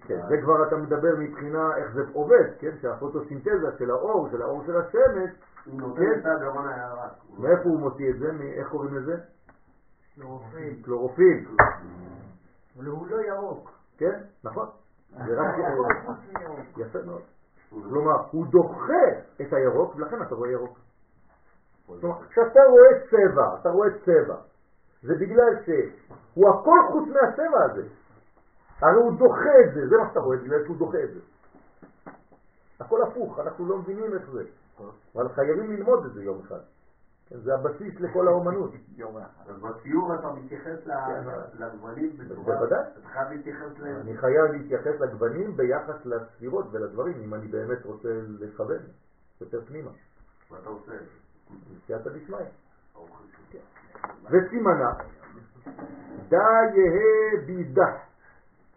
[0.00, 2.70] כן, זה כבר אתה מדבר מבחינה איך זה עובד, כן?
[2.82, 5.30] שהפוטוסינתזה של האור, של האור של השמש,
[5.64, 6.20] כן?
[7.38, 8.30] מאיפה הוא מוציא את זה?
[8.54, 9.16] איך קוראים לזה?
[10.14, 10.82] קלורופיל.
[10.82, 11.46] קלורופיל.
[12.76, 13.70] אבל הוא לא ירוק.
[13.98, 14.66] כן, נכון.
[15.26, 15.54] זה רק
[16.76, 17.22] יפה מאוד.
[17.70, 19.04] כלומר, הוא דוחה
[19.40, 20.78] את הירוק, ולכן אתה רואה ירוק.
[21.86, 24.36] כלומר, כשאתה רואה צבע, אתה רואה צבע,
[25.02, 27.88] זה בגלל שהוא הכל חוץ מהצבע הזה.
[28.80, 31.20] הרי הוא דוחה את זה, זה מה שאתה רואה, בגלל שהוא דוחה את זה.
[32.80, 34.44] הכל הפוך, אנחנו לא מבינים איך זה.
[35.14, 36.60] אבל חייבים ללמוד את זה יום אחד.
[37.30, 38.70] זה הבסיס לכל האומנות.
[38.96, 39.50] יום אחד.
[39.50, 41.24] אז בציור אתה מתייחס כן.
[41.58, 42.56] לגוונים בצורה...
[42.56, 42.82] בוודאי.
[42.98, 43.96] אתה חייב להתייחס להם.
[44.00, 48.08] אני חייב להתייחס לגוונים ביחס לספירות ולדברים, אם אני באמת רוצה
[48.40, 48.82] לכוון
[49.40, 49.90] יותר פנימה.
[50.50, 51.25] ואתה עושה את זה.
[51.50, 52.38] בסייעתא דשמיא.
[54.30, 54.90] וסימנה,
[56.28, 58.06] דה יהא בידך.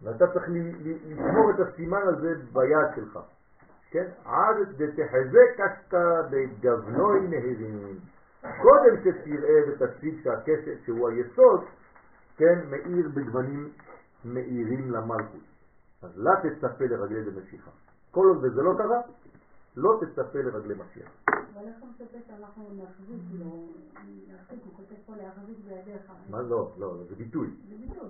[0.02, 3.20] ואתה צריך לשמור את הסימן הזה ביד שלך.
[3.92, 4.06] כן?
[4.26, 8.00] עד דתחזק אשתא בגוונוי נהרים.
[8.42, 11.66] קודם שתראה ותציג שהקשת שהוא היסוד,
[12.38, 13.70] כן, מאיר בגוונים
[14.26, 15.42] מאירים למלכות.
[16.02, 17.72] אז לה תצפה לרגלי דמשיחה.
[18.12, 19.02] כל עוד וזה לא קרה,
[19.80, 21.10] לא תצפה לרגלי משיח.
[21.28, 23.68] אבל איך הוא מצפה שאנחנו נחזיק לו,
[24.28, 26.12] להחזיק, הוא כותב פה להחזיק בידיך.
[26.30, 27.48] מה לא, לא, זה ביטוי.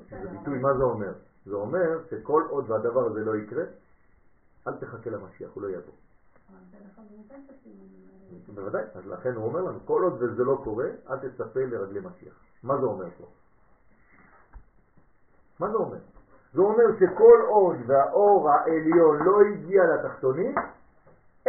[0.10, 1.14] זה ביטוי, מה זה אומר?
[1.46, 3.64] זה אומר שכל עוד והדבר הזה לא יקרה,
[4.68, 5.94] אל תחכה למשיח, הוא לא יבוא.
[6.92, 7.06] נכון.
[8.56, 12.34] בוודאי, אז לכן הוא אומר לנו, כל עוד וזה לא קורה, אל תצפה לרגלי משיח.
[12.64, 13.26] מה זה אומר פה?
[15.60, 15.98] מה זה אומר?
[16.54, 20.56] זה אומר שכל עוד והאור העליון לא הגיע לתחתונים,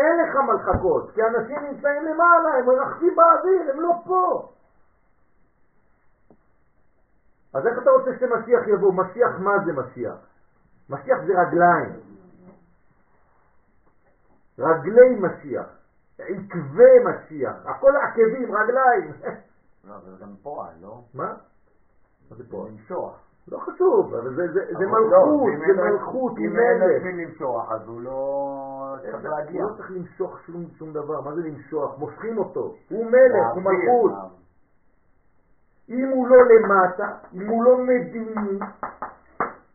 [0.00, 4.48] אין לך מלחקות, כי אנשים נמצאים למעלה, הם מרחפים באוויר, הם לא פה.
[7.54, 8.92] אז איך אתה רוצה שמשיח יבוא?
[8.92, 10.16] משיח, מה זה משיח?
[10.90, 12.00] משיח זה רגליים.
[14.58, 15.66] רגלי משיח,
[16.18, 19.12] עקבי משיח, הכל עקבים, רגליים.
[19.84, 21.02] לא, זה גם פועל, לא?
[21.14, 21.34] מה?
[22.30, 22.66] מה זה פה?
[22.68, 23.14] למשוח.
[23.48, 27.02] לא חשוב, אבל זה, זה, זה מלכות, לא, זה מלכות, הוא אם אין לו מלך.
[27.02, 29.62] מי למשוח, אז הוא לא צריך להגיע.
[29.62, 31.98] לא צריך למשוך שום, שום דבר, מה זה למשוך?
[31.98, 34.12] מושכים אותו, הוא מלך, הוא מלכות.
[35.88, 38.58] אם הוא לא למטה, אם הוא לא מדיני,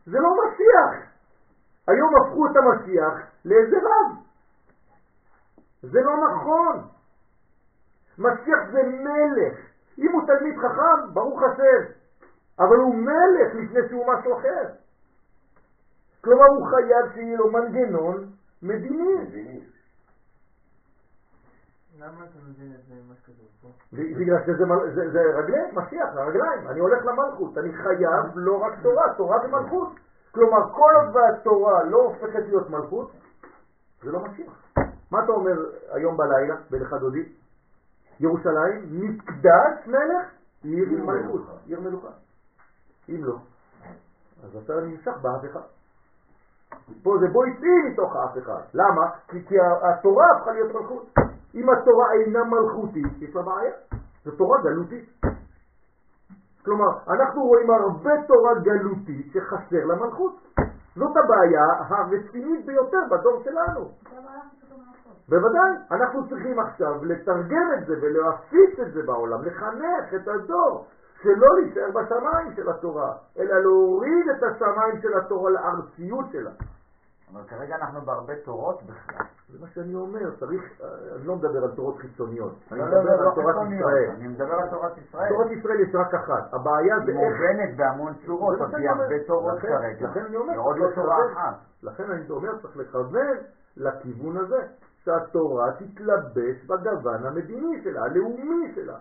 [0.06, 1.06] זה לא משיח.
[1.88, 3.14] היום הפכו את המשיח
[3.44, 4.16] לאיזה רב.
[5.82, 6.82] זה לא נכון.
[8.18, 9.58] משיח זה מלך.
[9.98, 11.92] אם הוא תלמיד חכם, ברוך השם,
[12.58, 14.68] אבל הוא מלך לפני שהוא משהו אחר.
[16.24, 18.35] כלומר, הוא חייב שיהיה לו מנגנון
[18.66, 19.14] מדיני.
[19.22, 19.60] מבינים.
[21.98, 23.68] למה אתה מבין את זה ממה שכתוב פה?
[23.92, 24.64] בגלל שזה
[24.94, 26.68] זה- זה רגלי, משיח, זה רגליים.
[26.68, 29.88] אני הולך למלכות, אני חייב לא רק תורה, תורה ומלכות.
[30.32, 33.10] כלומר, כל עוד והתורה לא הופכת להיות מלכות,
[34.02, 34.52] זה לא משיח.
[35.10, 35.52] מה אתה אומר
[35.92, 37.32] היום בלילה, בלך דודי?
[38.20, 40.26] ירושלים, מקדש מלך,
[40.62, 42.08] עיר מלכות, עיר מלוכה.
[43.08, 43.36] אם לא,
[44.44, 45.60] אז אתה נמשך באף אחד.
[47.02, 48.60] פה זה בוא איתי מתוך האף אחד.
[48.74, 49.10] למה?
[49.28, 51.06] כי, כי התורה הפכה להיות מלכות.
[51.54, 53.72] אם התורה אינה מלכותית, יש לה בעיה.
[54.24, 55.08] זו תורה גלותית.
[56.64, 60.36] כלומר, אנחנו רואים הרבה תורה גלותית שחסר למלכות.
[60.96, 63.88] זאת הבעיה הרצינית ביותר בדור שלנו.
[65.28, 70.86] בוודאי, אנחנו צריכים עכשיו לתרגם את זה ולהפיץ את זה בעולם, לחנך את הדור,
[71.22, 76.50] שלא להישאר בשמיים של התורה, אלא להוריד את השמיים של התורה לארציות שלה.
[77.32, 79.26] אבל כרגע אנחנו בהרבה תורות בכלל.
[79.52, 80.80] זה מה שאני אומר, צריך,
[81.16, 84.10] אני לא מדבר על תורות חיצוניות, אני מדבר על תורת ישראל.
[84.10, 85.28] אני מדבר על תורת ישראל.
[85.28, 87.32] תורת ישראל יש רק אחת, הבעיה זה היא איך...
[87.32, 88.90] מובנת בהמון צורות, אבל היא.
[88.90, 90.08] הרבה תורות כרגע.
[90.08, 91.16] לכן אני אומר, ועוד לא תורה.
[91.32, 91.54] אחת.
[91.82, 93.36] לכן אני אומר, צריך לכוון
[93.76, 94.62] לכיוון הזה,
[95.04, 98.96] שהתורה תתלבש בגוון המדיני שלה, הלאומי שלה.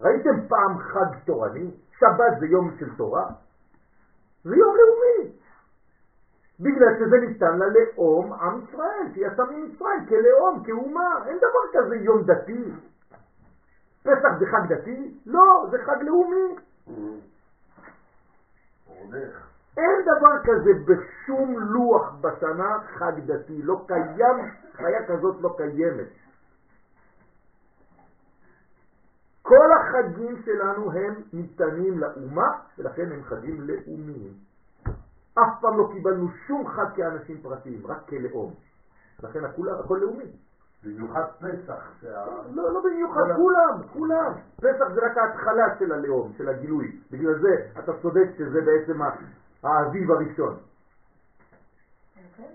[0.00, 1.70] ראיתם פעם חג תורני?
[1.98, 3.26] שבת זה יום של תורה?
[4.44, 5.32] זה יום לאומי.
[6.60, 11.26] בגלל שזה ניתן ללאום עם ישראל, שיצא ממצרים כלאום, כאומה.
[11.26, 12.72] אין דבר כזה יום דתי.
[14.02, 15.18] פסח זה חג דתי?
[15.26, 16.56] לא, זה חג לאומי.
[19.76, 24.36] אין דבר כזה בשום לוח בשנה חג דתי, לא קיים,
[24.72, 26.06] חיה כזאת לא קיימת.
[29.44, 32.48] כל החגים שלנו הם ניתנים לאומה,
[32.78, 34.32] ולכן הם חגים לאומיים.
[35.34, 38.54] אף פעם לא קיבלנו שום חג כאנשים פרטיים, רק כלאום.
[39.22, 40.32] לכן הכל, הכל לאומי.
[40.84, 42.24] במיוחד פסח, שה...
[42.50, 44.32] לא, לא במיוחד, כולם, כולם.
[44.56, 47.00] פסח זה רק ההתחלה של הלאום, של הגילוי.
[47.10, 49.00] בגלל זה אתה צודק שזה בעצם
[49.62, 50.56] האביב הראשון.
[52.36, 52.50] כן,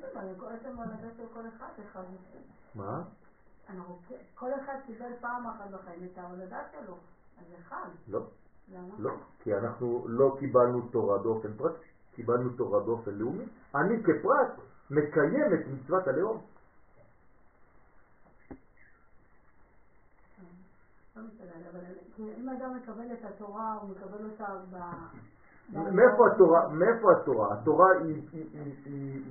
[4.36, 6.94] כל אחד אחד קיבל פעם אחת בחיים את ההולדה שלו,
[7.40, 7.90] אז זה חג.
[8.08, 8.22] לא,
[8.74, 8.96] למה?
[9.00, 9.12] לא.
[9.40, 11.86] כי אנחנו לא קיבלנו תורה באופן פרטי,
[12.16, 13.44] קיבלנו תורה באופן לאומי.
[13.76, 14.52] אני כפרט
[14.90, 16.42] מקיים את מצוות הלאום.
[21.16, 21.22] לא
[22.38, 24.78] אם אדם מקבל את התורה, הוא מקבל אותה ב...
[25.74, 26.68] מאיפה התורה?
[26.68, 27.54] מאיפה התורה?
[27.54, 28.24] התורה היא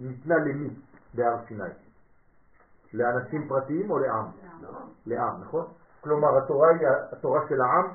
[0.01, 0.69] ניתנה למי
[1.15, 1.88] בהר סיני?
[2.95, 4.25] לאנשים פרטיים או לעם?
[5.07, 5.65] לעם, נכון?
[6.01, 7.87] כלומר התורה היא התורה של העם?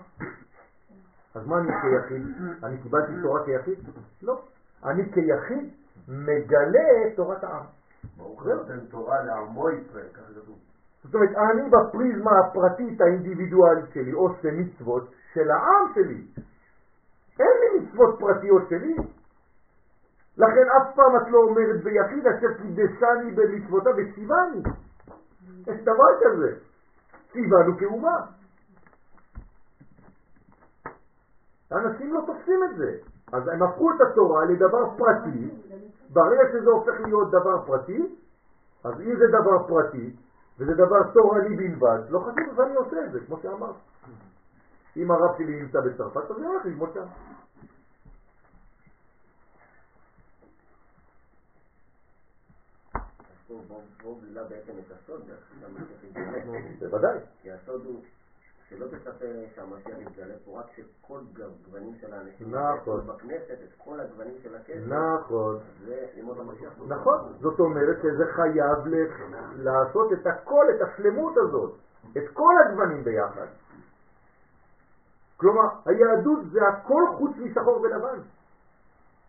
[1.36, 2.28] אז מה אני כיחיד?
[2.64, 3.80] אני קיבלתי תורה כיחיד?
[4.22, 4.41] לא.
[4.86, 5.74] אני כיחיד
[6.07, 7.64] מגלה את תורת העם.
[8.18, 10.57] ברוך נותן תורה לעמו ישראל, ככה כתוב.
[11.03, 16.28] זאת אומרת, אני בפריזמה הפרטית האינדיבידואלית שלי עושה מצוות של העם שלי.
[17.40, 18.95] אין לי מצוות פרטיות שלי.
[20.38, 24.61] לכן אף פעם את לא אומרת ביחיד אשר קידשני במצוותיו וציווני.
[25.68, 26.60] יש דבר כזה.
[27.31, 28.18] ציוונו כאומה.
[31.72, 32.91] אנשים לא תופסים את זה.
[33.34, 35.49] אז הם הפכו את התורה לדבר פרטי.
[36.14, 38.02] ברגע שזה הופך להיות דבר פרטי,
[38.84, 40.15] אז אם זה דבר פרטי,
[40.60, 43.76] וזה דבר תורני בלבד, לא חשוב ואני עושה את זה, כמו שאמרת.
[44.98, 47.06] אם הרב שלי נמצא בצרפת, אז אני הולך ללמוד שם.
[52.94, 53.43] אז
[54.04, 55.22] בואו גילה בעצם את הסוד.
[56.80, 57.18] בוודאי.
[57.42, 58.02] כי הסוד הוא
[58.70, 59.26] שלא תצפה
[59.56, 63.08] שהמשיח יתגלה פה, רק שכל גוונים של האנשים נכון.
[63.08, 65.60] בכנסת, את כל הגוונים של הכסף, נכון.
[65.86, 66.74] זה לימוד המשיח.
[66.88, 67.34] נכון.
[67.40, 68.88] זאת אומרת שזה חייב
[69.56, 71.76] לעשות את הכל, את השלמות הזאת,
[72.18, 73.48] את כל הגוונים ביחד.
[75.38, 78.20] כלומר, היהדות זה הכל חוץ משחור ולבן.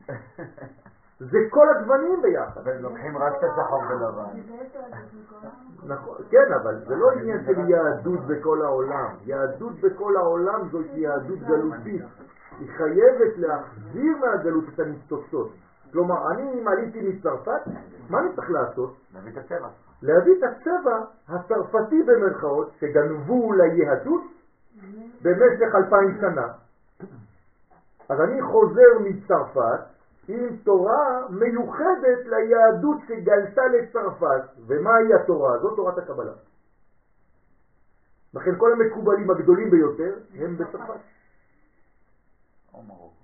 [1.20, 2.61] זה כל הגוונים ביחד.
[2.81, 4.41] לוקחים רק את השחור ולבן.
[5.86, 9.15] נכון, כן, אבל זה לא עניין של יהדות בכל העולם.
[9.24, 12.03] יהדות בכל העולם זאת יהדות גלותית.
[12.59, 15.53] היא חייבת להחזיר מהגלות את הניצוצות.
[15.93, 17.61] כלומר, אני אם עליתי מצרפת,
[18.11, 18.95] מה אני צריך לעשות?
[19.15, 19.69] להביא את הצבע.
[20.03, 24.23] להביא את הצבע הצרפתי במרכאות, שגנבו ליהדות
[25.23, 26.49] במשך אלפיים שנה.
[28.09, 29.94] אז אני חוזר מצרפת
[30.29, 34.43] עם תורה מיוחדת ליהדות שגלתה לצרפת.
[34.67, 35.59] ומהי התורה?
[35.59, 36.33] זאת תורת הקבלה.
[38.35, 41.01] לכן כל המקובלים הגדולים ביותר הם בצרפת.
[42.75, 43.15] או מרוקו.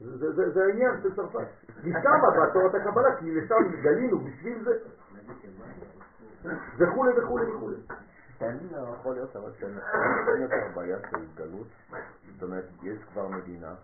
[0.00, 1.48] זה, זה, זה העניין של צרפת.
[1.84, 4.78] משם באה תורת הקבלה, כי לשם גלינו בשביל זה.
[6.78, 7.76] וכולי וכולי וכולי.
[9.00, 9.78] יכול להיות, אבל שאין
[10.28, 11.66] אין יותר בעיה של גלות.
[12.34, 13.74] זאת אומרת, יש כבר מדינה,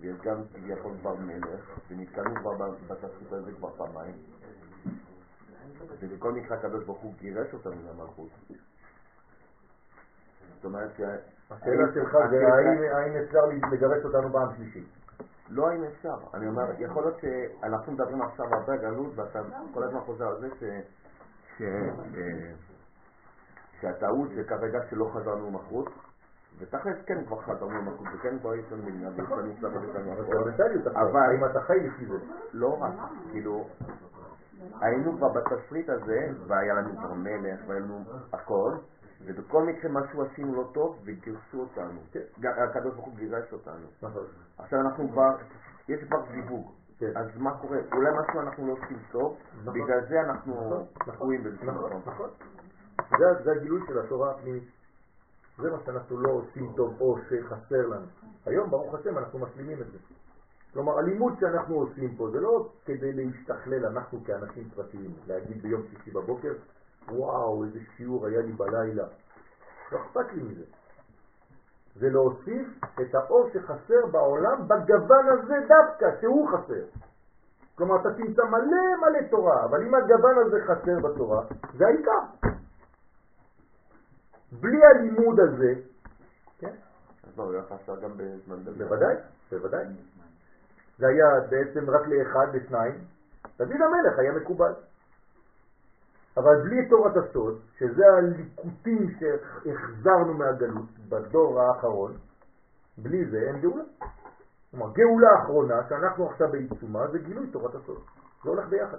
[0.00, 4.14] ויש גם כביכול כבר מלך, ונתקלנו כבר בתפקיד הזה כבר פעמיים.
[6.00, 8.28] ובכל מקרה הקדוש ברוך הוא גירש אותנו מהמלכות.
[10.54, 12.36] זאת אומרת, ש- השאלה שלך זה
[12.96, 13.38] האם, אפשר
[13.72, 14.86] לגרש אותנו פעם שלישית.
[15.48, 19.40] לא האם אפשר, אני אומר, יכול להיות שאנחנו מדברים עכשיו הרבה גלות ואתה
[19.74, 20.64] כל הזמן חוזר על זה ש...
[21.58, 21.62] ש...
[21.62, 22.52] אה,
[23.80, 25.88] שהטעות זה כרגע שלא חזרנו למלכות
[26.60, 30.12] ותכלס כן כבר חזרנו למלכות וכן כבר יש לנו מדינה ויש לנו סבא ויש לנו
[30.12, 30.50] הכל
[30.94, 32.18] אבל- האם אתה חי לפי זה?
[32.52, 32.92] לא רק,
[33.30, 33.68] כאילו
[34.80, 38.72] היינו כבר בתסריט הזה והיה לנו כבר מלך והיה לנו הכל
[39.26, 42.00] ובכל מקרה משהו עשינו לא טוב וגירשו אותנו,
[42.40, 44.24] גם הקדוש ברוך הוא גירש אותנו נכון.
[44.58, 45.36] עכשיו אנחנו כבר,
[45.88, 47.10] יש כבר זיווג, כן.
[47.16, 47.78] אז מה קורה?
[47.92, 49.74] אולי משהו אנחנו לא עושים טוב, נכון.
[49.74, 52.00] בגלל זה אנחנו נכון, תקועים באיזשהו נכון.
[52.06, 52.28] נכון.
[53.44, 54.75] זה הגילוי של התורה הפנימית.
[55.58, 58.06] זה מה שאנחנו לא עושים טוב או שחסר לנו.
[58.46, 59.98] היום, ברוך השם, אנחנו משלימים את זה.
[60.72, 66.10] כלומר, הלימוד שאנחנו עושים פה זה לא כדי להשתכלל אנחנו כאנשים פרטיים, להגיד ביום שישי
[66.10, 66.52] בבוקר,
[67.08, 69.04] וואו, איזה שיעור היה לי בלילה.
[69.92, 70.64] לא אכפת לי מזה.
[71.96, 72.68] זה להוסיף
[73.00, 76.84] את האור שחסר בעולם בגוון הזה דווקא, שהוא חסר.
[77.74, 81.42] כלומר, אתה תמצא מלא מלא תורה, אבל אם הגוון הזה חסר בתורה,
[81.78, 82.48] זה העיקר.
[84.52, 85.74] בלי הלימוד הזה,
[86.58, 86.72] כן?
[87.24, 88.78] אז לא, הוא היה חסר גם בזמן דוד.
[88.78, 89.14] בוודאי,
[89.50, 89.84] בוודאי.
[90.98, 92.98] זה היה בעצם רק לאחד, לשניים.
[93.58, 94.72] דוד המלך היה מקובל.
[96.36, 102.16] אבל בלי תורת הסוד, שזה הליקוטים שהחזרנו מהגלות בדור האחרון,
[102.98, 103.84] בלי זה אין גאולה.
[104.70, 107.98] כלומר, גאולה האחרונה, שאנחנו עכשיו בעיצומה, זה גילוי תורת הסוד.
[108.44, 108.98] זה הולך ביחד.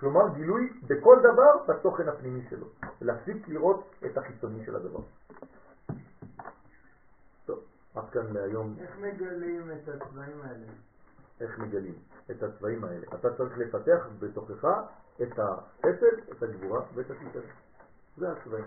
[0.00, 2.66] כלומר, גילוי בכל דבר בתוכן הפנימי שלו.
[3.00, 5.00] ולהפסיק לראות את החיצוני של הדבר.
[7.46, 7.58] טוב,
[7.94, 10.66] עד כאן להיום איך מגלים את הצבעים האלה?
[11.40, 11.94] איך מגלים
[12.30, 13.06] את הצבעים האלה.
[13.14, 14.64] אתה צריך לפתח בתוכך
[15.22, 17.42] את החסד, את הגבורה ואת התשתת.
[18.16, 18.64] זה הצבעים.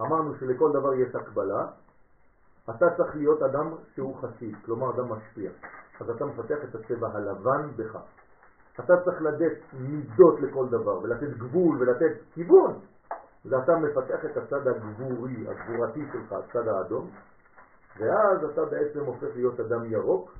[0.00, 1.66] אמרנו שלכל דבר יש הקבלה,
[2.70, 5.50] אתה צריך להיות אדם שהוא חסיד, כלומר אדם משפיע.
[6.00, 7.98] אז אתה מפתח את הצבע הלבן בך.
[8.84, 12.80] אתה צריך לתת מידות לכל דבר ולתת גבול ולתת כיוון.
[13.44, 17.10] ואתה מפתח את הצד הגבורי, הגבורתי שלך, הצד האדום,
[17.98, 20.32] ואז אתה בעצם הופך להיות אדם ירוק,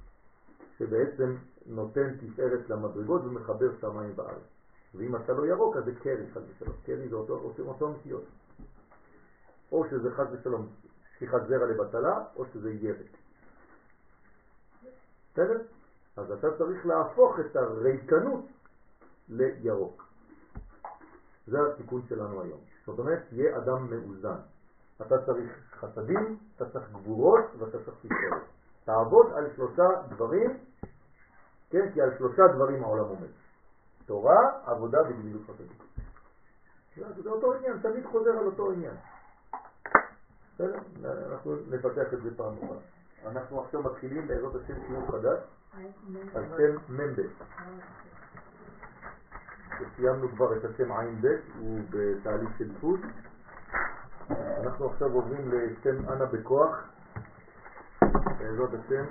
[0.79, 1.35] שבעצם
[1.67, 4.43] נותן תפארת למדרגות ומחבר שמיים בארץ.
[4.95, 6.75] ואם אתה לא ירוק, אז זה קרי חס ושלום.
[6.87, 8.25] קרי זה אותו, אותו, אותו נטיות.
[9.73, 10.69] או שזה חס ושלום
[11.17, 13.07] שפיכת זרע לבטלה, או שזה ירק.
[15.33, 15.61] בסדר?
[16.17, 18.45] אז אתה צריך להפוך את הריקנות
[19.29, 20.05] לירוק.
[21.47, 22.61] זה התיקון שלנו היום.
[22.87, 24.39] זאת אומרת, תהיה אדם מאוזן.
[25.03, 25.51] אתה צריך
[25.81, 28.43] חסדים, אתה צריך גבורות ואתה צריך תפארת.
[28.85, 30.59] תעבוד על שלושה דברים,
[31.71, 33.29] כן, כי על שלושה דברים העולם עומד.
[34.07, 35.77] תורה, עבודה וגמילות חסדים.
[37.23, 38.95] זה אותו עניין, תמיד חוזר על אותו עניין.
[40.55, 40.79] בסדר?
[41.31, 43.00] אנחנו נפתח את זה פעם אחת.
[43.27, 45.39] אנחנו עכשיו מתחילים בעזרת השם שיעור חדש
[46.35, 47.21] על שם מ"ב.
[49.97, 51.27] סיימנו כבר את השם עין ב',
[51.59, 53.01] הוא בתהליך של דפוס.
[54.65, 56.89] אנחנו עכשיו עוברים לשם אנה בכוח,
[58.39, 59.05] בעזרת השם.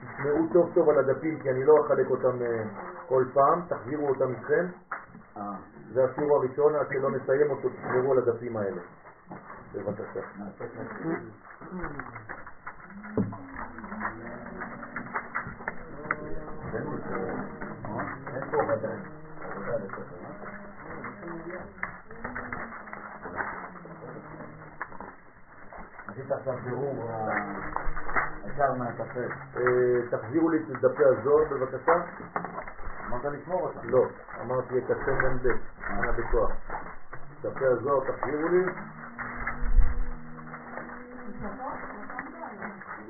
[0.00, 2.64] תשמעו טוב טוב על הדפים כי אני לא אחלק אותם אה,
[3.08, 4.66] כל פעם, תחזירו אותם איתכם.
[5.36, 5.42] אה,
[5.92, 8.80] זה השיעור הראשון, עד שלא נסיים אותו, תשמרו על הדפים האלה.
[9.74, 10.20] בבקשה.
[30.10, 31.92] תחזירו לי את דפי הזוהר בבקשה.
[33.08, 33.90] אמרת לשמור אותם.
[33.90, 34.06] לא,
[34.40, 35.46] אמרתי את השם מ"ב,
[35.90, 36.50] אנה בכוח.
[37.42, 38.64] דפי הזוהר תחזירו לי.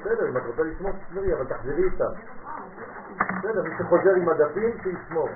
[0.00, 2.12] בסדר, אם את רוצה לשמור תשמרי, אבל תחזרי איתם.
[3.38, 5.28] בסדר, מי שחוזר עם הדפים, שישמור.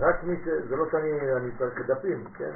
[0.00, 0.48] רק מי ש...
[0.68, 2.50] זה לא שאני אני צריך דפים, כן?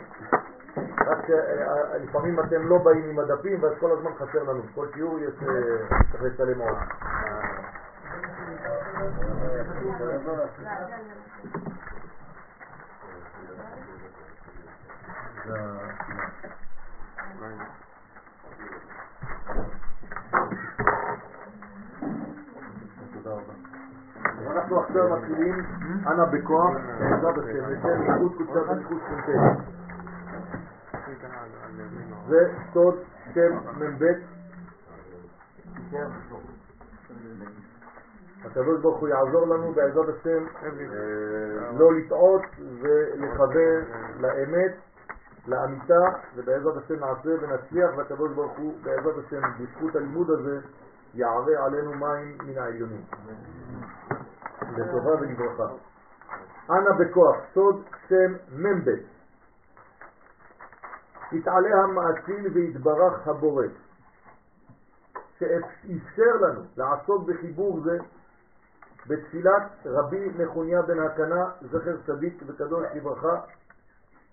[1.07, 4.63] רק שלפעמים אתם לא באים עם הדפים ואז כל הזמן חסר לנו.
[4.75, 6.77] כל שיעור יש, אה, צריך לצלם עוד.
[17.45, 17.92] אז
[24.73, 25.55] אנחנו עכשיו מתחילים,
[26.07, 26.71] אנא בכוח,
[27.01, 29.59] השם, לשם ייחוד קודשה וניחוד קונטנט.
[32.29, 32.95] זה סוד
[33.35, 34.05] שם מ"ב.
[38.45, 43.85] הקדוש ברוך הוא יעזור לנו בעזרת השם אה, לא לטעות ולכוון
[44.21, 44.73] לאמת,
[45.47, 46.05] לאמיתה,
[46.37, 50.61] ובעזרת השם נעשה ונצליח, והקדוש ברוך הוא בעזרת השם בזכות הלימוד הזה
[51.15, 53.05] יערה עלינו מים מן העליונים.
[54.79, 55.67] לטובה ולברכה.
[56.71, 58.91] אנא בכוח, סוד שם מ"ב.
[61.33, 63.67] יתעלה המאציל ויתברך הבורא,
[65.39, 67.99] שאפשר לנו לעסוק בחיבור זה
[69.07, 73.41] בתפילת רבי נחוניה בן הקנה, זכר צדיק וקדוש לברכה,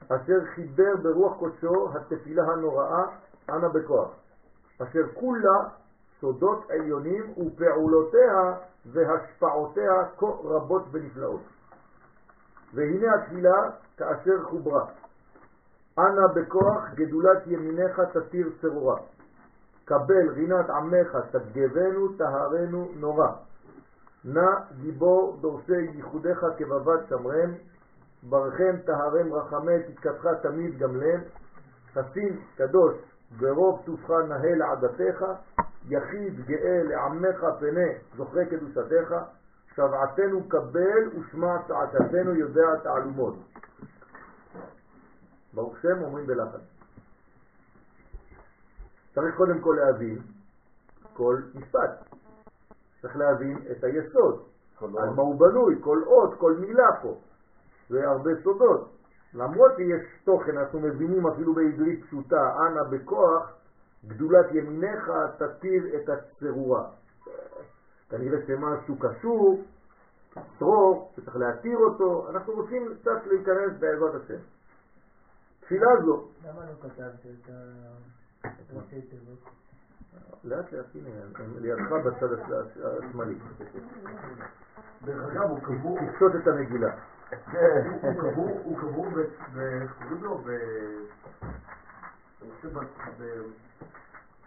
[0.05, 3.03] אשר חיבר ברוח קודשו התפילה הנוראה,
[3.49, 4.09] אנא בכוח,
[4.83, 5.59] אשר כולה
[6.21, 8.53] סודות עליונים ופעולותיה
[8.85, 11.41] והשפעותיה כה רבות ונפלאות.
[12.73, 14.85] והנה התפילה כאשר חוברה.
[15.97, 18.97] אנא בכוח גדולת ימיניך תתיר צרורה.
[19.85, 23.27] קבל רינת עמך תגבנו טהרנו נורא.
[24.25, 24.49] נא
[24.81, 27.51] גיבור דורשי ייחודיך כבבת שמרם,
[28.23, 31.21] ברכם טהרם רחמי תתקתך תמיד גם להם,
[31.93, 32.95] חסין קדוש
[33.39, 35.25] ברוב טובך נהל עדתך,
[35.87, 37.87] יחיד גאה לעמך פנה
[38.17, 39.15] זוכרי קדושתך,
[39.75, 43.35] שבעתנו קבל ושמע צעקתנו יודע תעלומות.
[45.53, 46.61] ברוך שם אומרים בלחץ.
[49.15, 50.17] צריך קודם כל להבין
[51.13, 52.03] כל משפט.
[53.01, 54.43] צריך להבין את היסוד,
[54.81, 57.17] על מה הוא בנוי, כל אות, כל מילה פה.
[57.89, 58.89] זה הרבה סודות.
[59.33, 63.51] למרות שיש תוכן, אנחנו מבינים אפילו בעברית פשוטה, אנא בכוח,
[64.07, 66.89] גדולת ימיניך תתיר את הצרורה.
[68.09, 69.63] כנראה שמשהו קשור,
[70.59, 74.39] צרור, שצריך להתיר אותו, אנחנו רוצים קצת להיכנס בעזרת השם.
[75.59, 76.27] תפילה זו.
[76.45, 77.25] למה לא כתבת
[78.45, 79.39] את ראשי תיבות?
[80.43, 81.09] לאט לאט, הנה,
[81.39, 83.35] הם לידך בצד השמאלי.
[85.05, 86.91] דרך אגב, הוא קבור, תפשוט את המגילה.
[87.29, 89.19] כן, הוא קבור, הוא קבור ב...
[89.53, 90.37] ב- איך קוראים לו?
[90.37, 90.49] ב...
[92.41, 92.79] אני חושב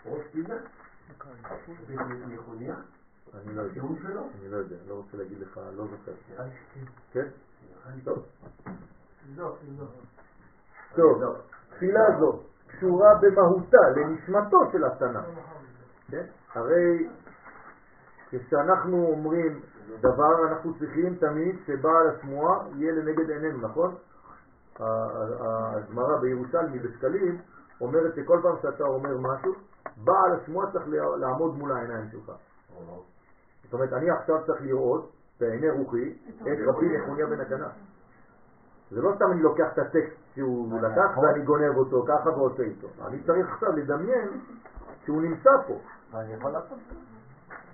[0.05, 0.55] בראש פינה?
[1.89, 2.74] בניחוניה?
[3.35, 3.83] אני לא יודע.
[4.41, 6.12] אני לא יודע, לא רוצה להגיד לך, לא זוכר.
[7.12, 7.27] כן?
[8.05, 8.27] טוב.
[9.27, 9.91] תבדוק, תבדוק.
[10.95, 11.23] טוב,
[11.70, 15.20] תפילה זו קשורה במהותה לנשמתו של התנא.
[16.11, 16.27] כן?
[16.55, 17.09] הרי
[18.29, 19.61] כשאנחנו אומרים
[20.01, 23.95] דבר, אנחנו צריכים תמיד שבעל השמועה יהיה לנגד עינינו, נכון?
[24.81, 27.41] הגמרא בירושלמי בשקלים
[27.81, 29.53] אומרת שכל פעם שאתה אומר משהו,
[29.97, 30.85] בעל השמועה צריך
[31.20, 32.32] לעמוד מול העיניים שלך.
[33.64, 37.69] זאת אומרת, אני עכשיו צריך לראות בעיני רוחי את רבי נחוניה בן הקנה.
[38.90, 42.89] זה לא סתם אני לוקח את הטקסט שהוא לקח ואני גונב אותו ככה ועושה איתו.
[43.06, 44.40] אני צריך עכשיו לדמיין
[45.05, 45.78] שהוא נמצא פה.
[46.14, 46.78] אני יכול לעשות?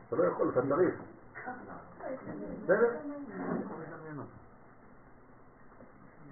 [0.09, 0.95] אתה לא יכול, אתה צריך.
[2.65, 2.97] בסדר?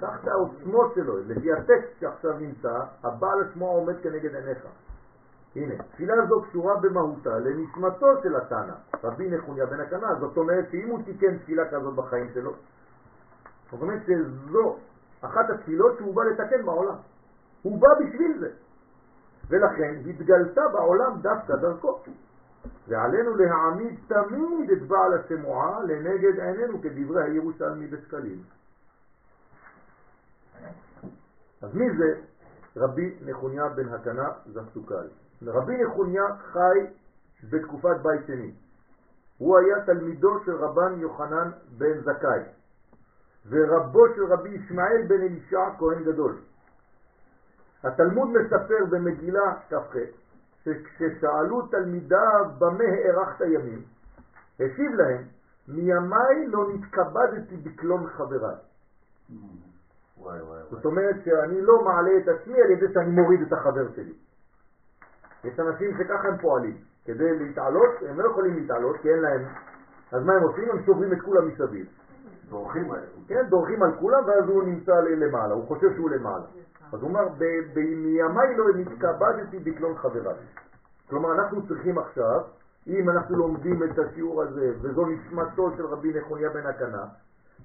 [0.00, 4.66] קח את העוצמות שלו, לפי הטקסט שעכשיו נמצא, הבעל השמוע עומד כנגד עיניך.
[5.56, 8.74] הנה, תפילה זו קשורה במהותה לנשמתו של התנא,
[9.04, 12.52] רבי נחוניה בן הקנה, זאת אומרת שאם הוא תיקן תפילה כזאת בחיים שלו,
[13.70, 14.76] זאת אומרת שזו
[15.20, 16.96] אחת התפילות שהוא בא לתקן בעולם.
[17.62, 18.50] הוא בא בשביל זה.
[19.48, 21.98] ולכן התגלתה בעולם דווקא דרכו.
[22.88, 28.42] ועלינו להעמיד תמיד את בעל השמועה לנגד עינינו כדברי הירושלמי בשקלים.
[31.62, 32.20] אז מי זה
[32.76, 35.06] רבי נחוניה בן הקנה זפסוקאי?
[35.42, 36.86] רבי נחוניה חי
[37.50, 38.52] בתקופת בית שני.
[39.38, 42.40] הוא היה תלמידו של רבן יוחנן בן זכאי
[43.48, 46.38] ורבו של רבי ישמעאל בן אלישע כהן גדול.
[47.84, 49.96] התלמוד מספר במגילה כ"ח
[50.64, 53.82] שכששאלו תלמידיו במה הארכת ימים,
[54.54, 55.22] השיב להם,
[55.68, 58.56] מימיי לא נתכבדתי בקלון חבריי.
[60.18, 63.92] וואי וואי זאת אומרת שאני לא מעלה את עצמי על ידי שאני מוריד את החבר
[63.94, 64.14] שלי.
[65.46, 66.76] יש אנשים שככה הם פועלים.
[67.04, 69.42] כדי להתעלות, הם לא יכולים להתעלות כי אין להם...
[70.12, 70.70] אז מה הם עושים?
[70.70, 71.86] הם שוברים את כולם מסביב.
[72.48, 73.08] דורכים עליהם.
[73.28, 76.44] כן, דורכים על כולם ואז הוא נמצא למעלה, הוא חושב שהוא למעלה.
[76.92, 80.36] אז הוא אומר, "ב- בימיי לא נתכבדתי בקלון חבריי.
[81.10, 82.40] כלומר, אנחנו צריכים עכשיו,
[82.86, 87.04] אם אנחנו לומדים את השיעור הזה, וזו נשמתו של רבי נחוניה בן הקנה,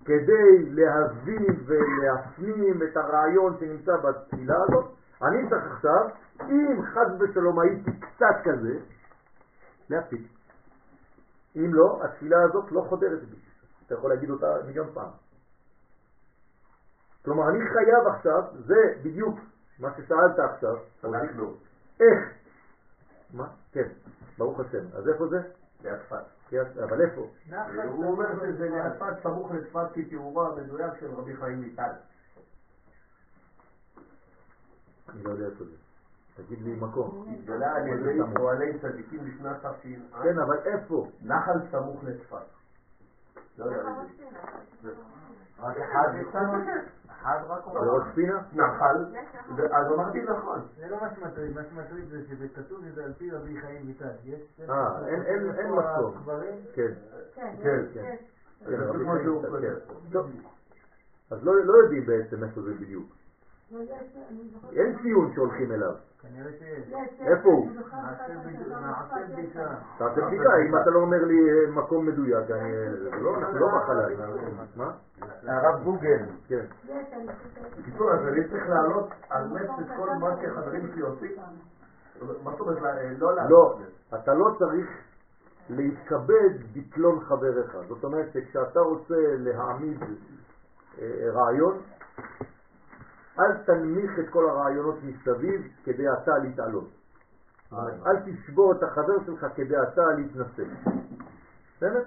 [0.06, 4.86] כדי להבין ולהפנים את הרעיון שנמצא בתפילה הזאת,
[5.24, 6.08] אני צריך עכשיו,
[6.50, 8.80] אם חס ושלום הייתי קצת כזה,
[9.90, 10.22] להפיק.
[11.56, 13.36] אם לא, התפילה הזאת לא חודרת בי.
[13.86, 15.10] אתה יכול להגיד אותה מיליון פעם.
[17.26, 19.40] כלומר, אני חייב עכשיו, זה בדיוק
[19.80, 21.54] מה ששאלת עכשיו, צדקנו,
[22.00, 22.34] איך?
[23.34, 23.48] מה?
[23.72, 23.88] כן,
[24.38, 24.86] ברוך השם.
[24.98, 25.38] אז איפה זה?
[26.50, 27.28] קריית- אבל איפה?
[27.88, 31.92] הוא אומר שזה ליד צפת, סמוך לצפת כתיאורו המדויק של רבי חיים ויטל.
[35.10, 35.76] אני לא יודע איפה זה.
[36.36, 37.26] תגיד לי מקום.
[37.34, 41.08] התגלה על ידי פועלי צדיקים בשנת תש"ע, כן, אבל איפה?
[41.22, 42.38] נחל סמוך לצפת.
[43.58, 43.84] לא יודע.
[45.60, 46.08] רק אחד
[47.50, 48.42] רק ראש פינה?
[48.54, 49.06] נחל,
[49.72, 50.60] אז אמרתי נכון.
[50.78, 52.18] זה לא מה שמטריד, מה שמטריד זה
[52.48, 54.10] שכתוב שזה על פי רבי חיים ויטל.
[54.24, 54.62] יש...
[54.70, 56.24] אה, אין- מקום.
[56.74, 56.92] כן.
[57.36, 58.16] כן, כן, כן.
[58.66, 58.78] כן,
[60.12, 60.22] כן.
[61.32, 63.06] אז לא לא יודעים בעצם איפה זה בדיוק.
[64.72, 65.92] אין ציון שהולכים אליו.
[66.22, 66.94] כנראה שיש.
[67.28, 67.70] איפה הוא?
[67.72, 69.76] נעשה בדיקה.
[69.98, 73.68] תעשה בדיקה, אם אתה לא אומר לי אה, מקום מדויק, אני, אה, לא, אנחנו לא.
[74.76, 74.92] מה?
[75.48, 76.20] הרב גוגל.
[76.48, 76.66] כן.
[77.80, 81.32] בקיצור, אז אני צריך להעלות על נס את כל מה שהחברים שלי עושים.
[82.44, 84.14] מה זאת אומרת, לה- לא לא, להעלות נס?
[84.22, 84.90] אתה לא צריך
[85.70, 87.78] להתכבד בקלון חבריך.
[87.88, 90.04] זאת אומרת שכשאתה רוצה להעמיד
[91.02, 91.78] אה, רעיון,
[93.40, 96.90] אל תנמיך את כל הרעיונות מסביב כדי אתה להתעלות.
[97.72, 100.64] אומרת, אל תשבור את החבר שלך כדי אתה להתנשא.
[101.78, 102.04] בסדר?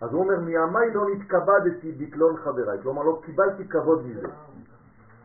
[0.00, 4.28] אז הוא אומר, מימיי לא נתכבדתי בקלון חבריי, כלומר לא קיבלתי כבוד מזה.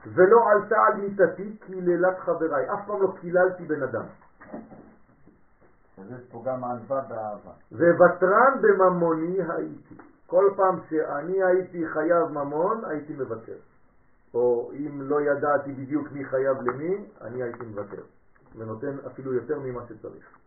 [0.08, 4.04] ולא עלתה על מיטתי קללת חבריי, אף פעם לא קיללתי בן אדם.
[5.98, 7.52] אז פה גם ענווה באהבה.
[7.72, 9.96] וותרן בממוני הייתי.
[10.28, 13.58] כל פעם שאני הייתי חייב ממון, הייתי מוותר.
[14.34, 18.04] או אם לא ידעתי בדיוק מי חייב למי, אני הייתי מוותר.
[18.56, 20.38] ונותן אפילו יותר ממה שצריך.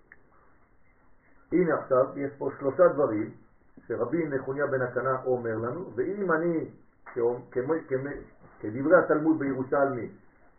[1.52, 3.30] הנה עכשיו, יש פה שלושה דברים
[3.86, 6.70] שרבי נחוניה בן הקנה אומר לנו, ואם אני,
[8.60, 10.10] כדברי התלמוד בירושלמי,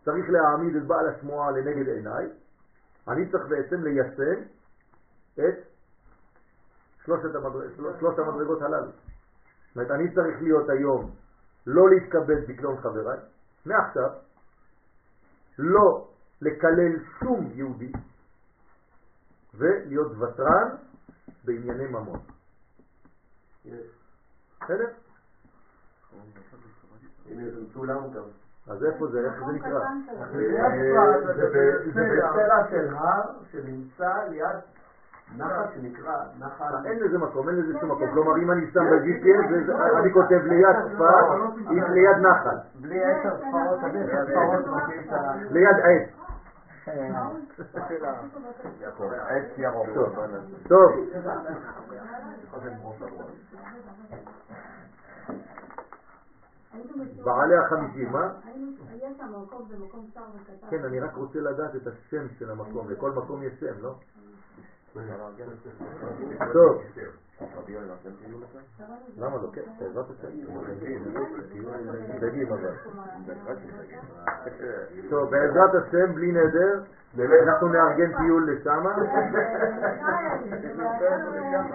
[0.06, 2.26] צריך להעמיד את בעל השמועה לנגד עיניי,
[3.08, 4.42] אני צריך בעצם ליישם
[5.34, 5.56] את
[7.06, 8.92] שלושת המדרג, של- שלושת המדרגות הללו.
[8.92, 11.12] זאת אומרת, אני צריך להיות היום
[11.68, 13.20] לא להתכבד בקלון חבריי,
[13.66, 14.10] מעכשיו,
[15.60, 16.08] לא
[16.42, 17.92] לקלל שום יהודי,
[19.54, 20.76] ולהיות ותרן
[21.44, 22.20] בענייני ממון.
[24.62, 24.90] בסדר?
[28.68, 29.80] אז איפה זה, איך זה נקרא?
[29.80, 30.26] קטן כזה.
[30.60, 31.48] אה, זה
[31.94, 34.60] בסלע של הר שנמצא ליד
[35.36, 36.74] נחל שנקרא נחל...
[36.86, 38.12] אין לזה מקום, אין לזה שום מקום.
[38.12, 41.26] כלומר, אם אני שם ב-GPS, זה- אני כותב ליד צפת,
[41.70, 43.80] עם- ליד נחל, בלי עשר ספרות.
[45.52, 46.10] ליד עץ.
[49.28, 49.88] עץ ירוק.
[50.68, 50.92] טוב,
[57.24, 58.30] בעלי החמישים, מה?
[58.46, 60.68] היינו- יש שם מקום, זה מקום צר וקטן.
[60.70, 63.96] כן, אני רק רוצה לדעת את השם של המקום, לכל מקום יש שם, לא?
[66.54, 66.82] טוב?
[69.18, 69.50] למה לא?
[69.54, 70.28] כן, בעזרת השם.
[72.20, 72.74] דגים אבל.
[75.10, 76.82] טוב, בעזרת השם, בלי נדר,
[77.44, 78.96] אנחנו נארגן טיול לשמה,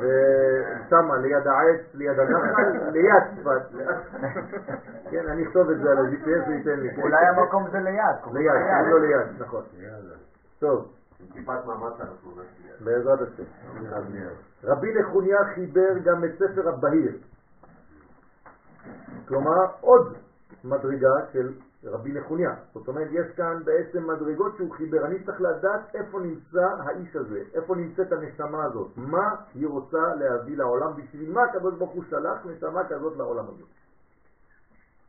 [0.01, 3.63] ושמה, ליד העץ, ליד הנחל, ליד צפת.
[5.11, 7.03] כן, אני אכתוב את זה על ה-GPS וייתן לי.
[7.03, 8.53] אולי המקום זה ליד, ליד.
[8.91, 9.63] לא ליד, נכון.
[10.59, 11.02] טוב.
[11.23, 12.73] עם טיפת מאמץ אנחנו נשמיע.
[12.81, 13.43] בעזרת השם.
[14.65, 17.19] רבי נחוניה חיבר גם את ספר הבהיר.
[19.29, 20.17] כלומר, עוד
[20.65, 21.53] מדרגה של
[21.85, 22.55] רבי נחוניה.
[22.75, 25.07] זאת אומרת, יש כאן בעצם מדרגות שהוא חיבר.
[25.07, 30.57] אני צריך לדעת איפה נמצא האיש הזה, איפה נמצאת הנשמה הזאת, מה היא רוצה להביא
[30.57, 33.63] לעולם, בשביל מה הקדוש ברוך הוא שלח נשמה כזאת לעולם הזה.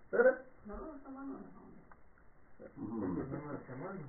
[0.07, 0.33] בסדר?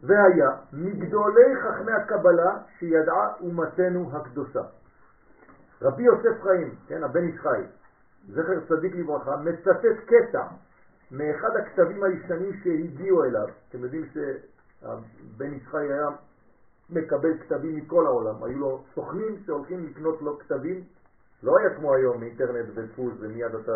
[0.03, 4.63] והיה מגדולי חכמי הקבלה שידעה אומתנו הקדושה.
[5.83, 7.63] רבי יוסף חיים, כן, הבן איש חי,
[8.29, 10.43] זכר צדיק לברכה, מצטט קטע
[11.11, 13.47] מאחד הכתבים הישנים שהגיעו אליו.
[13.69, 16.09] אתם יודעים שהבן איש חי היה
[16.91, 20.85] מקבל כתבים מכל העולם, היו לו סוכנים שהולכים לקנות לו כתבים,
[21.43, 23.73] לא היה כמו היום אינטרנט ודפוס ומיד אתה...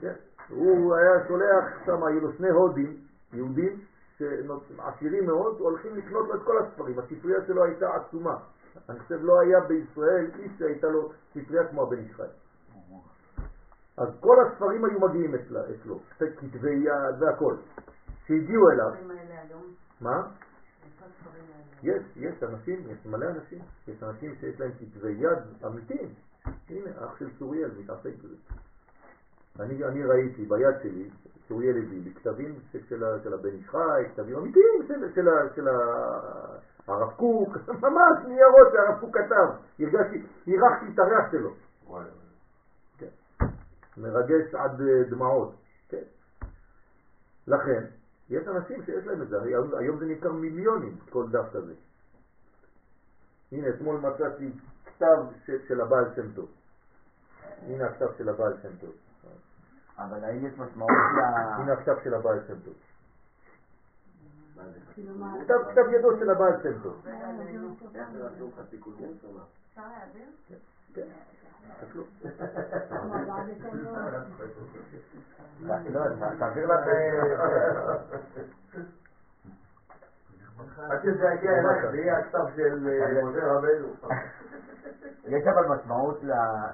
[0.00, 0.12] כן.
[0.48, 3.05] הוא היה שולח שם, היו לו שני הודים
[3.36, 3.80] יהודים
[4.78, 8.36] עשירים מאוד הולכים לקנות לו את כל הספרים, הספרייה שלו הייתה עצומה.
[8.88, 12.30] אני חושב לא היה בישראל איש שהייתה לו ספרייה כמו הבן ישראל.
[13.98, 17.56] אז כל הספרים היו מגיעים אצלו, כתבי יד והכל,
[18.26, 18.90] שהגיעו אליו.
[20.00, 20.28] מה?
[21.82, 23.58] יש, יש אנשים, יש מלא אנשים,
[23.88, 26.08] יש אנשים שיש להם כתבי יד אמיתיים.
[26.68, 28.36] הנה, אח של צוריאל מתעסק בזה.
[29.60, 31.10] אני, אני ראיתי ביד שלי,
[31.48, 35.68] צוריאל הביא לי כתבים של, של, של הבן איש חי, כתבים אמיתיים של, של, של
[36.88, 39.48] הרב קוק, ממש ניירות שהרב קוק כתב.
[39.80, 41.54] הרגשתי, הרחתי את הריח שלו.
[42.98, 43.06] כן.
[43.96, 45.54] מרגש עד אה, דמעות.
[45.88, 46.02] כן.
[47.46, 47.84] לכן,
[48.30, 51.74] יש אנשים שיש להם את זה, היום, היום זה נקרא מיליונים, כל דף כזה.
[53.52, 54.50] הנה, אתמול מצאתי
[54.86, 56.48] כתב של, של הבעל שם טוב.
[57.62, 58.90] הנה הכתב של הבעל שם טוב.
[59.98, 61.20] אבל האם יש משמעות ל...
[61.20, 62.74] הנה הכתב של הבעל שם טוב.
[65.70, 67.06] כתב ידו של הבעל שם טוב.
[70.94, 71.02] כן.
[76.38, 76.86] תעביר לך...
[80.90, 83.88] עד שזה יגיע אליך, זה יהיה הכתב של אה, משה רבנו.
[85.26, 86.20] יש אבל משמעות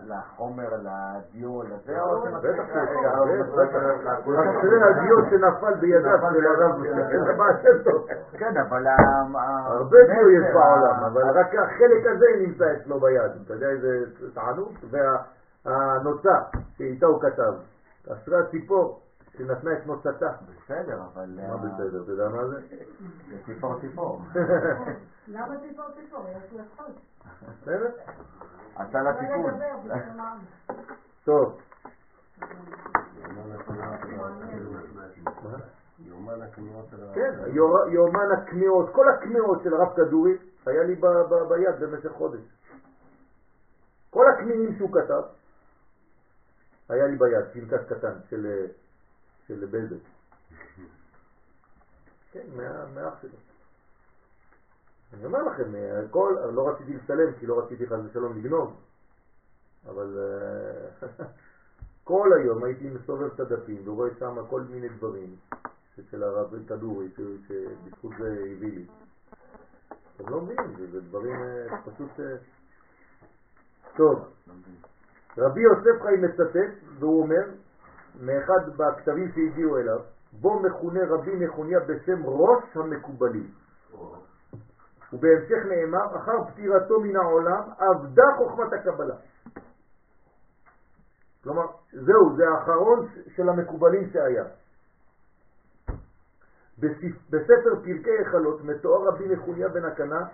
[0.06, 2.90] לחומר, לדיור, לזה, או בטח שיש,
[4.82, 6.82] הדיור שנפל בידיו של הרב,
[7.26, 7.44] זה מה
[7.84, 8.06] טוב.
[8.32, 8.86] כן, אבל...
[9.66, 14.04] הרבה דיור יש בעולם, אבל רק החלק הזה נמצא אצלו ביד, אתה יודע איזה
[14.34, 14.72] תענוג?
[14.90, 16.34] והנוצה
[16.76, 17.52] שאיתה הוא כתב,
[18.12, 18.38] אשרי
[19.34, 20.32] הציפור שנתנה את נוצתה.
[20.64, 21.40] בסדר, אבל...
[21.48, 22.60] מה בסדר, אתה יודע מה זה?
[23.30, 24.22] זה ציפור ציפור.
[25.28, 26.24] למה ציפור ציפור?
[26.28, 26.92] יש לו חוד.
[27.62, 27.90] בסדר?
[28.76, 29.60] עשה לה תיקון.
[31.24, 31.60] טוב.
[37.14, 37.34] כן,
[37.92, 40.36] יומן הקמיעות, כל הקמיעות של הרב כדורי
[40.66, 40.94] היה לי
[41.48, 42.40] ביד במשך חודש.
[44.10, 45.22] כל הקמיעים שהוא כתב
[46.88, 48.66] היה לי ביד, פנקס קטן של,
[49.60, 49.96] של בזק.
[52.32, 52.46] כן,
[52.94, 53.38] מאח שלו.
[55.14, 55.74] אני אומר לכם,
[56.08, 58.80] הכל, לא רציתי לצלם כי לא רציתי חס ושלום לגנוב,
[59.88, 61.08] אבל אה,
[62.04, 65.36] כל היום הייתי מסובב את הדפים ורואה שם כל מיני דברים
[66.10, 67.08] של הרב כדורי,
[67.48, 68.86] שבזכות זה הביא לי.
[70.16, 72.20] אתם לא מבינים, זה, זה דברים אה, פשוט...
[72.20, 72.36] אה,
[73.96, 74.24] טוב,
[75.38, 77.44] רבי יוסף חי מצטט, והוא אומר,
[78.20, 80.00] מאחד בכתבים שהגיעו אליו,
[80.32, 83.50] בו מכונה רבי נכוניה בשם ראש המקובלים.
[85.12, 89.14] ובהמשך נאמר, אחר פטירתו מן העולם, עבדה חוכמת הקבלה.
[91.44, 94.44] כלומר, זהו, זה האחרון של המקובלים שהיה.
[97.30, 100.24] בספר פרקי החלות מתואר רבי נחוניה בן הקנה,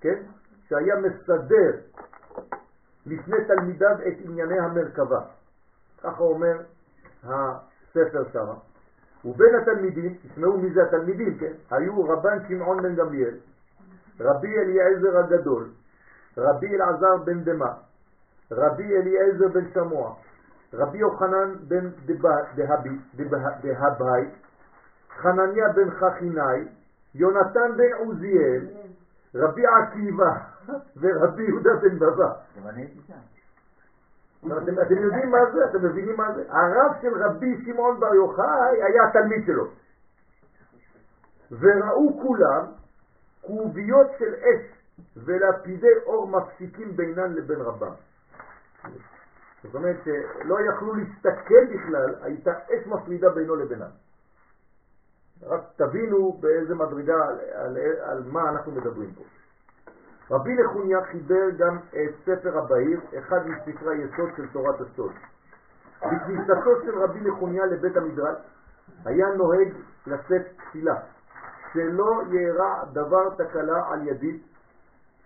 [0.00, 0.22] כן,
[0.68, 1.80] שהיה מסדר
[3.06, 5.20] לפני תלמידיו את ענייני המרכבה.
[6.02, 6.60] ככה אומר
[7.24, 8.46] הספר שם.
[9.24, 11.52] ובין התלמידים, תשמעו מי זה התלמידים, כן?
[11.70, 13.34] היו רבן שמעון בן גמליאל,
[14.20, 15.68] רבי אליעזר הגדול,
[16.38, 17.72] רבי אלעזר בן דמה,
[18.50, 20.14] רבי אליעזר בן שמוע,
[20.74, 21.90] רבי יוחנן בן
[22.54, 22.98] דהבי,
[25.22, 26.68] חנניה בן חכינאי,
[27.14, 28.66] יונתן בן עוזיאל,
[29.34, 30.34] רבי עקיבא
[30.96, 32.32] ורבי יהודה בן בבא.
[32.58, 33.33] אתם,
[34.52, 35.64] אתם יודעים מה זה?
[35.64, 36.44] אתם מבינים מה זה?
[36.48, 39.66] הרב של רבי שמעון בר יוחאי היה התלמיד שלו.
[41.50, 42.64] וראו כולם
[43.42, 44.74] כרוביות של אש
[45.16, 47.92] ולפידי אור מפסיקים בינן לבין רבם.
[49.62, 53.90] זאת אומרת שלא יכלו להסתכל בכלל, הייתה אש מפרידה בינו לבינם.
[55.42, 59.22] רק תבינו באיזה מדרגה, על, על, על מה אנחנו מדברים פה.
[60.30, 65.12] רבי נחוניה חיבר גם את ספר הבהיר, אחד מספרי היסוד של תורת הסוד.
[65.98, 68.36] בכניסתו של רבי נחוניה לבית המדרש
[69.04, 69.68] היה נוהג
[70.06, 70.96] לשאת תפילה,
[71.72, 74.40] שלא יארע דבר תקלה על ידי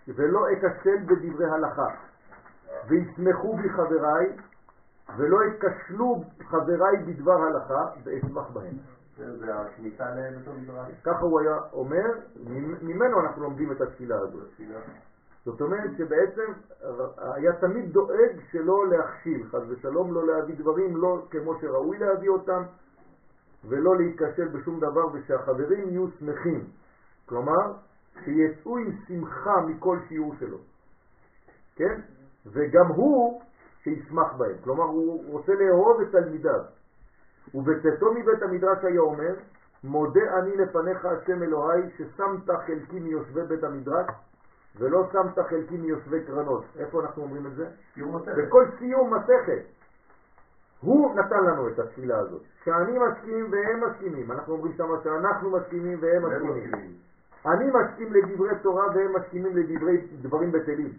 [0.09, 1.89] ולא אכשל בדברי הלכה,
[2.89, 4.37] וישמחו בי חבריי,
[5.17, 8.98] ולא אכשלו חבריי בדבר הלכה, ואשמח בהם.
[9.19, 11.01] זה הכניסה לבית המדרש.
[11.05, 12.07] ככה הוא היה אומר,
[12.83, 14.49] ממנו אנחנו לומדים את התפילה הזאת.
[15.45, 16.53] זאת אומרת שבעצם
[17.17, 22.63] היה תמיד דואג שלא להכשיל, חס ושלום לא להביא דברים לא כמו שראוי להביא אותם,
[23.65, 26.65] ולא להתקשל בשום דבר, ושהחברים יהיו שמחים.
[27.27, 27.73] כלומר,
[28.25, 30.59] שיצאו עם שמחה מכל שיעור שלו.
[31.77, 32.01] כן?
[32.47, 33.43] וגם הוא
[33.83, 34.57] שישמח בהם.
[34.65, 36.78] כלומר, הוא רוצה לאהוב את תלמידיו.
[37.55, 39.35] ובצאתו מבית המדרש היה אומר,
[39.85, 44.07] מודה אני לפניך השם אלוהי ששמת חלקי מיושבי בית המדרש
[44.79, 46.65] ולא שמת חלקי מיושבי קרנות.
[46.79, 47.67] איפה אנחנו אומרים את זה?
[48.37, 49.63] בכל סיום מסכת.
[50.81, 52.43] הוא נתן לנו את התפילה הזאת.
[52.65, 54.33] שאני מסכים והם מסכימים.
[54.33, 56.25] אנחנו אומרים שמה שאנחנו מסכימים והם.
[56.25, 56.93] מסכימים.
[57.47, 60.93] אני מסכים לדברי תורה והם מסכימים לדברי דברים בטלים.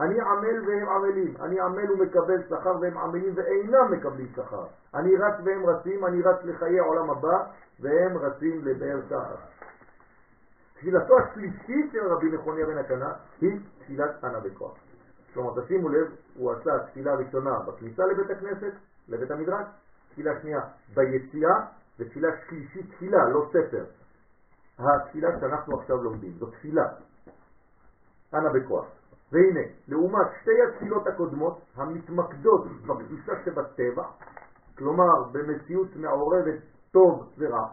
[0.00, 1.34] אני עמל והם עמלים.
[1.40, 4.66] אני עמל ומקבל שכר והם עמלים ואינם מקבלים שכר.
[4.94, 7.44] אני רץ והם רצים, אני רץ לחיי העולם הבא
[7.80, 9.36] והם רצים לבאר שחר.
[10.74, 14.76] תפילתו השלישית של רבי נחוניה בן הקנה היא תפילת אנה בכוח.
[15.34, 18.72] כלומר, תשימו לב, הוא עשה תפילה ראשונה בכניסה לבית הכנסת,
[19.08, 19.66] לבית המדרש,
[20.10, 20.60] תפילה שנייה
[20.94, 21.54] ביציאה,
[21.98, 23.84] ותפילה שלישית, תפילה, לא ספר.
[24.78, 26.88] התפילה שאנחנו עכשיו לומדים, זו תפילה.
[28.34, 28.95] אנה בכוח.
[29.32, 34.04] והנה, לעומת שתי התפילות הקודמות, המתמקדות בקדושה שבטבע,
[34.78, 36.58] כלומר במציאות מעורבת
[36.90, 37.68] טוב ורע,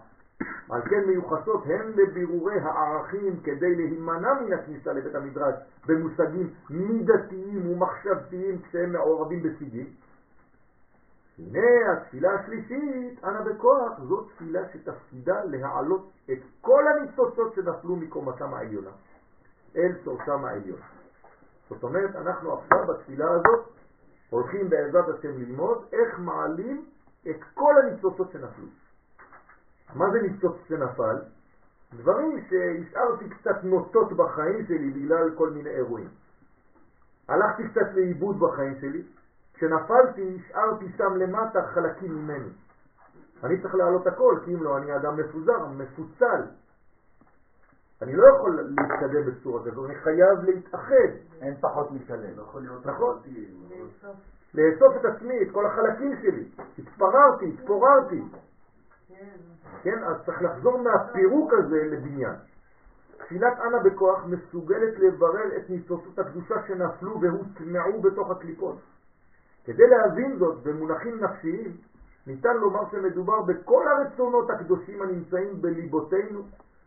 [0.69, 5.55] על כן מיוחסות הן לבירורי הערכים כדי להימנע מן הכניסה לבית המדרש
[5.87, 9.87] במושגים מידתיים ומחשבתיים כשהם מעורבים בסיגים.
[11.39, 18.91] הנה התפילה השלישית, אנא בכוח, זו תפילה שתפקידה להעלות את כל הניצוצות שנפלו מקומתם העליונה
[19.75, 20.79] אל שורשם העליון.
[21.69, 23.69] זאת אומרת, אנחנו עכשיו בתפילה הזאת
[24.29, 26.85] הולכים בעזרת השם ללמוד איך מעלים
[27.29, 28.65] את כל הניצוצות שנפלו.
[29.95, 31.15] מה זה ניצוץ שנפל?
[31.93, 36.09] דברים שהשארתי קצת נוטות בחיים שלי בגלל כל מיני אירועים.
[37.27, 39.03] הלכתי קצת לאיבוד בחיים שלי,
[39.53, 42.49] כשנפלתי השארתי שם למטה חלקים ממני.
[43.43, 46.41] אני צריך להעלות הכל, כי אם לא אני אדם מפוזר, מפוצל.
[48.03, 51.09] אני לא יכול להתקדם בצורה כזו, אני חייב להתאחד.
[51.41, 52.37] אין פחות משלם.
[52.37, 52.65] לא נכון.
[54.53, 54.95] לאסוף.
[54.95, 56.45] את עצמי, את כל החלקים שלי.
[56.79, 58.21] התפררתי, התפוררתי.
[59.07, 59.15] כן.
[59.83, 62.35] כן, אז צריך לחזור מהפירוק הזה לבניין.
[63.17, 68.75] תפילת אנה בכוח מסוגלת לברר את ניצוצות הקדושה שנפלו והוטמעו בתוך הקליפות.
[69.65, 71.77] כדי להבין זאת במונחים נפשיים,
[72.27, 76.41] ניתן לומר שמדובר בכל הרצונות הקדושים הנמצאים בליבותינו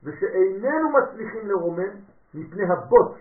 [0.04, 1.94] ושאיננו מצליחים לרומם
[2.34, 3.12] מפני הבוט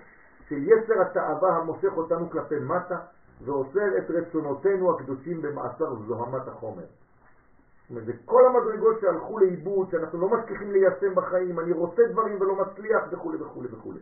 [0.50, 3.00] של יצר התאווה המושך אותנו כלפי מטה
[3.46, 6.84] ואוסר את רצונותינו הקדושים במעשר זוהמת החומר.
[6.84, 12.42] זאת אומרת, זה כל המדרגות שהלכו לאיבוד, שאנחנו לא מצליחים ליישם בחיים, אני רוצה דברים
[12.42, 13.94] ולא מצליח וכו' וכו' וכו'.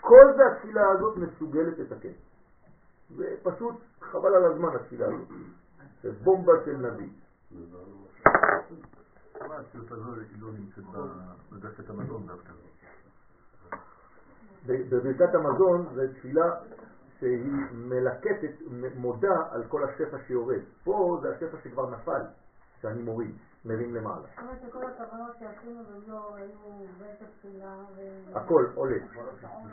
[0.00, 2.12] כל זה התפילה הזאת מסוגלת לתקן.
[3.16, 5.28] זה פשוט חבל על הזמן התפילה הזאת.
[6.02, 7.08] זה בומבה של נביא.
[9.40, 9.64] אבל
[10.30, 10.84] היא לא נמצאת
[11.52, 12.52] בדפת המזון דווקא.
[14.66, 16.50] בברכת המזון זה תפילה
[17.18, 18.54] שהיא מלקטת,
[18.96, 20.60] מודה על כל השפע שיורד.
[20.84, 22.22] פה זה השפע שכבר נפל,
[22.80, 23.34] שאני מוריד,
[23.64, 24.26] מרים למעלה.
[24.26, 28.00] זאת אומרת שכל הכוונות שעשינו והם לא היו בית התפילה ו...
[28.36, 28.96] הכל עולה.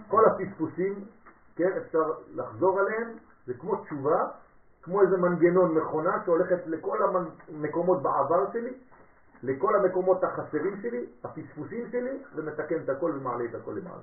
[0.07, 1.05] כל הפספוסים,
[1.55, 4.19] כן, אפשר לחזור עליהם, זה כמו תשובה,
[4.81, 8.77] כמו איזה מנגנון מכונה שהולכת לכל המקומות בעבר שלי,
[9.43, 14.01] לכל המקומות החסרים שלי, הפספוסים שלי, ומתקן את הכל ומעלה את הכל למעלה.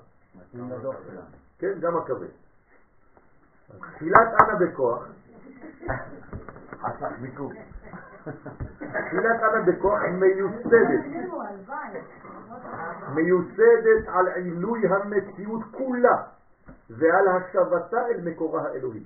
[1.59, 2.27] כן, גם הכבד.
[3.95, 5.09] תפילת אנה בכוח.
[8.77, 11.05] תפילת אנה בכוח מיוסדת.
[13.15, 16.23] מיוסדת על עילוי המציאות כולה
[16.91, 19.05] ועל השבתה אל מקורה האלוהי.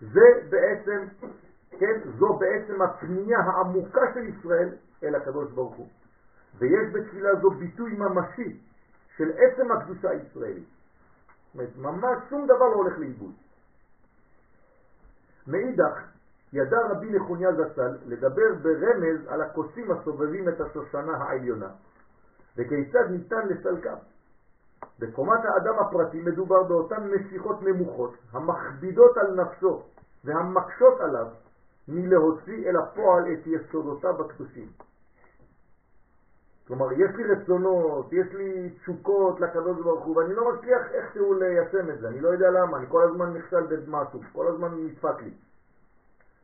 [0.00, 1.04] זה בעצם,
[1.70, 4.68] כן, זו בעצם הפנייה העמוקה של ישראל
[5.02, 5.88] אל הקדוש ברוך הוא.
[6.58, 8.60] ויש בתפילה זו ביטוי ממשי
[9.16, 10.68] של עצם הקדושה הישראלית.
[11.54, 13.32] זאת אומרת, ממש שום דבר לא הולך לאיבוד.
[15.46, 16.02] מאידך,
[16.52, 21.68] ידע רבי נחוניה זצ"ל לדבר ברמז על הכוסים הסובבים את השושנה העליונה,
[22.56, 23.96] וכיצד ניתן לסלקם.
[24.98, 29.82] בקומת האדם הפרטי מדובר באותן משיכות נמוכות המכבידות על נפשו
[30.24, 31.26] והמקשות עליו
[31.88, 34.68] מלהוציא אל הפועל את יסודותיו הקדושים.
[36.72, 41.90] כלומר, יש לי רצונות, יש לי תשוקות לקדוש ברוך הוא, ואני לא מצליח איכשהו ליישם
[41.90, 45.30] את זה, אני לא יודע למה, אני כל הזמן נכשל במשהו, כל הזמן נדפק לי.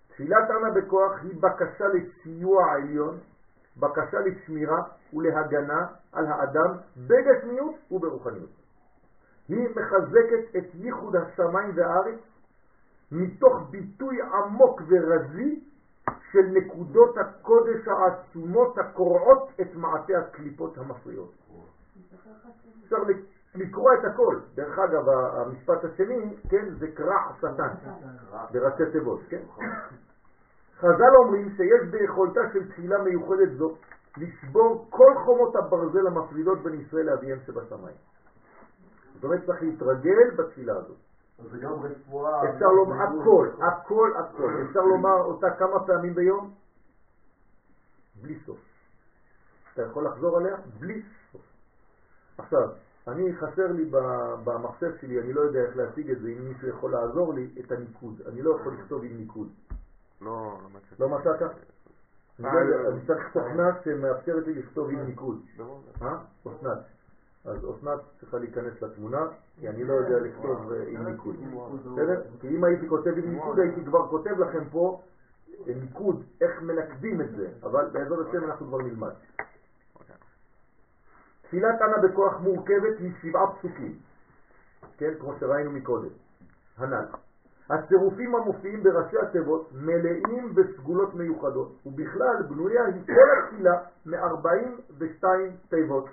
[0.08, 3.18] תפילת אנה בכוח היא בקשה לסיוע העליון,
[3.76, 4.82] בקשה לשמירה
[5.12, 8.50] ולהגנה על האדם בגשמיות וברוחניות.
[9.48, 12.18] היא מחזקת את ייחוד השמיים והארץ
[13.12, 15.60] מתוך ביטוי עמוק ורזי
[16.32, 21.32] של נקודות הקודש העצומות הקורעות את מעטה הקליפות המפריעות.
[22.84, 22.96] אפשר
[23.54, 24.36] לקרוא את הכל.
[24.54, 27.90] דרך אגב, המשפט השני, כן, זה קרע שטן,
[28.52, 29.42] בראשי תיבות, כן?
[30.78, 33.74] חז"ל אומרים שיש ביכולתה של תפילה מיוחדת זו
[34.16, 37.96] לשבור כל חומות הברזל המפרידות בין ישראל לאביהם שבשמיים.
[39.14, 41.07] זאת אומרת, צריך להתרגל בתפילה הזאת.
[41.38, 42.50] זה גם רפואה.
[42.50, 44.62] אפשר לומר הכל, הכל, הכל.
[44.68, 46.54] אפשר לומר אותה כמה פעמים ביום?
[48.22, 48.58] בלי סוף.
[49.74, 50.56] אתה יכול לחזור עליה?
[50.78, 51.02] בלי
[51.32, 51.40] סוף.
[52.38, 52.68] עכשיו,
[53.08, 53.90] אני חסר לי
[54.44, 57.72] במחשב שלי, אני לא יודע איך להשיג את זה, אם מישהו יכול לעזור לי, את
[57.72, 58.20] הניקוד.
[58.26, 59.48] אני לא יכול לכתוב עם ניקוד.
[60.20, 60.94] לא, לא מצאתי.
[61.02, 61.42] לא מצאת?
[62.38, 65.42] אני לא יודע, אני צריך תוכנה שמאפשרת לי לכתוב עם ניקוד.
[66.02, 66.16] אה?
[66.42, 66.78] אסנת.
[67.44, 71.36] אז אסנת צריכה להיכנס לתמונה, כי אני לא יודע לכתוב אה, עם ניקוד.
[71.80, 72.22] בסדר?
[72.40, 75.02] כי אם הייתי כותב עם ניקוד, הייתי כבר כותב לכם פה
[75.68, 79.12] אה, ניקוד, איך מנקדים את זה, אבל בעזרת השם אנחנו כבר נלמד.
[81.42, 83.98] תפילת אנה בכוח מורכבת משבעה פסוקים,
[84.96, 86.10] כן, כמו שראינו מקודם,
[86.76, 87.04] הנ"ל.
[87.70, 93.72] הצירופים המופיעים בראשי התיבות מלאים בסגולות מיוחדות, ובכלל בנויה היא כל התפילה
[94.06, 95.24] מ-42
[95.68, 96.08] תיבות.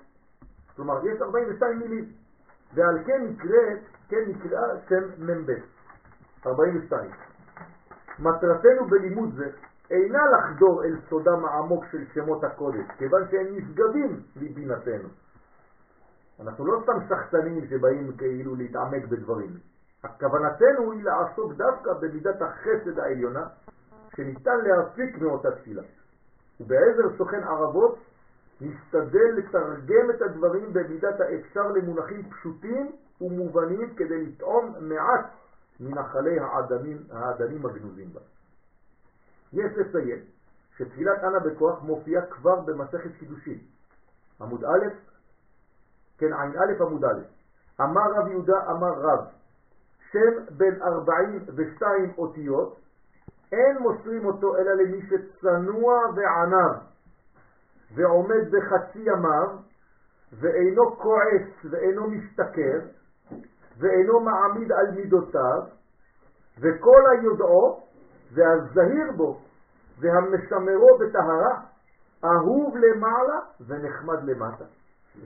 [0.76, 2.06] כלומר, יש 42 מילים,
[2.74, 3.80] ועל כן נקראת,
[4.10, 5.52] כן נקרא שם מ"ב,
[6.46, 7.12] 42.
[8.20, 9.50] מטרתנו בלימוד זה
[9.92, 15.10] אינה לחדור אל סודם העמוק של שמות הקודש, כיוון שהם נשגבים מבינתנו.
[16.40, 19.58] אנחנו לא סתם שחצנים שבאים כאילו להתעמק בדברים.
[20.04, 23.48] הכוונתנו היא לעסוק דווקא במידת החסד העליונה
[24.16, 25.84] שניתן להפיק מאותה תפילה.
[26.60, 27.98] ובעזר סוכן ערבות
[28.62, 32.92] נשתדל לתרגם את הדברים במידת האפשר למונחים פשוטים
[33.22, 35.26] ומובנים כדי לטעום מעט
[35.80, 38.20] מנחלי האדמים, האדמים הגנוזים בה.
[39.54, 40.20] יש לציין
[40.78, 43.60] שתפילת אנה בכוח מופיעה כבר במסכת קידושין,
[44.42, 44.88] עמוד א',
[46.18, 47.22] כן, עין א' עמוד א'.
[47.82, 49.26] אמר רב יהודה, אמר רב,
[50.12, 52.80] שם בין 42 אותיות,
[53.52, 56.82] אין מוסרים אותו אלא למי שצנוע וענב,
[57.94, 59.50] ועומד בחצי ימיו,
[60.40, 62.80] ואינו כועס ואינו משתכר,
[63.80, 65.62] ואינו מעמיד על מידותיו,
[66.60, 67.80] וכל היודעו
[68.34, 69.40] והזהיר בו
[70.00, 71.62] והמשמרו בטהרה,
[72.24, 74.66] אהוב למעלה ונחמד למטה,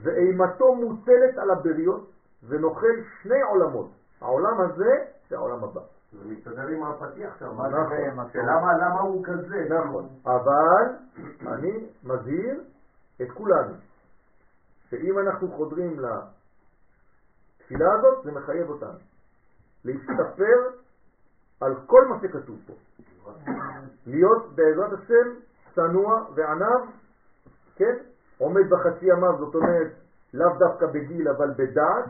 [0.02, 2.10] ואימתו מוטלת על הבריות,
[2.48, 5.80] ונוכל שני עולמות, העולם הזה והעולם הבא.
[6.12, 8.30] זה מסתדר עם הפתיח שם, נכון.
[8.32, 9.68] שלמה למה הוא כזה?
[9.68, 10.84] נכון, אבל
[11.46, 12.60] אני מזהיר
[13.22, 13.74] את כולנו,
[14.88, 18.98] שאם אנחנו חודרים לתפילה הזאת, זה מחייב אותנו
[19.84, 20.56] להסתפר
[21.60, 22.72] על כל מה שכתוב פה.
[24.06, 25.40] להיות בעזרת השם
[25.74, 26.90] צנוע וענב,
[27.76, 27.96] כן?
[28.38, 29.92] עומד בחצי ימיו, זאת אומרת,
[30.34, 32.04] לאו דווקא בגיל אבל בדעת,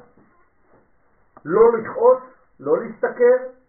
[1.45, 2.23] לא לכעוס,
[2.61, 3.60] לא להסתכר,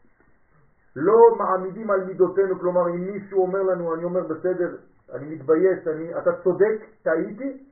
[0.96, 4.78] לא מעמידים על מידותינו, כלומר אם מישהו אומר לנו, אני אומר בסדר,
[5.14, 7.64] אני מתבייש, אני, אתה צודק, טעיתי,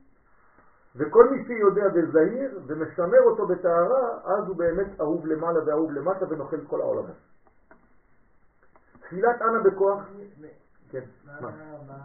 [0.96, 6.66] וכל מי שיודע וזהיר ומשמר אותו בטהרה, אז הוא באמת אהוב למעלה ואהוב למטה ונוכל
[6.66, 7.16] כל העולמות.
[9.00, 10.08] תפילת אנה בכוח,
[10.90, 11.38] כן, מה?
[11.40, 11.96] למה,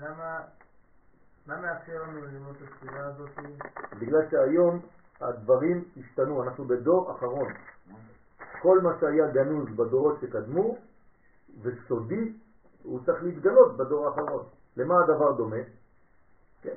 [0.00, 0.38] למה,
[1.46, 3.30] מה מאפשר לנו ללמוד את התפילה הזאת?
[4.00, 4.80] בגלל שהיום
[5.20, 7.52] הדברים השתנו, אנחנו בדור אחרון.
[8.62, 10.76] כל מה שהיה גנוז בדורות שקדמו
[11.62, 12.32] וסודי,
[12.82, 14.44] הוא צריך להתגלות בדור האחרון.
[14.76, 15.62] למה הדבר דומה?
[16.62, 16.74] כן.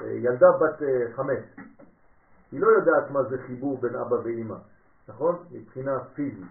[0.00, 1.38] ילדה בת אה, חמש,
[2.52, 4.56] היא לא יודעת מה זה חיבור בין אבא ואימא,
[5.08, 5.44] נכון?
[5.50, 6.48] מבחינה פיזית.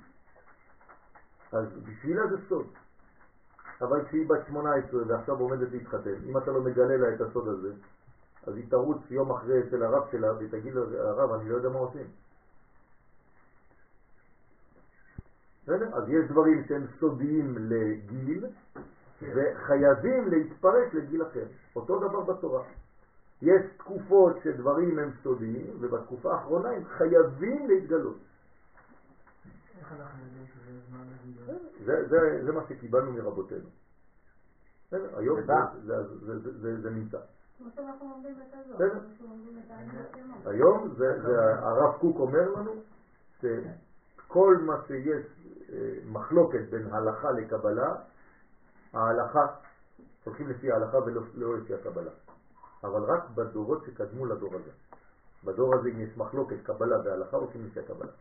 [1.51, 2.67] אז בשבילה זה סוד.
[3.81, 7.73] אבל כשהיא בת 18 ועכשיו עומדת להתחתן, אם אתה לא מגלה לה את הסוד הזה,
[8.47, 11.79] אז היא תרוץ יום אחרי אצל הרב שלה ותגיד לו, הרב, אני לא יודע מה
[11.79, 12.01] עושים.
[12.01, 12.27] בסדר?
[15.67, 18.45] אז יש דברים שהם סודיים לגיל
[19.21, 21.45] וחייבים להתפרק לגיל אחר.
[21.75, 22.63] אותו דבר בתורה.
[23.41, 28.17] יש תקופות שדברים הם סודיים ובתקופה האחרונה הם חייבים להתגלות.
[29.79, 31.03] איך אנחנו יודעים שזה זמן?
[31.85, 33.69] זה, זה, זה מה שקיבלנו מרבותינו.
[34.87, 35.17] בסדר?
[35.17, 35.39] היום
[36.81, 37.17] זה נמצא.
[39.11, 40.47] השמות.
[40.47, 42.71] היום זה, זה הרב קוק אומר לנו
[43.41, 45.36] שכל מה שיש אה,
[46.11, 47.95] מחלוקת בין הלכה לקבלה,
[48.93, 49.45] ההלכה,
[50.23, 52.11] הולכים לפי ההלכה ולא לא לפי הקבלה.
[52.83, 54.71] אבל רק בדורות שקדמו לדור הזה.
[55.43, 58.11] בדור הזה אם יש מחלוקת קבלה והלכה הולכים לפי הקבלה.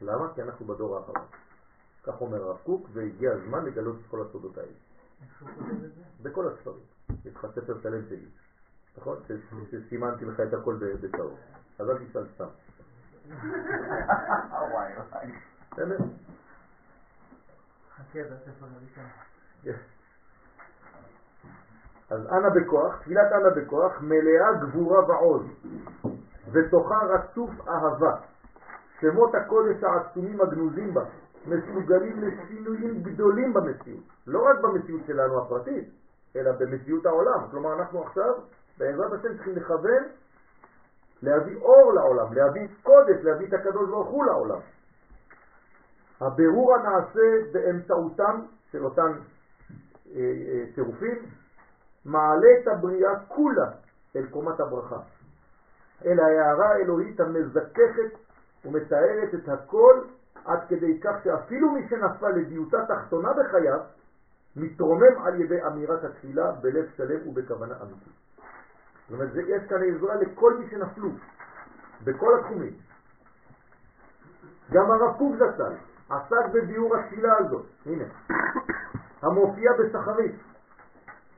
[0.00, 0.34] למה?
[0.34, 1.26] כי אנחנו בדור האחרון.
[2.04, 4.72] כך אומר הרב קוק, והגיע הזמן לגלות את כל הסודות האלה.
[6.22, 6.82] בכל הספרים.
[7.24, 8.26] יש לך ספר שלם שלי,
[8.98, 9.16] נכון?
[9.70, 11.38] שסימנתי לך את הכל בצהוב.
[11.78, 12.48] אז אל תשאל סתם.
[15.72, 15.96] בסדר?
[22.10, 25.42] אז אנא בכוח, תפילת אנא בכוח, מלאה גבורה ועוז,
[26.52, 28.16] ותוכה רצוף אהבה.
[29.00, 31.04] שמות הקודש העצומים הגנוזים בה
[31.46, 35.88] מסוגלים לשינויים גדולים במציאות, לא רק במציאות שלנו הפרטית,
[36.36, 37.46] אלא במציאות העולם.
[37.50, 38.34] כלומר, אנחנו עכשיו,
[38.78, 40.02] בעזרת השם, צריכים לכוון
[41.22, 44.60] להביא אור לעולם, להביא קודש, להביא את הקדוש ברוך הוא לעולם.
[46.20, 48.40] הבירור הנעשה באמצעותם
[48.70, 49.12] של אותם
[50.14, 51.18] אה, אה, צירופים
[52.04, 53.70] מעלה את הבריאה כולה
[54.16, 55.00] אל קומת הברכה,
[56.04, 58.18] אל ההערה האלוהית המזככת
[58.64, 60.00] ומתארת את הכל
[60.44, 63.80] עד כדי כך שאפילו מי שנפל לדיוטה תחתונה בחייו
[64.56, 68.12] מתרומם על ידי אמירת התפילה בלב שלם ובכוונה אמיתית.
[69.08, 71.08] זאת אומרת, יש כאן עזרה לכל מי שנפלו,
[72.04, 72.72] בכל התחומים.
[74.70, 78.04] גם הרב קוק זצ"ל עסק בביאור התפילה הזאת, הנה,
[79.22, 80.34] המופיע בסחרית,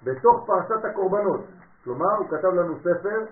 [0.05, 1.41] בתוך פרשת הקורבנות.
[1.85, 3.25] כלומר, הוא כתב לנו ספר,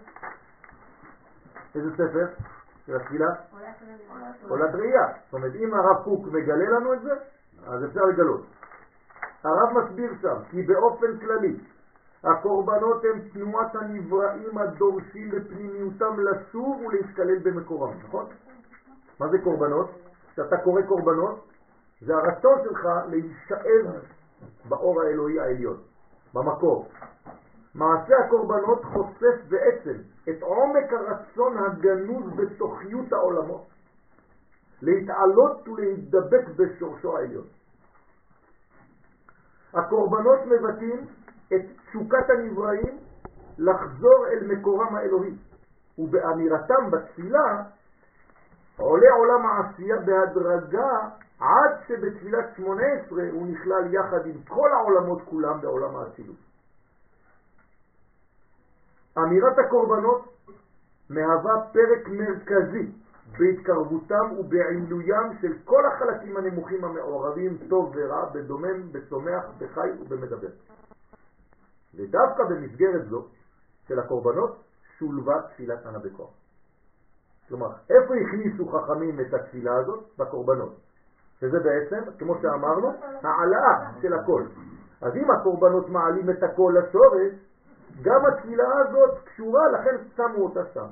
[1.74, 2.26] איזה ספר?
[2.86, 3.26] של התפילה?
[4.48, 5.06] עולת ראייה.
[5.24, 7.10] זאת אומרת, אם הרב קוק מגלה לנו את זה,
[7.66, 8.46] אז אפשר לגלות.
[9.44, 11.56] הרב מסביר שם כי באופן כללי
[12.24, 18.26] הקורבנות הם תנועת הנבראים הדורשים בפנימיותם לסור ולהתקלל במקורם, נכון?
[19.20, 19.90] מה זה קורבנות?
[20.40, 21.48] כשאתה קורא קורבנות,
[22.00, 24.02] זה הרצון שלך להישאב
[24.68, 25.76] באור האלוהי העליון,
[26.34, 26.88] במקור.
[27.74, 29.98] מעשה הקורבנות חושף בעצם
[30.28, 33.66] את עומק הרצון הגנוז בתוכיות העולמות,
[34.82, 37.46] להתעלות ולהתדבק בשורשו העליון.
[39.74, 41.06] הקורבנות מבטאים
[41.54, 42.98] את תשוקת הנבראים
[43.58, 45.34] לחזור אל מקורם האלוהי,
[45.98, 47.62] ובאמירתם בתפילה
[48.80, 50.90] עולה עולם העשייה בהדרגה
[51.40, 56.36] עד שבתפילת שמונה עשרה הוא נכלל יחד עם כל העולמות כולם בעולם האצילות.
[59.18, 60.28] אמירת הקורבנות
[61.10, 62.92] מהווה פרק מרכזי
[63.38, 70.50] בהתקרבותם ובעילוים של כל החלקים הנמוכים המעורבים טוב ורע, בדומם, בצומח, בחי ובמדבר.
[71.94, 73.26] ודווקא במסגרת זו
[73.88, 74.62] של הקורבנות
[74.98, 76.39] שולבה תפילת ענה בכוח.
[77.50, 80.04] כלומר, איפה הכניסו חכמים את התפילה הזאת?
[80.18, 80.74] בקורבנות.
[81.40, 84.42] שזה בעצם, כמו שאמרנו, העלאה של הכל.
[85.02, 87.32] אז אם הקורבנות מעלים את הכל לשורש,
[88.02, 90.86] גם התפילה הזאת קשורה, לכן שמו אותה שם.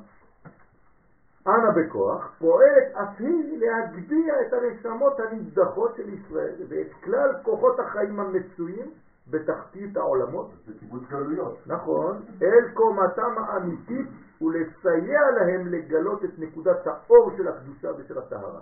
[1.47, 8.21] אנא בכוח פועלת אף היא להגביה את הנשמות הנבדחות של ישראל ואת כלל כוחות החיים
[8.21, 8.91] המצויים
[9.31, 10.51] בתחתית העולמות.
[10.67, 11.59] זה קיבוץ גלויות.
[11.67, 14.07] נכון, אל קומתם האמיתית
[14.41, 18.61] ולסייע להם לגלות את נקודת האור של הקדושה ושל הטהרה.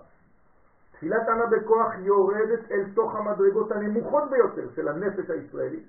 [0.93, 5.87] תפילת ענה בכוח יורדת אל תוך המדרגות הנמוכות ביותר של הנפש הישראלית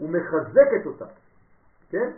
[0.00, 1.04] ומחזקת אותה,
[1.90, 2.10] כן?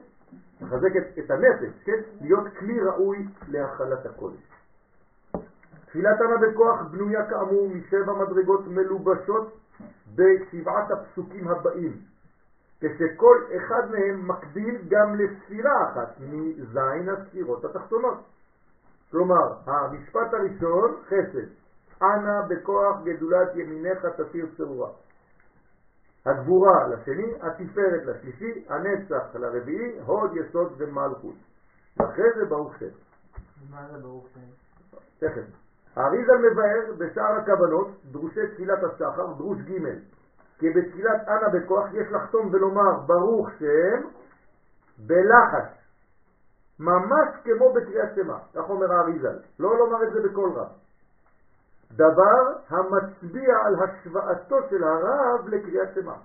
[0.60, 2.01] מחזקת את הנפש, כן?
[2.20, 4.52] להיות כלי ראוי להכלת הקודש.
[5.86, 9.58] תפילת ענה בכוח בנויה כאמור משבע מדרגות מלובשות
[10.18, 12.00] בשבעת הפסוקים הבאים,
[12.80, 18.18] כשכל אחד מהם מקביל גם לספירה אחת מזין הספירות התחתונות.
[19.10, 21.48] כלומר, המשפט הראשון, חסד,
[22.02, 24.90] אנא בכוח גדולת ימיניך תסיר צרורה.
[26.26, 31.34] הגבורה לשני, התפארת לשלישי, הנצח לרביעי, הוד יסוד ומלכות.
[31.97, 32.86] ואחרי זה ברוך שם.
[33.70, 34.40] מה זה ברוך שם?
[35.18, 35.67] תכף.
[35.97, 39.99] האריזל מבאר בשאר הכוונות, דרושי תפילת השחר, דרוש ג'
[40.58, 44.08] כי בתפילת אנא בכוח יש לחתום ולומר ברוך שם
[44.99, 45.78] בלחש,
[46.81, 50.68] ממש כמו בקריאת שמה, כך אומר האריזל, לא לומר את זה בקול רב.
[51.92, 56.17] דבר המצביע על השוואתו של הרב לקריאת שמה.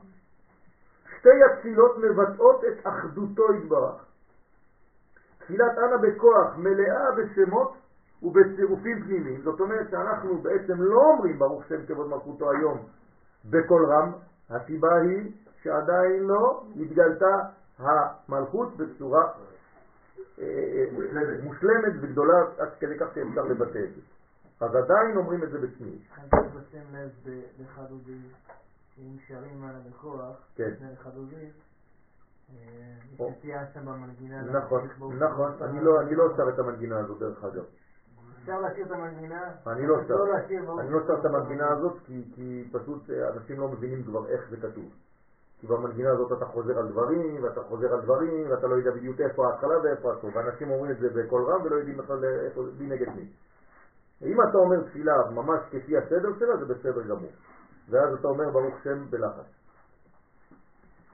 [1.18, 4.06] שתי התפילות מבטאות את אחדותו יתברך.
[5.40, 7.74] תפילת אנא בכוח מלאה בשמות
[8.24, 12.78] ובצירופים פנימיים, זאת אומרת שאנחנו בעצם לא אומרים ברוך שם כבוד מלכותו היום
[13.46, 14.12] בקול רם,
[14.50, 15.32] הסיבה היא
[15.64, 17.36] שעדיין לא התגלתה
[17.80, 19.24] המלכות בצורה
[20.40, 21.44] אה, אה, מושלמת.
[21.44, 24.02] מושלמת וגדולה עד כדי כך שאפשר לבטא את זה.
[24.60, 26.02] אז עדיין אומרים את זה בצניעות.
[26.18, 27.10] אני צריך לשים לב
[27.62, 28.20] בחדודי,
[28.98, 30.70] אם שרים על בכוח, כן.
[30.70, 31.50] לפני חדודי,
[32.50, 32.56] אה.
[34.52, 34.88] נכון,
[35.20, 35.52] נכון.
[35.62, 37.64] אני לא, אני לא שר את המנגינה הזאת דרך אגב.
[38.44, 39.42] אפשר להשאיר את המנגינה?
[39.68, 41.26] אני לא שר, לא אני לא שר את.
[41.26, 44.90] המנגינה הזאת כי, פשוט אה, אנשים לא מבינים כבר איך זה כתוב.
[45.60, 49.22] כי במנגינה הזאת אתה חוזר על דברים, ואתה חוזר על דברים, ואתה לא יודע בדיוק
[49.22, 52.88] איפה ההתחלה ואיפה הסוף, ואנשים אומרים את זה בקול רם ולא יודעים בכלל איפה, מי
[52.88, 53.28] נגד מי.
[54.22, 57.32] אם אתה אומר תפילה ממש כפי הסדר שלה, זה בסדר גמור.
[57.90, 59.64] ואז אתה אומר ברוך שם בלחש.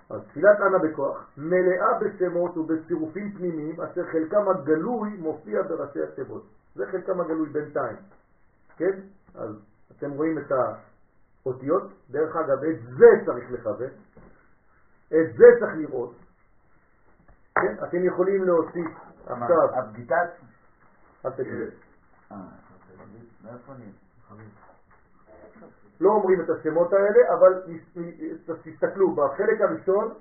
[0.10, 6.59] אז תפילת אנה בכוח מלאה בשמות ובצירופים פנימיים אשר חלקם הגלוי מופיע בראשי התיבות.
[6.76, 7.98] זה חלקם הגלוי בינתיים.
[8.78, 9.00] כן?
[9.36, 9.56] אז
[9.98, 11.84] אתם רואים את האותיות.
[12.10, 13.92] דרך אגב, את זה צריך לכוון.
[15.08, 16.16] את זה צריך לראות.
[17.56, 17.76] כן?
[17.84, 18.88] אתם יכולים להוסיף
[19.26, 19.76] עכשיו...
[19.78, 20.30] הבגיטת?
[21.26, 21.70] אל תגיד.
[22.32, 22.38] אה?
[26.02, 27.64] לא אומרים את השמות האלה, אבל
[28.64, 30.14] תסתכלו, בחלק הראשון,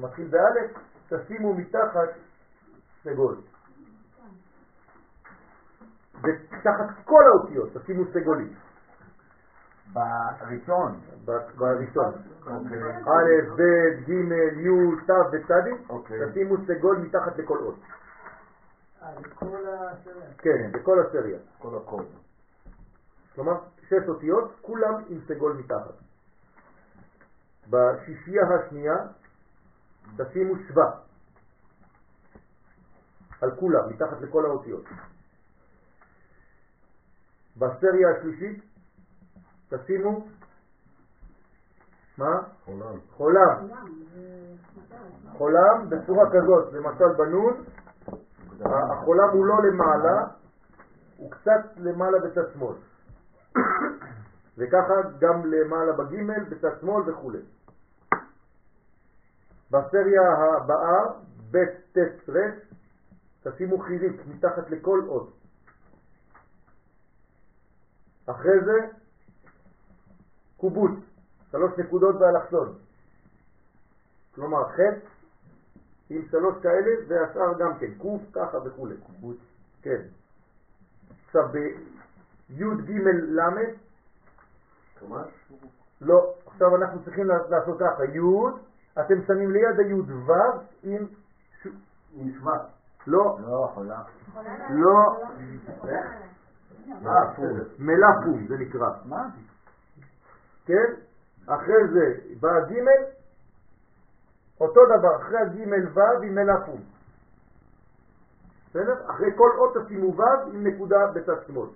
[0.00, 0.70] מתחיל באלף,
[1.08, 2.08] תשימו מתחת
[3.04, 3.36] סגול.
[6.22, 8.54] ותחת כל האותיות תשימו סגולים.
[9.92, 11.00] בראשון?
[11.56, 12.12] בראשון.
[12.46, 12.78] אוקיי.
[12.82, 13.62] א', ב',
[14.06, 14.10] ג',
[14.56, 15.50] י', ת' וצ',
[15.88, 16.30] אוקיי.
[16.30, 17.78] תשימו סגול מתחת לכל אות.
[19.02, 19.08] אה.
[20.38, 21.38] כן, בכל הסריה.
[21.58, 22.06] כל הקוד.
[23.34, 23.52] כלומר,
[23.88, 25.94] שש אותיות, כולם עם סגול מתחת.
[27.70, 28.96] בשישייה השנייה
[30.16, 30.90] תשימו שווה
[33.40, 34.84] על כולם, מתחת לכל האותיות.
[37.58, 38.62] בסריה השלישית
[39.68, 40.26] תשימו
[42.18, 42.40] מה?
[42.64, 42.98] חולם.
[43.10, 43.68] חולם.
[45.32, 47.64] חולם בצורה כזאת, למשל בנון,
[48.60, 50.24] החולם הוא לא למעלה,
[51.16, 52.74] הוא קצת למעלה בצד שמאל.
[54.58, 57.32] וככה גם למעלה בגימל, בצד שמאל וכו'.
[59.70, 60.22] בסריה
[60.56, 61.00] הבאה,
[61.50, 62.38] ב' ט' ר',
[63.42, 65.35] תשימו חיריק מתחת לכל אות.
[68.26, 68.86] אחרי זה,
[70.56, 70.92] קובוץ,
[71.50, 72.74] שלוש נקודות באלכסון.
[74.34, 74.80] כלומר, ח'
[76.10, 78.88] עם שלוש כאלה והשאר גם כן, קוף, ככה וכו'.
[79.06, 79.36] קובוץ.
[79.82, 80.02] כן.
[81.26, 81.74] עכשיו, בי'
[82.58, 83.74] ג' ל',
[86.00, 88.20] לא, עכשיו אנחנו צריכים לעשות ככה, י',
[89.00, 90.32] אתם שמים ליד הי' ו'
[90.82, 91.06] עם
[92.16, 92.56] נשמע.
[93.06, 94.02] לא, לא, חולה.
[94.70, 95.30] לא, אה,
[95.80, 95.90] פור.
[97.78, 99.28] מלאפום זה נקרא, מה?
[100.66, 100.92] כן?
[101.46, 102.74] אחרי זה בא ג'
[104.60, 106.80] אותו דבר, אחרי הג' ו' עם מלאפום.
[108.70, 109.10] בסדר?
[109.10, 111.68] אחרי כל אות תשימו ו' עם נקודה בצד שמאל.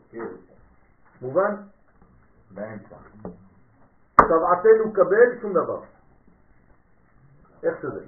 [1.22, 1.56] מובן?
[2.50, 2.96] באמצע.
[4.16, 5.82] צבעתנו קבל שום דבר.
[7.62, 8.00] איך שזה.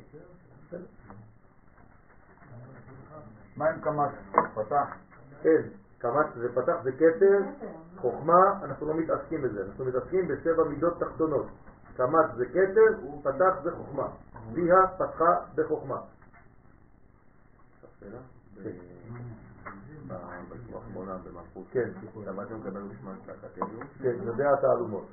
[3.57, 4.11] מה עם קמ"ט?
[4.55, 4.97] פתח?
[5.43, 5.63] כן,
[6.03, 7.39] קמץ זה פתח זה כתר,
[7.97, 11.47] חוכמה, אנחנו לא מתעסקים בזה, אנחנו מתעסקים בשבע מידות תחתונות.
[11.97, 14.09] קמץ זה כתר, פתח זה חוכמה.
[14.53, 16.01] ביה פתחה בחוכמה.
[20.75, 21.91] האחרונה במלכות, כן,
[22.27, 22.83] למדתם לקבל
[23.27, 23.87] תחת עליון?
[24.03, 25.07] כן, יודע התעלומות.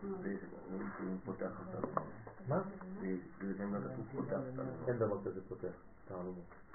[2.48, 2.62] מה?
[3.02, 4.64] לא.
[4.88, 5.74] אין דבר כזה פותח
[6.08, 6.69] תעלומות.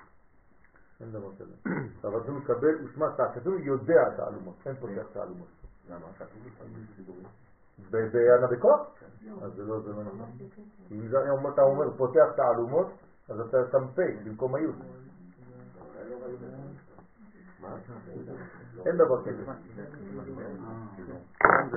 [1.00, 1.54] אין דבר כזה.
[2.04, 5.48] אבל כתוב מקבל ושמע תא, כתוב יודע תעלומות, אין פותח תעלומות.
[5.90, 6.06] למה?
[6.18, 7.22] כתוב לפעמים סידורים.
[8.46, 8.80] בכוח?
[9.42, 10.30] אז זה לא זה לא נכון.
[10.90, 12.86] אם זה- אם אתה אומר פותח תעלומות,
[13.28, 14.74] אז אתה שם פה במקום היוד.
[18.86, 19.42] אין דבר כזה.
[21.40, 21.76] כאן זה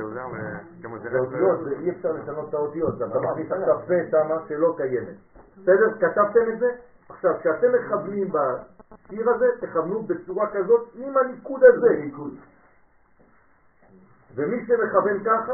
[1.09, 5.15] זה אותיות, זה אי אפשר לשנות את האותיות, אתה מכניס עכשיו פה שמה שלא קיימת.
[5.57, 5.93] בסדר?
[5.99, 6.67] כתבתם את זה?
[7.09, 8.31] עכשיו, כשאתם מכוונים
[8.91, 12.03] בשיר הזה, תכוונו בצורה כזאת עם הניקוד הזה.
[14.35, 15.53] ומי שמכוון ככה,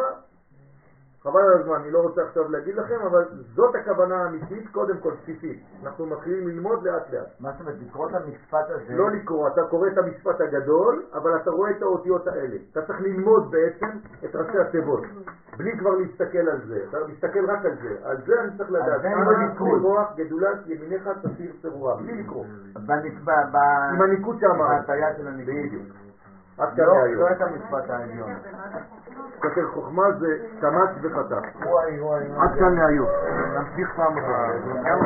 [1.24, 3.24] חבל על הזמן, אני לא רוצה עכשיו להגיד לכם, אבל
[3.56, 5.64] זאת הכוונה האמיתית, קודם כל בסיסית.
[5.84, 7.28] אנחנו מתחילים ללמוד לאט לאט.
[7.40, 8.94] מה זאת אומרת, לקרוא את המשפט הזה?
[8.96, 12.58] לא לקרוא, אתה קורא את המשפט הגדול, אבל אתה רואה את האותיות האלה.
[12.72, 13.90] אתה צריך ללמוד בעצם
[14.26, 15.04] את ראשי התיבות,
[15.58, 16.86] בלי כבר להסתכל על זה.
[16.90, 17.96] אתה מסתכל רק על זה.
[18.04, 19.06] על זה אני צריך לדעת.
[19.06, 19.56] עם אנא.
[19.58, 22.46] כוח גדולת ימיניך תסיר צרורה, בלי לקרוא.
[23.94, 24.64] עם הניקוד שאמרנו.
[24.64, 25.54] בהטייה של הניקוד.
[25.56, 25.84] בדיוק.
[26.58, 27.22] עד כאן לא, להיום.
[27.22, 28.30] לא את המשפט העליון.
[29.42, 30.38] כתר חוכמה זה.
[31.66, 32.24] וואי וואי.
[32.38, 33.10] עד כאן להיום.
[33.56, 34.54] נמשיך פעם אחת.
[34.84, 35.00] גם